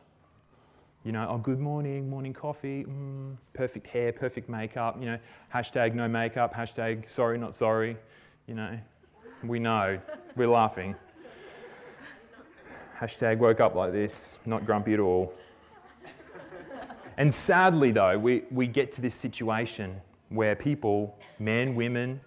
You 1.05 1.11
know, 1.11 1.27
oh, 1.29 1.39
good 1.39 1.59
morning, 1.59 2.09
morning 2.09 2.33
coffee, 2.33 2.85
mm, 2.85 3.37
perfect 3.55 3.89
hair, 3.89 4.13
perfect 4.13 4.49
makeup, 4.49 4.97
you 5.01 5.07
know, 5.07 5.19
hashtag 5.53 5.95
no 5.95 6.07
makeup, 6.07 6.55
hashtag 6.55 7.11
sorry, 7.11 7.39
not 7.39 7.57
sorry. 7.57 7.97
You 8.47 8.55
know, 8.55 8.79
we 9.43 9.59
know, 9.59 9.99
we're 10.37 10.47
laughing. 10.47 10.95
Hashtag 12.97 13.39
woke 13.39 13.59
up 13.59 13.75
like 13.75 13.91
this, 13.91 14.39
not 14.47 14.65
grumpy 14.65 14.95
at 14.95 15.01
all. 15.01 15.35
and 17.17 17.35
sadly, 17.35 17.91
though, 17.91 18.17
we, 18.17 18.45
we 18.53 18.69
get 18.69 18.93
to 18.93 19.01
this 19.01 19.17
situation 19.17 20.01
where 20.29 20.55
people, 20.55 21.19
men, 21.41 21.75
women, 21.75 22.21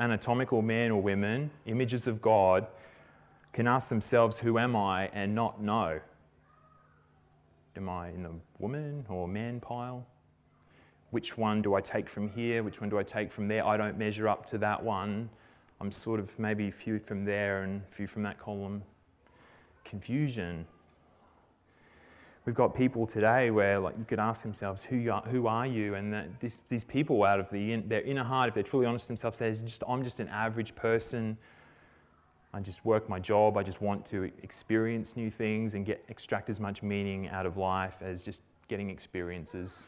anatomical 0.00 0.62
men 0.62 0.90
or 0.90 1.00
women, 1.00 1.48
images 1.66 2.08
of 2.08 2.20
God, 2.20 2.66
can 3.52 3.68
ask 3.68 3.88
themselves, 3.88 4.40
Who 4.40 4.58
am 4.58 4.74
I? 4.74 5.10
and 5.12 5.32
not 5.32 5.62
know. 5.62 6.00
Am 7.78 7.88
I 7.88 8.08
in 8.08 8.24
the 8.24 8.32
woman 8.58 9.06
or 9.08 9.28
man 9.28 9.60
pile? 9.60 10.04
Which 11.10 11.38
one 11.38 11.62
do 11.62 11.74
I 11.74 11.80
take 11.80 12.08
from 12.08 12.28
here? 12.28 12.64
Which 12.64 12.80
one 12.80 12.90
do 12.90 12.98
I 12.98 13.04
take 13.04 13.30
from 13.30 13.46
there? 13.46 13.64
I 13.64 13.76
don't 13.76 13.96
measure 13.96 14.26
up 14.26 14.50
to 14.50 14.58
that 14.58 14.82
one. 14.82 15.30
I'm 15.80 15.92
sort 15.92 16.18
of 16.18 16.36
maybe 16.40 16.66
a 16.66 16.72
few 16.72 16.98
from 16.98 17.24
there 17.24 17.62
and 17.62 17.82
a 17.88 17.94
few 17.94 18.08
from 18.08 18.24
that 18.24 18.40
column 18.40 18.82
confusion. 19.84 20.66
We've 22.46 22.54
got 22.54 22.74
people 22.74 23.06
today 23.06 23.52
where 23.52 23.78
like 23.78 23.96
you 23.96 24.04
could 24.04 24.18
ask 24.18 24.42
themselves, 24.42 24.82
who, 24.82 25.08
are, 25.12 25.22
who 25.22 25.46
are 25.46 25.66
you? 25.66 25.94
And 25.94 26.12
that 26.12 26.40
this, 26.40 26.62
these 26.68 26.82
people 26.82 27.22
out 27.22 27.38
of 27.38 27.48
the 27.50 27.76
their 27.86 28.02
inner 28.02 28.24
heart, 28.24 28.48
if 28.48 28.54
they're 28.54 28.64
truly 28.64 28.86
honest 28.86 29.04
with 29.04 29.20
themselves, 29.20 29.38
say, 29.38 29.52
just, 29.52 29.84
I'm 29.88 30.02
just 30.02 30.18
an 30.18 30.28
average 30.30 30.74
person. 30.74 31.38
I 32.54 32.60
just 32.60 32.84
work 32.84 33.08
my 33.08 33.18
job. 33.18 33.56
I 33.56 33.62
just 33.62 33.82
want 33.82 34.06
to 34.06 34.30
experience 34.42 35.16
new 35.16 35.30
things 35.30 35.74
and 35.74 35.84
get 35.84 36.04
extract 36.08 36.48
as 36.48 36.58
much 36.58 36.82
meaning 36.82 37.28
out 37.28 37.46
of 37.46 37.56
life 37.56 37.96
as 38.00 38.24
just 38.24 38.42
getting 38.68 38.90
experiences. 38.90 39.86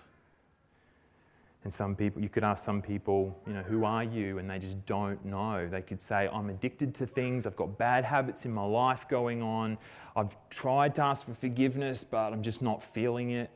And 1.63 1.73
some 1.73 1.95
people, 1.95 2.23
you 2.23 2.31
could 2.31 2.45
ask 2.45 2.65
some 2.65 2.81
people, 2.81 3.37
you 3.47 3.53
know, 3.53 3.63
who 3.63 3.85
are 3.85 4.03
you? 4.03 4.39
And 4.39 4.49
they 4.49 4.59
just 4.59 4.85
don't 4.87 5.23
know. 5.25 5.69
They 5.71 5.83
could 5.83 6.01
say, 6.01 6.29
I'm 6.33 6.49
addicted 6.49 6.95
to 6.97 7.07
things. 7.07 7.47
I've 7.47 7.57
got 7.57 7.77
bad 7.77 8.03
habits 8.05 8.47
in 8.47 8.53
my 8.53 8.65
life 8.65 9.07
going 9.09 9.43
on. 9.43 9.77
I've 10.17 10.35
tried 10.49 10.95
to 10.95 11.03
ask 11.03 11.27
for 11.27 11.35
forgiveness, 11.35 12.03
but 12.03 12.33
I'm 12.33 12.43
just 12.43 12.63
not 12.63 12.83
feeling 12.83 13.33
it. 13.33 13.51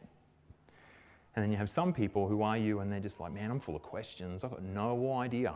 And 1.34 1.42
then 1.42 1.50
you 1.50 1.56
have 1.56 1.70
some 1.70 1.94
people, 1.94 2.28
who 2.28 2.42
are 2.42 2.58
you? 2.58 2.80
And 2.80 2.92
they're 2.92 3.00
just 3.00 3.20
like, 3.20 3.32
man, 3.32 3.50
I'm 3.50 3.58
full 3.58 3.74
of 3.74 3.82
questions. 3.82 4.44
I've 4.44 4.50
got 4.50 4.62
no 4.62 5.14
idea. 5.14 5.54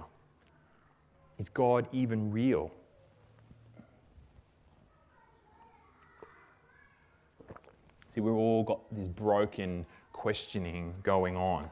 Is 1.38 1.50
God 1.50 1.86
even 1.92 2.32
real? 2.32 2.70
See, 8.18 8.22
we've 8.22 8.34
all 8.34 8.64
got 8.64 8.80
this 8.90 9.06
broken 9.06 9.86
questioning 10.12 10.92
going 11.04 11.36
on. 11.36 11.70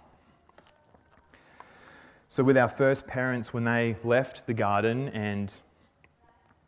So, 2.28 2.44
with 2.44 2.57
our 2.57 2.68
first 2.68 3.09
parents, 3.09 3.53
when 3.53 3.64
they 3.64 3.97
left 4.05 4.47
the 4.47 4.55
garden 4.55 5.09
and 5.09 5.53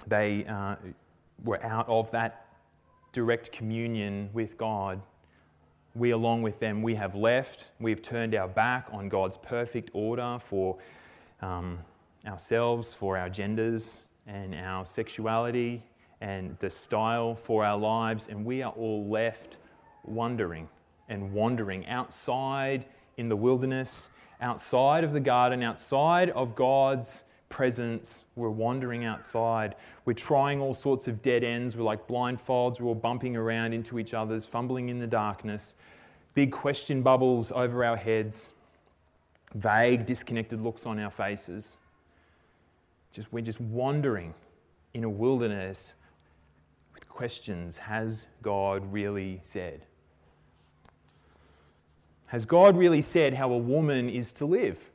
they 0.08 0.44
uh, 0.46 0.74
were 1.44 1.64
out 1.64 1.88
of 1.88 2.10
that 2.10 2.46
direct 3.12 3.52
communion 3.52 4.30
with 4.32 4.58
God, 4.58 5.00
we, 5.94 6.10
along 6.10 6.42
with 6.42 6.58
them, 6.58 6.82
we 6.82 6.96
have 6.96 7.14
left. 7.14 7.70
We've 7.78 8.02
turned 8.02 8.34
our 8.34 8.48
back 8.48 8.88
on 8.90 9.08
God's 9.08 9.36
perfect 9.36 9.90
order 9.92 10.40
for 10.44 10.78
um, 11.40 11.78
ourselves, 12.26 12.94
for 12.94 13.16
our 13.16 13.30
genders, 13.30 14.02
and 14.26 14.56
our 14.56 14.84
sexuality, 14.84 15.84
and 16.20 16.58
the 16.58 16.68
style 16.68 17.36
for 17.36 17.64
our 17.64 17.78
lives, 17.78 18.26
and 18.26 18.44
we 18.44 18.60
are 18.60 18.72
all 18.72 19.06
left 19.06 19.58
wondering 20.10 20.68
and 21.08 21.32
wandering 21.32 21.86
outside 21.86 22.86
in 23.16 23.28
the 23.28 23.36
wilderness 23.36 24.10
outside 24.40 25.04
of 25.04 25.12
the 25.12 25.20
garden, 25.20 25.62
outside 25.62 26.30
of 26.30 26.54
God's 26.54 27.24
presence. 27.48 28.24
We're 28.36 28.50
wandering 28.50 29.04
outside. 29.04 29.74
We're 30.04 30.12
trying 30.12 30.60
all 30.60 30.74
sorts 30.74 31.08
of 31.08 31.22
dead 31.22 31.44
ends. 31.44 31.76
We're 31.76 31.84
like 31.84 32.06
blindfolds. 32.06 32.80
We're 32.80 32.88
all 32.88 32.94
bumping 32.94 33.36
around 33.36 33.72
into 33.72 33.98
each 33.98 34.14
other's, 34.14 34.46
fumbling 34.46 34.88
in 34.88 34.98
the 34.98 35.06
darkness. 35.06 35.74
Big 36.34 36.52
question 36.52 37.02
bubbles 37.02 37.50
over 37.52 37.84
our 37.84 37.96
heads. 37.96 38.50
Vague, 39.54 40.06
disconnected 40.06 40.60
looks 40.60 40.86
on 40.86 40.98
our 40.98 41.10
faces. 41.10 41.78
Just, 43.12 43.32
we're 43.32 43.40
just 43.40 43.60
wandering 43.60 44.34
in 44.94 45.04
a 45.04 45.10
wilderness 45.10 45.94
with 46.94 47.08
questions 47.08 47.76
Has 47.76 48.26
God 48.42 48.92
really 48.92 49.40
said? 49.42 49.87
Has 52.28 52.44
God 52.44 52.76
really 52.76 53.00
said 53.00 53.34
how 53.34 53.52
a 53.52 53.58
woman 53.58 54.08
is 54.08 54.32
to 54.34 54.44
live? 54.46 54.90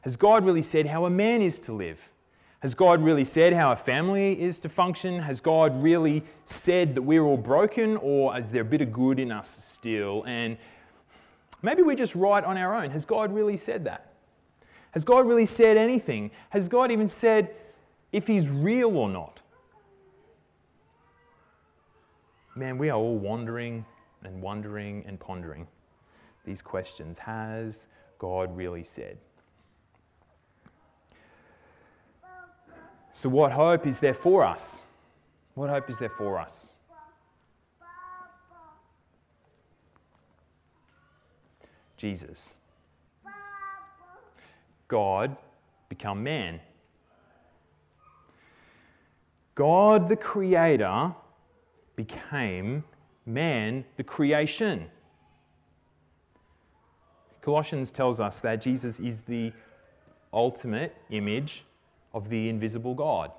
Has 0.00 0.16
God 0.16 0.44
really 0.44 0.62
said 0.62 0.86
how 0.86 1.04
a 1.04 1.10
man 1.10 1.42
is 1.42 1.60
to 1.60 1.72
live? 1.72 1.98
Has 2.60 2.74
God 2.74 3.02
really 3.02 3.24
said 3.24 3.52
how 3.52 3.72
a 3.72 3.76
family 3.76 4.40
is 4.40 4.58
to 4.60 4.68
function? 4.70 5.20
Has 5.20 5.40
God 5.40 5.82
really 5.82 6.24
said 6.46 6.94
that 6.94 7.02
we're 7.02 7.24
all 7.24 7.36
broken, 7.36 7.98
or 7.98 8.36
is 8.38 8.50
there 8.50 8.62
a 8.62 8.64
bit 8.64 8.80
of 8.80 8.90
good 8.90 9.18
in 9.18 9.30
us 9.30 9.64
still? 9.66 10.24
And 10.26 10.56
maybe 11.60 11.82
we're 11.82 11.94
just 11.94 12.14
right 12.14 12.42
on 12.42 12.56
our 12.56 12.74
own. 12.74 12.90
Has 12.90 13.04
God 13.04 13.34
really 13.34 13.58
said 13.58 13.84
that? 13.84 14.14
Has 14.92 15.04
God 15.04 15.28
really 15.28 15.44
said 15.44 15.76
anything? 15.76 16.30
Has 16.48 16.68
God 16.68 16.90
even 16.90 17.06
said 17.06 17.54
if 18.12 18.26
He's 18.26 18.48
real 18.48 18.96
or 18.96 19.10
not? 19.10 19.42
Man, 22.54 22.78
we 22.78 22.88
are 22.88 22.96
all 22.96 23.18
wandering 23.18 23.84
and 24.24 24.40
wondering 24.40 25.04
and 25.06 25.20
pondering 25.20 25.68
these 26.46 26.62
questions. 26.62 27.18
Has 27.18 27.88
God 28.18 28.56
really 28.56 28.84
said? 28.84 29.18
So, 33.12 33.28
what 33.28 33.52
hope 33.52 33.86
is 33.86 34.00
there 34.00 34.14
for 34.14 34.44
us? 34.44 34.84
What 35.54 35.70
hope 35.70 35.90
is 35.90 35.98
there 35.98 36.10
for 36.10 36.38
us? 36.38 36.72
Jesus. 41.96 42.54
God 44.88 45.36
become 45.88 46.22
man. 46.22 46.60
God 49.54 50.08
the 50.08 50.16
Creator 50.16 51.14
became 51.96 52.84
man, 53.24 53.84
the 53.96 54.04
creation. 54.04 54.90
Colossians 57.46 57.92
tells 57.92 58.18
us 58.18 58.40
that 58.40 58.60
Jesus 58.60 58.98
is 58.98 59.20
the 59.20 59.52
ultimate 60.32 60.96
image 61.10 61.64
of 62.12 62.28
the 62.28 62.48
invisible 62.48 62.92
God. 62.92 63.30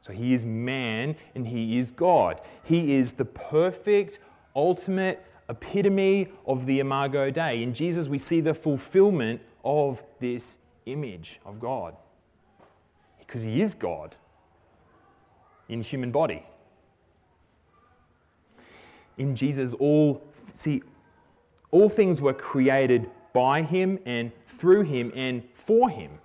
So 0.00 0.12
he 0.12 0.32
is 0.32 0.44
man 0.44 1.14
and 1.36 1.46
he 1.46 1.78
is 1.78 1.92
God. 1.92 2.40
He 2.64 2.94
is 2.94 3.12
the 3.12 3.24
perfect, 3.24 4.18
ultimate 4.56 5.24
epitome 5.48 6.32
of 6.44 6.66
the 6.66 6.80
Imago 6.80 7.30
Dei. 7.30 7.62
In 7.62 7.72
Jesus, 7.72 8.08
we 8.08 8.18
see 8.18 8.40
the 8.40 8.52
fulfillment 8.52 9.40
of 9.64 10.02
this 10.18 10.58
image 10.86 11.38
of 11.46 11.60
God 11.60 11.94
because 13.20 13.44
he 13.44 13.62
is 13.62 13.76
God 13.76 14.16
in 15.68 15.82
human 15.82 16.10
body. 16.10 16.44
In 19.18 19.36
Jesus, 19.36 19.72
all 19.74 20.20
see, 20.52 20.82
all 21.70 21.88
things 21.88 22.20
were 22.20 22.34
created 22.34 23.10
by 23.32 23.62
him 23.62 23.98
and 24.04 24.32
through 24.46 24.82
him 24.82 25.12
and 25.14 25.42
for 25.54 25.88
him. 25.88 26.18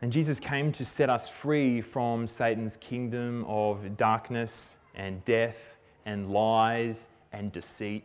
And 0.00 0.10
Jesus 0.10 0.40
came 0.40 0.72
to 0.72 0.84
set 0.84 1.08
us 1.08 1.28
free 1.28 1.80
from 1.80 2.26
Satan's 2.26 2.76
kingdom 2.76 3.44
of 3.44 3.96
darkness 3.96 4.76
and 4.96 5.24
death 5.24 5.76
and 6.04 6.30
lies 6.32 7.08
and 7.32 7.52
deceit. 7.52 8.02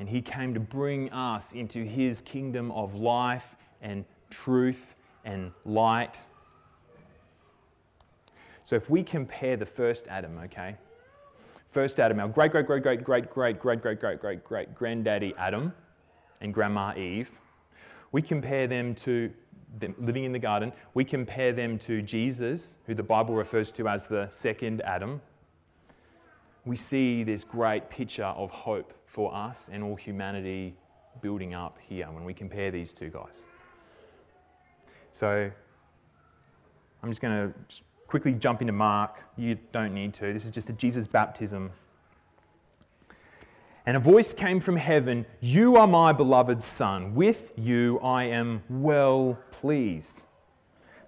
And 0.00 0.08
he 0.08 0.20
came 0.20 0.52
to 0.54 0.58
bring 0.58 1.12
us 1.12 1.52
into 1.52 1.84
his 1.84 2.20
kingdom 2.20 2.72
of 2.72 2.96
life 2.96 3.54
and 3.80 4.04
truth 4.30 4.96
and 5.24 5.52
light. 5.64 6.16
So 8.64 8.76
if 8.76 8.88
we 8.88 9.02
compare 9.02 9.56
the 9.56 9.66
first 9.66 10.06
Adam, 10.08 10.38
okay? 10.44 10.76
First 11.70 12.00
Adam, 12.00 12.18
our 12.18 12.28
great, 12.28 12.50
great, 12.50 12.66
great, 12.66 12.82
great, 12.82 13.04
great, 13.04 13.30
great, 13.30 13.60
great, 13.60 13.80
great, 13.80 14.00
great, 14.00 14.20
great, 14.20 14.44
great 14.44 14.74
granddaddy 14.74 15.34
Adam 15.36 15.72
and 16.40 16.52
grandma 16.52 16.94
Eve, 16.96 17.30
we 18.12 18.22
compare 18.22 18.66
them 18.66 18.94
to 18.94 19.30
them 19.78 19.94
living 19.98 20.24
in 20.24 20.32
the 20.32 20.38
garden, 20.38 20.72
we 20.94 21.04
compare 21.04 21.52
them 21.52 21.78
to 21.80 22.00
Jesus, 22.00 22.76
who 22.86 22.94
the 22.94 23.02
Bible 23.02 23.34
refers 23.34 23.70
to 23.72 23.88
as 23.88 24.06
the 24.06 24.28
second 24.30 24.80
Adam. 24.82 25.20
We 26.64 26.76
see 26.76 27.24
this 27.24 27.44
great 27.44 27.90
picture 27.90 28.24
of 28.24 28.50
hope 28.50 28.94
for 29.06 29.34
us 29.34 29.68
and 29.70 29.82
all 29.82 29.96
humanity 29.96 30.76
building 31.20 31.54
up 31.54 31.76
here 31.86 32.06
when 32.10 32.24
we 32.24 32.32
compare 32.32 32.70
these 32.70 32.92
two 32.92 33.10
guys. 33.10 33.42
So 35.10 35.50
I'm 37.02 37.10
just 37.10 37.20
going 37.20 37.52
to 37.52 37.82
quickly 38.14 38.32
jump 38.32 38.60
into 38.60 38.72
Mark. 38.72 39.16
You 39.36 39.58
don't 39.72 39.92
need 39.92 40.14
to. 40.14 40.32
This 40.32 40.44
is 40.44 40.52
just 40.52 40.70
a 40.70 40.72
Jesus 40.72 41.08
baptism 41.08 41.72
and 43.86 43.96
a 43.96 44.00
voice 44.00 44.32
came 44.32 44.60
from 44.60 44.76
heaven 44.76 45.26
You 45.40 45.76
are 45.76 45.86
my 45.86 46.12
beloved 46.12 46.62
Son. 46.62 47.14
With 47.14 47.52
you 47.56 47.98
I 47.98 48.24
am 48.24 48.62
well 48.70 49.38
pleased. 49.50 50.24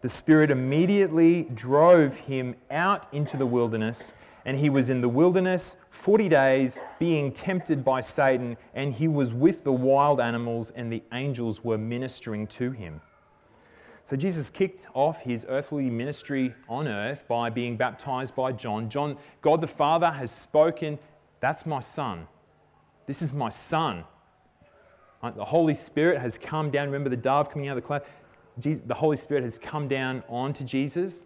The 0.02 0.08
Spirit 0.08 0.50
immediately 0.50 1.44
drove 1.54 2.16
him 2.16 2.56
out 2.70 3.06
into 3.12 3.36
the 3.36 3.46
wilderness, 3.46 4.12
and 4.44 4.58
he 4.58 4.68
was 4.68 4.90
in 4.90 5.00
the 5.00 5.08
wilderness 5.08 5.76
40 5.90 6.28
days, 6.28 6.78
being 6.98 7.32
tempted 7.32 7.84
by 7.84 8.00
Satan, 8.00 8.56
and 8.74 8.92
he 8.92 9.08
was 9.08 9.32
with 9.32 9.64
the 9.64 9.72
wild 9.72 10.20
animals, 10.20 10.70
and 10.72 10.92
the 10.92 11.02
angels 11.12 11.64
were 11.64 11.78
ministering 11.78 12.46
to 12.48 12.72
him. 12.72 13.00
So 14.06 14.16
Jesus 14.16 14.48
kicked 14.48 14.86
off 14.94 15.20
his 15.20 15.44
earthly 15.48 15.90
ministry 15.90 16.54
on 16.66 16.88
earth 16.88 17.28
by 17.28 17.50
being 17.50 17.76
baptized 17.76 18.34
by 18.34 18.52
John. 18.52 18.88
John, 18.88 19.18
God 19.42 19.60
the 19.60 19.66
Father 19.66 20.10
has 20.10 20.30
spoken, 20.30 20.98
That's 21.40 21.66
my 21.66 21.80
son 21.80 22.26
this 23.06 23.22
is 23.22 23.32
my 23.32 23.48
son. 23.48 24.04
Uh, 25.22 25.30
the 25.30 25.44
Holy 25.44 25.74
Spirit 25.74 26.20
has 26.20 26.36
come 26.36 26.70
down. 26.70 26.86
Remember 26.86 27.08
the 27.08 27.16
dove 27.16 27.50
coming 27.50 27.68
out 27.68 27.76
of 27.76 27.82
the 27.82 27.86
cloud? 27.86 28.02
the 28.58 28.94
Holy 28.94 29.18
Spirit 29.18 29.44
has 29.44 29.58
come 29.58 29.86
down 29.86 30.22
onto 30.30 30.64
Jesus 30.64 31.24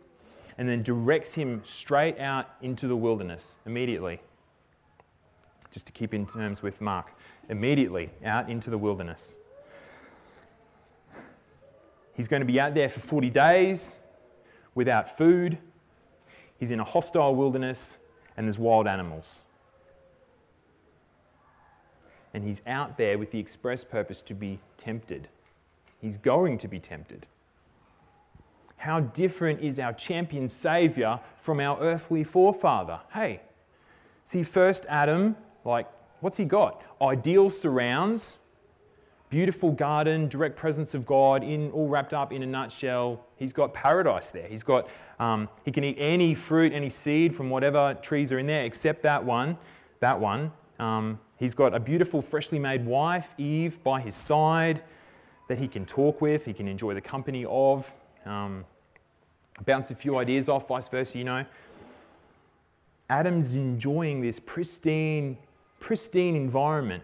and 0.59 0.69
then 0.69 0.83
directs 0.83 1.33
him 1.33 1.61
straight 1.63 2.19
out 2.19 2.57
into 2.61 2.89
the 2.89 2.97
wilderness 2.97 3.57
immediately. 3.67 4.21
Just 5.71 5.87
to 5.87 5.93
keep 5.93 6.13
in 6.13 6.27
terms 6.27 6.61
with 6.61 6.81
Mark, 6.81 7.15
immediately 7.49 8.11
out 8.25 8.51
into 8.51 8.69
the 8.69 8.77
wilderness. 8.77 9.37
He's 12.21 12.29
going 12.29 12.43
to 12.43 12.47
be 12.47 12.61
out 12.61 12.75
there 12.75 12.91
for 12.91 13.01
40 13.01 13.31
days 13.31 13.97
without 14.75 15.17
food. 15.17 15.57
He's 16.59 16.71
in 16.71 16.79
a 16.79 16.85
hostile 16.85 17.35
wilderness 17.35 17.99
and 18.37 18.47
there's 18.47 18.59
wild 18.59 18.87
animals 18.87 19.39
and 22.35 22.45
he's 22.45 22.61
out 22.67 22.99
there 22.99 23.17
with 23.17 23.31
the 23.31 23.39
express 23.39 23.85
purpose 23.85 24.21
to 24.21 24.35
be 24.35 24.59
tempted. 24.77 25.29
He's 25.99 26.19
going 26.19 26.59
to 26.59 26.69
be 26.69 26.79
tempted. 26.79 27.25
How 28.77 29.01
different 29.01 29.63
is 29.63 29.79
our 29.79 29.95
champion 29.95 30.47
Savior 30.47 31.21
from 31.39 31.59
our 31.59 31.81
earthly 31.81 32.23
forefather? 32.23 33.01
Hey, 33.15 33.41
see, 34.25 34.43
first 34.43 34.85
Adam, 34.91 35.37
like, 35.65 35.89
what's 36.21 36.37
he 36.37 36.45
got? 36.45 36.83
Ideal 37.01 37.49
surrounds, 37.49 38.40
beautiful 39.31 39.73
garden, 39.73 40.29
direct 40.29 40.57
presence 40.57 40.95
of 40.95 41.07
God, 41.07 41.43
in 41.43 41.71
all 41.71 41.89
wrapped 41.89 42.13
up 42.13 42.33
in 42.33 42.43
a 42.43 42.47
nutshell. 42.47 43.25
He's 43.37 43.53
got 43.53 43.73
paradise 43.73 44.31
there. 44.31 44.47
He's 44.49 44.63
got, 44.63 44.89
um, 45.19 45.49
he 45.65 45.73
can 45.73 45.85
eat 45.85 45.97
any 45.99 46.35
fruit, 46.35 46.73
any 46.73 46.91
seed 46.91 47.35
from 47.35 47.49
whatever 47.49 47.95
trees 48.03 48.33
are 48.33 48.39
in 48.39 48.47
there, 48.47 48.65
except 48.65 49.03
that 49.03 49.25
one. 49.25 49.57
That 50.01 50.21
one. 50.21 50.53
Um, 50.79 51.19
He's 51.41 51.55
got 51.55 51.75
a 51.75 51.81
beautiful, 51.81 52.21
freshly 52.21 52.59
made 52.59 52.85
wife, 52.85 53.35
Eve, 53.39 53.83
by 53.83 54.03
his 54.03 54.15
side 54.15 54.83
that 55.49 55.57
he 55.57 55.67
can 55.67 55.87
talk 55.87 56.21
with, 56.21 56.45
he 56.45 56.53
can 56.53 56.69
enjoy 56.69 56.93
the 56.93 57.01
company 57.01 57.47
of, 57.49 57.91
um, 58.27 58.67
bounce 59.65 59.91
a 59.91 59.95
few 59.95 60.19
ideas 60.19 60.51
off, 60.51 60.69
vice 60.69 60.87
versa, 60.89 61.17
you 61.17 61.25
know. 61.25 61.47
Adam's 63.09 63.55
enjoying 63.55 64.21
this 64.21 64.39
pristine, 64.39 65.39
pristine 65.81 66.37
environment. 66.37 67.03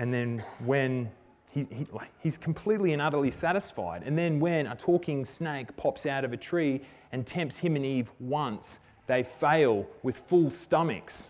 And 0.00 0.14
then 0.14 0.42
when 0.64 1.10
he, 1.52 1.60
he, 1.70 1.86
he's 2.20 2.38
completely 2.38 2.94
and 2.94 3.02
utterly 3.02 3.30
satisfied, 3.30 4.02
and 4.02 4.16
then 4.16 4.40
when 4.40 4.66
a 4.66 4.74
talking 4.74 5.26
snake 5.26 5.76
pops 5.76 6.06
out 6.06 6.24
of 6.24 6.32
a 6.32 6.38
tree 6.38 6.80
and 7.12 7.26
tempts 7.26 7.58
him 7.58 7.76
and 7.76 7.84
Eve 7.84 8.10
once, 8.18 8.80
they 9.06 9.22
fail 9.22 9.86
with 10.02 10.16
full 10.16 10.50
stomachs. 10.50 11.28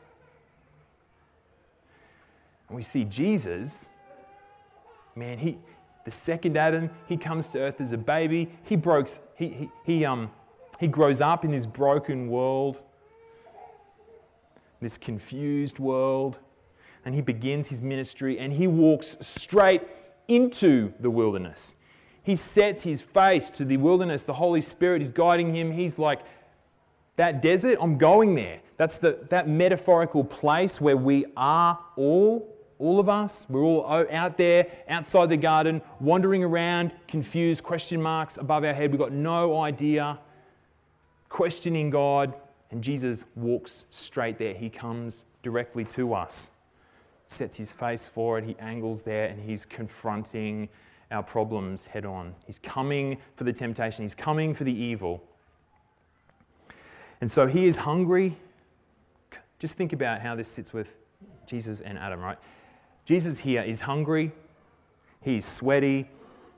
And 2.68 2.76
we 2.76 2.84
see 2.84 3.04
Jesus, 3.06 3.88
man, 5.16 5.36
he, 5.36 5.58
the 6.04 6.12
second 6.12 6.56
Adam, 6.56 6.90
he 7.08 7.16
comes 7.16 7.48
to 7.48 7.58
earth 7.58 7.80
as 7.80 7.90
a 7.92 7.98
baby. 7.98 8.52
He, 8.62 8.76
breaks, 8.76 9.18
he, 9.34 9.48
he, 9.48 9.70
he, 9.84 10.04
um, 10.04 10.30
he 10.78 10.86
grows 10.86 11.20
up 11.20 11.44
in 11.44 11.50
this 11.50 11.66
broken 11.66 12.28
world, 12.28 12.82
this 14.80 14.96
confused 14.96 15.80
world, 15.80 16.38
and 17.04 17.14
he 17.14 17.20
begins 17.20 17.68
his 17.68 17.80
ministry 17.80 18.38
and 18.38 18.52
he 18.52 18.66
walks 18.66 19.16
straight 19.20 19.82
into 20.28 20.92
the 21.00 21.10
wilderness. 21.10 21.74
He 22.22 22.36
sets 22.36 22.82
his 22.82 23.00
face 23.02 23.50
to 23.52 23.64
the 23.64 23.76
wilderness. 23.76 24.24
The 24.24 24.34
Holy 24.34 24.60
Spirit 24.60 25.02
is 25.02 25.10
guiding 25.10 25.54
him. 25.54 25.72
He's 25.72 25.98
like, 25.98 26.20
that 27.16 27.42
desert, 27.42 27.78
I'm 27.80 27.98
going 27.98 28.34
there. 28.34 28.60
That's 28.76 28.98
the, 28.98 29.18
that 29.28 29.48
metaphorical 29.48 30.24
place 30.24 30.80
where 30.80 30.96
we 30.96 31.26
are 31.36 31.78
all, 31.96 32.56
all 32.78 32.98
of 32.98 33.08
us. 33.08 33.46
We're 33.50 33.62
all 33.62 34.06
out 34.10 34.38
there, 34.38 34.66
outside 34.88 35.28
the 35.28 35.36
garden, 35.36 35.82
wandering 35.98 36.42
around, 36.44 36.92
confused, 37.08 37.62
question 37.62 38.00
marks 38.00 38.38
above 38.38 38.64
our 38.64 38.72
head. 38.72 38.90
We've 38.90 39.00
got 39.00 39.12
no 39.12 39.60
idea, 39.60 40.18
questioning 41.28 41.90
God. 41.90 42.34
And 42.70 42.82
Jesus 42.82 43.24
walks 43.34 43.84
straight 43.90 44.38
there. 44.38 44.54
He 44.54 44.70
comes 44.70 45.24
directly 45.42 45.84
to 45.86 46.14
us, 46.14 46.52
sets 47.30 47.56
his 47.56 47.70
face 47.70 48.08
forward, 48.08 48.44
he 48.44 48.56
angles 48.58 49.02
there, 49.02 49.26
and 49.26 49.40
he's 49.40 49.64
confronting 49.64 50.68
our 51.10 51.22
problems 51.22 51.86
head 51.86 52.04
on. 52.04 52.34
He's 52.46 52.58
coming 52.58 53.18
for 53.36 53.44
the 53.44 53.52
temptation, 53.52 54.04
he's 54.04 54.14
coming 54.14 54.54
for 54.54 54.64
the 54.64 54.74
evil. 54.74 55.22
And 57.20 57.30
so 57.30 57.46
he 57.46 57.66
is 57.66 57.76
hungry. 57.76 58.36
Just 59.58 59.76
think 59.76 59.92
about 59.92 60.20
how 60.20 60.34
this 60.34 60.48
sits 60.48 60.72
with 60.72 60.88
Jesus 61.46 61.80
and 61.80 61.98
Adam, 61.98 62.20
right? 62.20 62.38
Jesus 63.04 63.40
here 63.40 63.62
is 63.62 63.80
hungry, 63.80 64.32
he's 65.20 65.44
sweaty, 65.44 66.08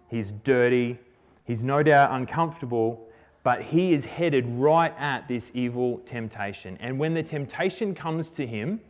he's 0.09 0.33
dirty, 0.33 0.99
he's 1.45 1.62
no 1.62 1.83
doubt 1.83 2.12
uncomfortable, 2.12 3.09
but 3.43 3.62
he 3.62 3.93
is 3.93 4.05
headed 4.05 4.47
right 4.47 4.95
at 4.99 5.27
this 5.27 5.51
evil 5.55 5.99
temptation. 6.05 6.79
And 6.81 6.99
when 6.99 7.14
the 7.14 7.23
temptation 7.23 7.95
comes 7.95 8.31
to 8.31 8.47
him, 8.47 8.81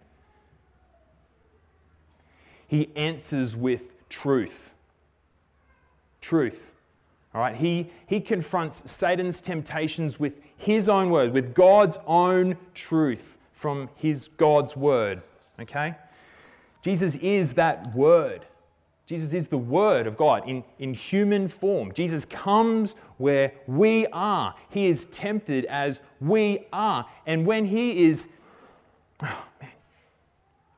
he 2.73 2.89
answers 2.97 3.55
with 3.55 4.09
truth. 4.09 4.73
Truth. 6.23 6.73
All 7.35 7.43
right, 7.43 7.55
he, 7.55 7.91
he 8.07 8.19
confronts 8.19 8.91
Satan's 8.91 9.43
temptations 9.43 10.19
with 10.19 10.41
his 10.57 10.89
own 10.89 11.11
word, 11.11 11.35
with 11.35 11.55
God's 11.55 11.99
own 12.07 12.57
truth 12.73 13.37
from 13.53 13.91
his 13.97 14.29
God's 14.39 14.75
word. 14.75 15.21
Okay? 15.61 15.97
Jesus 16.83 17.15
is 17.17 17.53
that 17.55 17.95
word. 17.95 18.47
Jesus 19.05 19.35
is 19.35 19.49
the 19.49 19.59
word 19.59 20.07
of 20.07 20.17
God 20.17 20.49
in, 20.49 20.65
in 20.79 20.95
human 20.95 21.49
form. 21.49 21.93
Jesus 21.93 22.25
comes 22.25 22.95
where 23.19 23.53
we 23.67 24.07
are. 24.15 24.55
He 24.71 24.87
is 24.87 25.05
tempted 25.05 25.67
as 25.67 26.01
we 26.23 26.65
are. 26.73 27.05
And 27.27 27.45
when 27.45 27.67
he 27.67 28.07
is, 28.07 28.29
oh 29.23 29.45
man, 29.61 29.71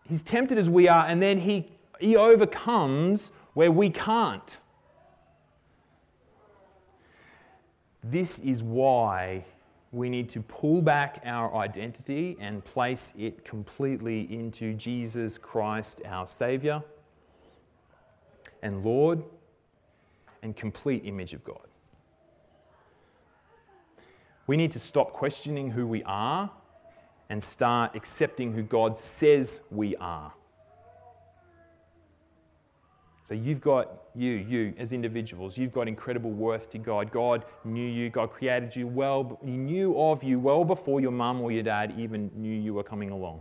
he's 0.09 0.25
tempted 0.25 0.59
as 0.59 0.69
we 0.69 0.89
are, 0.89 1.07
and 1.07 1.23
then 1.23 1.39
he, 1.39 1.71
he 2.01 2.17
overcomes 2.17 3.31
where 3.55 3.71
we 3.71 3.91
can't. 3.91 4.59
This 8.03 8.39
is 8.41 8.63
why 8.63 9.45
we 9.93 10.11
need 10.11 10.29
to 10.31 10.41
pull 10.43 10.83
back 10.83 11.23
our 11.25 11.55
identity 11.57 12.37
and 12.41 12.65
place 12.65 13.13
it 13.17 13.45
completely 13.45 14.33
into 14.35 14.75
Jesus 14.75 15.39
Christ, 15.39 16.03
our 16.05 16.27
Savior 16.27 16.83
and 18.63 18.85
Lord 18.85 19.23
and 20.43 20.57
complete 20.57 21.05
image 21.07 21.33
of 21.33 21.45
God. 21.45 21.67
We 24.47 24.57
need 24.57 24.73
to 24.73 24.79
stop 24.79 25.13
questioning 25.13 25.71
who 25.71 25.87
we 25.87 26.03
are 26.03 26.51
and 27.31 27.43
start 27.43 27.95
accepting 27.95 28.53
who 28.53 28.63
God 28.63 28.99
says 28.99 29.61
we 29.71 29.97
are. 29.97 30.33
So 33.25 33.33
you've 33.33 33.63
got 33.63 34.03
you, 34.15 34.33
you 34.33 34.75
as 34.77 34.93
individuals, 34.93 35.57
you've 35.57 35.73
got 35.73 35.89
incredible 35.89 36.31
worth 36.31 36.69
to 36.69 36.79
God. 36.79 37.11
God 37.11 37.47
knew 37.65 37.89
you, 37.89 38.11
God 38.11 38.31
created 38.31 38.77
you 38.77 38.87
well, 38.87 39.41
He 39.43 39.57
knew 39.57 39.99
of 39.99 40.23
you 40.23 40.39
well 40.39 40.63
before 40.63 41.01
your 41.01 41.11
mum 41.11 41.41
or 41.41 41.51
your 41.51 41.63
dad 41.63 41.95
even 41.97 42.31
knew 42.37 42.55
you 42.55 42.75
were 42.75 42.83
coming 42.83 43.09
along. 43.09 43.41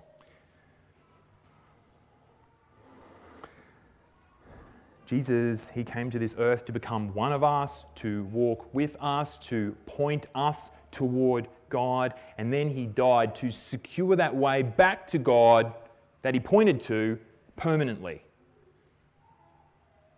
Jesus, 5.06 5.68
He 5.68 5.84
came 5.84 6.10
to 6.12 6.18
this 6.18 6.38
earth 6.40 6.64
to 6.64 6.72
become 6.72 7.14
one 7.14 7.34
of 7.34 7.44
us, 7.44 7.84
to 7.96 8.24
walk 8.32 8.74
with 8.74 8.96
us, 9.02 9.38
to 9.40 9.76
point 9.86 10.28
us 10.34 10.72
toward 10.92 11.50
God, 11.68 12.14
and 12.38 12.54
then 12.54 12.70
He 12.70 12.86
died 12.86 13.36
to 13.36 13.52
secure 13.52 14.16
that 14.16 14.34
way 14.34 14.62
back 14.62 15.08
to 15.08 15.18
God 15.18 15.74
that 16.22 16.34
He 16.34 16.40
pointed 16.40 16.80
to 16.80 17.20
permanently 17.58 18.24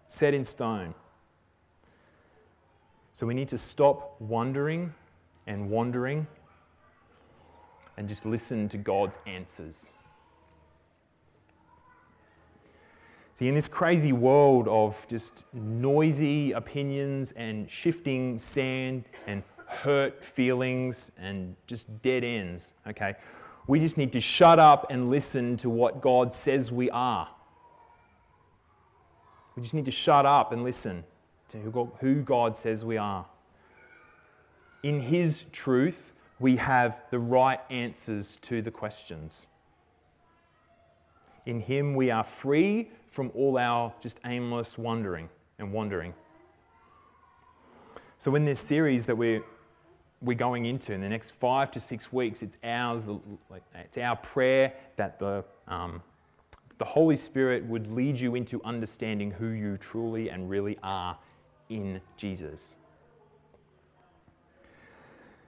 set 0.07 0.33
in 0.33 0.43
stone. 0.43 0.93
So 3.13 3.25
we 3.25 3.33
need 3.33 3.47
to 3.49 3.57
stop 3.57 4.19
wondering 4.19 4.93
and 5.47 5.69
wandering 5.69 6.27
and 7.97 8.07
just 8.07 8.25
listen 8.25 8.67
to 8.69 8.77
God's 8.77 9.17
answers. 9.25 9.93
See, 13.33 13.49
in 13.49 13.55
this 13.55 13.67
crazy 13.67 14.13
world 14.13 14.67
of 14.69 15.05
just 15.09 15.45
noisy 15.53 16.53
opinions 16.53 17.33
and 17.33 17.69
shifting 17.69 18.39
sand 18.39 19.03
and 19.27 19.43
hurt 19.67 20.23
feelings 20.23 21.11
and 21.17 21.55
just 21.67 22.01
dead 22.01 22.23
ends, 22.23 22.73
okay, 22.87 23.15
we 23.67 23.79
just 23.79 23.97
need 23.97 24.13
to 24.13 24.21
shut 24.21 24.57
up 24.57 24.87
and 24.89 25.09
listen 25.09 25.57
to 25.57 25.69
what 25.69 26.01
God 26.01 26.33
says 26.33 26.71
we 26.71 26.89
are. 26.91 27.27
We 29.55 29.61
just 29.61 29.73
need 29.73 29.85
to 29.85 29.91
shut 29.91 30.25
up 30.25 30.51
and 30.51 30.63
listen 30.63 31.03
to 31.49 31.57
who 31.99 32.21
God 32.21 32.57
says 32.57 32.83
we 32.83 32.97
are. 32.97 33.25
In 34.83 35.01
His 35.01 35.45
truth, 35.51 36.11
we 36.39 36.57
have 36.57 37.01
the 37.09 37.19
right 37.19 37.59
answers 37.69 38.37
to 38.43 38.61
the 38.61 38.71
questions. 38.71 39.47
In 41.45 41.61
Him, 41.61 41.95
we 41.95 42.11
are 42.11 42.23
free 42.23 42.89
from 43.11 43.31
all 43.33 43.57
our 43.57 43.93
just 44.01 44.19
aimless 44.25 44.77
wandering 44.77 45.29
and 45.57 45.71
wandering. 45.71 46.13
So, 48.17 48.35
in 48.35 48.45
this 48.45 48.59
series 48.59 49.05
that 49.05 49.15
we're, 49.15 49.43
we're 50.21 50.37
going 50.37 50.65
into 50.65 50.93
in 50.93 51.01
the 51.01 51.09
next 51.09 51.31
five 51.31 51.71
to 51.71 51.79
six 51.79 52.11
weeks, 52.11 52.41
it's 52.41 52.57
ours, 52.63 53.03
it's 53.75 53.97
our 53.97 54.15
prayer 54.17 54.73
that 54.97 55.19
the 55.19 55.45
um, 55.67 56.01
the 56.77 56.85
Holy 56.85 57.15
Spirit 57.15 57.65
would 57.65 57.91
lead 57.91 58.19
you 58.19 58.35
into 58.35 58.61
understanding 58.63 59.31
who 59.31 59.47
you 59.47 59.77
truly 59.77 60.29
and 60.29 60.49
really 60.49 60.77
are 60.83 61.17
in 61.69 62.01
Jesus. 62.17 62.75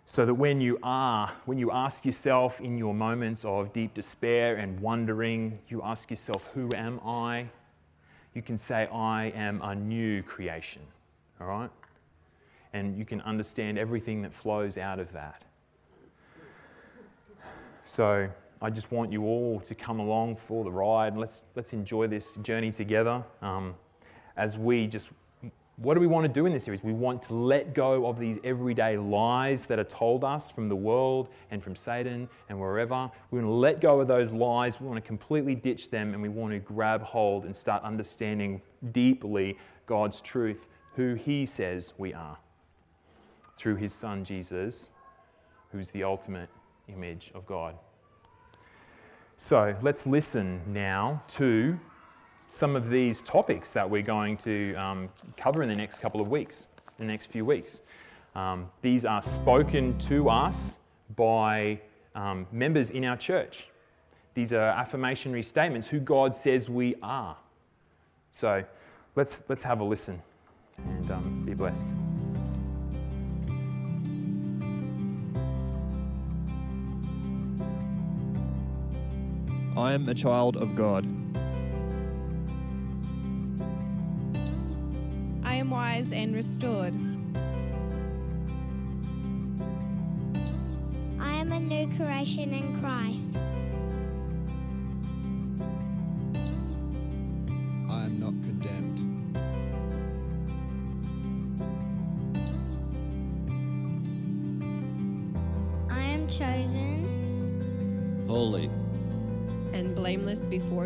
So 0.05 0.25
that 0.25 0.35
when 0.35 0.61
you 0.61 0.79
are, 0.83 1.33
when 1.45 1.57
you 1.57 1.69
ask 1.71 2.05
yourself 2.05 2.61
in 2.61 2.77
your 2.77 2.93
moments 2.93 3.43
of 3.43 3.73
deep 3.73 3.93
despair 3.93 4.55
and 4.55 4.79
wondering, 4.79 5.59
you 5.67 5.81
ask 5.83 6.09
yourself, 6.09 6.45
Who 6.53 6.69
am 6.73 7.01
I? 7.05 7.49
You 8.33 8.41
can 8.41 8.57
say, 8.57 8.87
I 8.87 9.33
am 9.35 9.61
a 9.61 9.75
new 9.75 10.23
creation. 10.23 10.83
All 11.41 11.47
right? 11.47 11.69
And 12.71 12.97
you 12.97 13.03
can 13.03 13.19
understand 13.21 13.77
everything 13.77 14.21
that 14.21 14.33
flows 14.33 14.77
out 14.77 14.99
of 14.99 15.11
that. 15.11 15.43
So, 17.83 18.29
I 18.59 18.71
just 18.71 18.91
want 18.91 19.11
you 19.11 19.23
all 19.23 19.59
to 19.61 19.75
come 19.75 19.99
along 19.99 20.37
for 20.37 20.63
the 20.63 20.71
ride. 20.71 21.15
Let's, 21.15 21.45
let's 21.55 21.73
enjoy 21.73 22.07
this 22.07 22.33
journey 22.41 22.71
together 22.71 23.23
um, 23.43 23.75
as 24.35 24.57
we 24.57 24.87
just, 24.87 25.09
what 25.75 25.93
do 25.93 25.99
we 25.99 26.07
want 26.07 26.23
to 26.23 26.27
do 26.27 26.47
in 26.47 26.53
this 26.53 26.63
series? 26.63 26.83
We 26.83 26.91
want 26.91 27.21
to 27.23 27.35
let 27.35 27.75
go 27.75 28.07
of 28.07 28.17
these 28.17 28.39
everyday 28.43 28.97
lies 28.97 29.67
that 29.67 29.77
are 29.77 29.83
told 29.83 30.23
us 30.23 30.49
from 30.49 30.69
the 30.69 30.75
world 30.75 31.29
and 31.51 31.61
from 31.61 31.75
Satan 31.75 32.27
and 32.49 32.59
wherever. 32.59 33.11
We 33.29 33.39
want 33.39 33.47
to 33.47 33.53
let 33.53 33.79
go 33.79 34.01
of 34.01 34.07
those 34.07 34.33
lies. 34.33 34.81
We 34.81 34.87
want 34.87 34.97
to 35.03 35.07
completely 35.07 35.53
ditch 35.53 35.91
them 35.91 36.13
and 36.13 36.21
we 36.21 36.29
want 36.29 36.51
to 36.53 36.59
grab 36.59 37.03
hold 37.03 37.45
and 37.45 37.55
start 37.55 37.83
understanding 37.83 38.59
deeply 38.91 39.55
God's 39.85 40.19
truth, 40.19 40.65
who 40.95 41.13
He 41.13 41.45
says 41.45 41.93
we 41.99 42.11
are 42.11 42.39
through 43.55 43.75
His 43.75 43.93
Son 43.93 44.23
Jesus, 44.23 44.89
who's 45.71 45.91
the 45.91 46.03
ultimate 46.03 46.49
image 46.87 47.31
of 47.35 47.45
God. 47.45 47.75
So 49.39 49.75
let's 49.83 50.07
listen 50.07 50.61
now 50.65 51.21
to 51.29 51.79
some 52.49 52.75
of 52.75 52.89
these 52.89 53.21
topics 53.21 53.71
that 53.71 53.87
we're 53.87 54.01
going 54.01 54.35
to 54.37 54.73
um, 54.73 55.09
cover 55.37 55.61
in 55.61 55.69
the 55.69 55.75
next 55.75 55.99
couple 55.99 56.19
of 56.19 56.27
weeks, 56.27 56.65
the 56.97 57.05
next 57.05 57.27
few 57.27 57.45
weeks. 57.45 57.81
Um, 58.35 58.67
these 58.81 59.05
are 59.05 59.21
spoken 59.21 59.95
to 59.99 60.27
us 60.27 60.79
by 61.15 61.79
um, 62.15 62.47
members 62.51 62.89
in 62.89 63.05
our 63.05 63.15
church. 63.15 63.67
these 64.33 64.53
are 64.53 64.73
affirmationary 64.73 65.45
statements 65.45 65.87
who 65.87 65.99
God 65.99 66.35
says 66.35 66.67
we 66.67 66.95
are. 67.03 67.37
So 68.31 68.63
let's, 69.15 69.43
let's 69.49 69.63
have 69.63 69.81
a 69.81 69.83
listen 69.83 70.19
and 70.79 71.11
um, 71.11 71.43
be 71.45 71.53
blessed. 71.53 71.93
I 79.77 79.93
am 79.93 80.09
a 80.09 80.15
child 80.15 80.57
of 80.57 80.75
God. 80.75 81.05
I 85.43 85.53
am 85.53 85.69
wise 85.69 86.11
and 86.11 86.33
restored. 86.33 86.95
I 91.19 91.31
am 91.31 91.51
a 91.51 91.59
new 91.59 91.95
creation 91.95 92.55
in 92.55 92.79
Christ. 92.79 93.37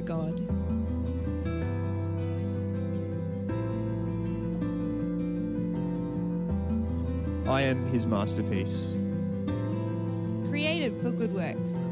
Blameless 0.01 0.31
before 0.31 0.31
God. 0.31 0.41
I 7.47 7.61
am 7.61 7.85
his 7.87 8.05
masterpiece. 8.05 8.95
Created 10.49 10.97
for 11.01 11.11
good 11.11 11.33
works. 11.33 11.85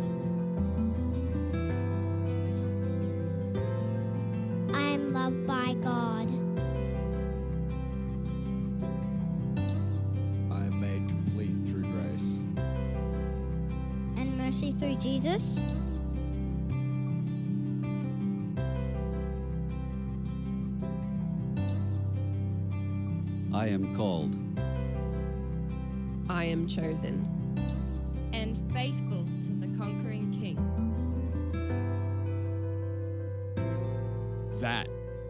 I 4.74 4.82
am 4.82 5.14
loved 5.14 5.48
by 5.48 5.74
God. 5.82 6.30
I 10.52 10.66
am 10.66 10.80
made 10.80 11.08
complete 11.10 11.56
through 11.66 11.84
grace. 11.84 12.40
And 14.18 14.38
mercy 14.38 14.72
through 14.74 14.96
Jesus. 14.96 15.59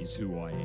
Is 0.09 0.15
who 0.15 0.39
I. 0.39 0.58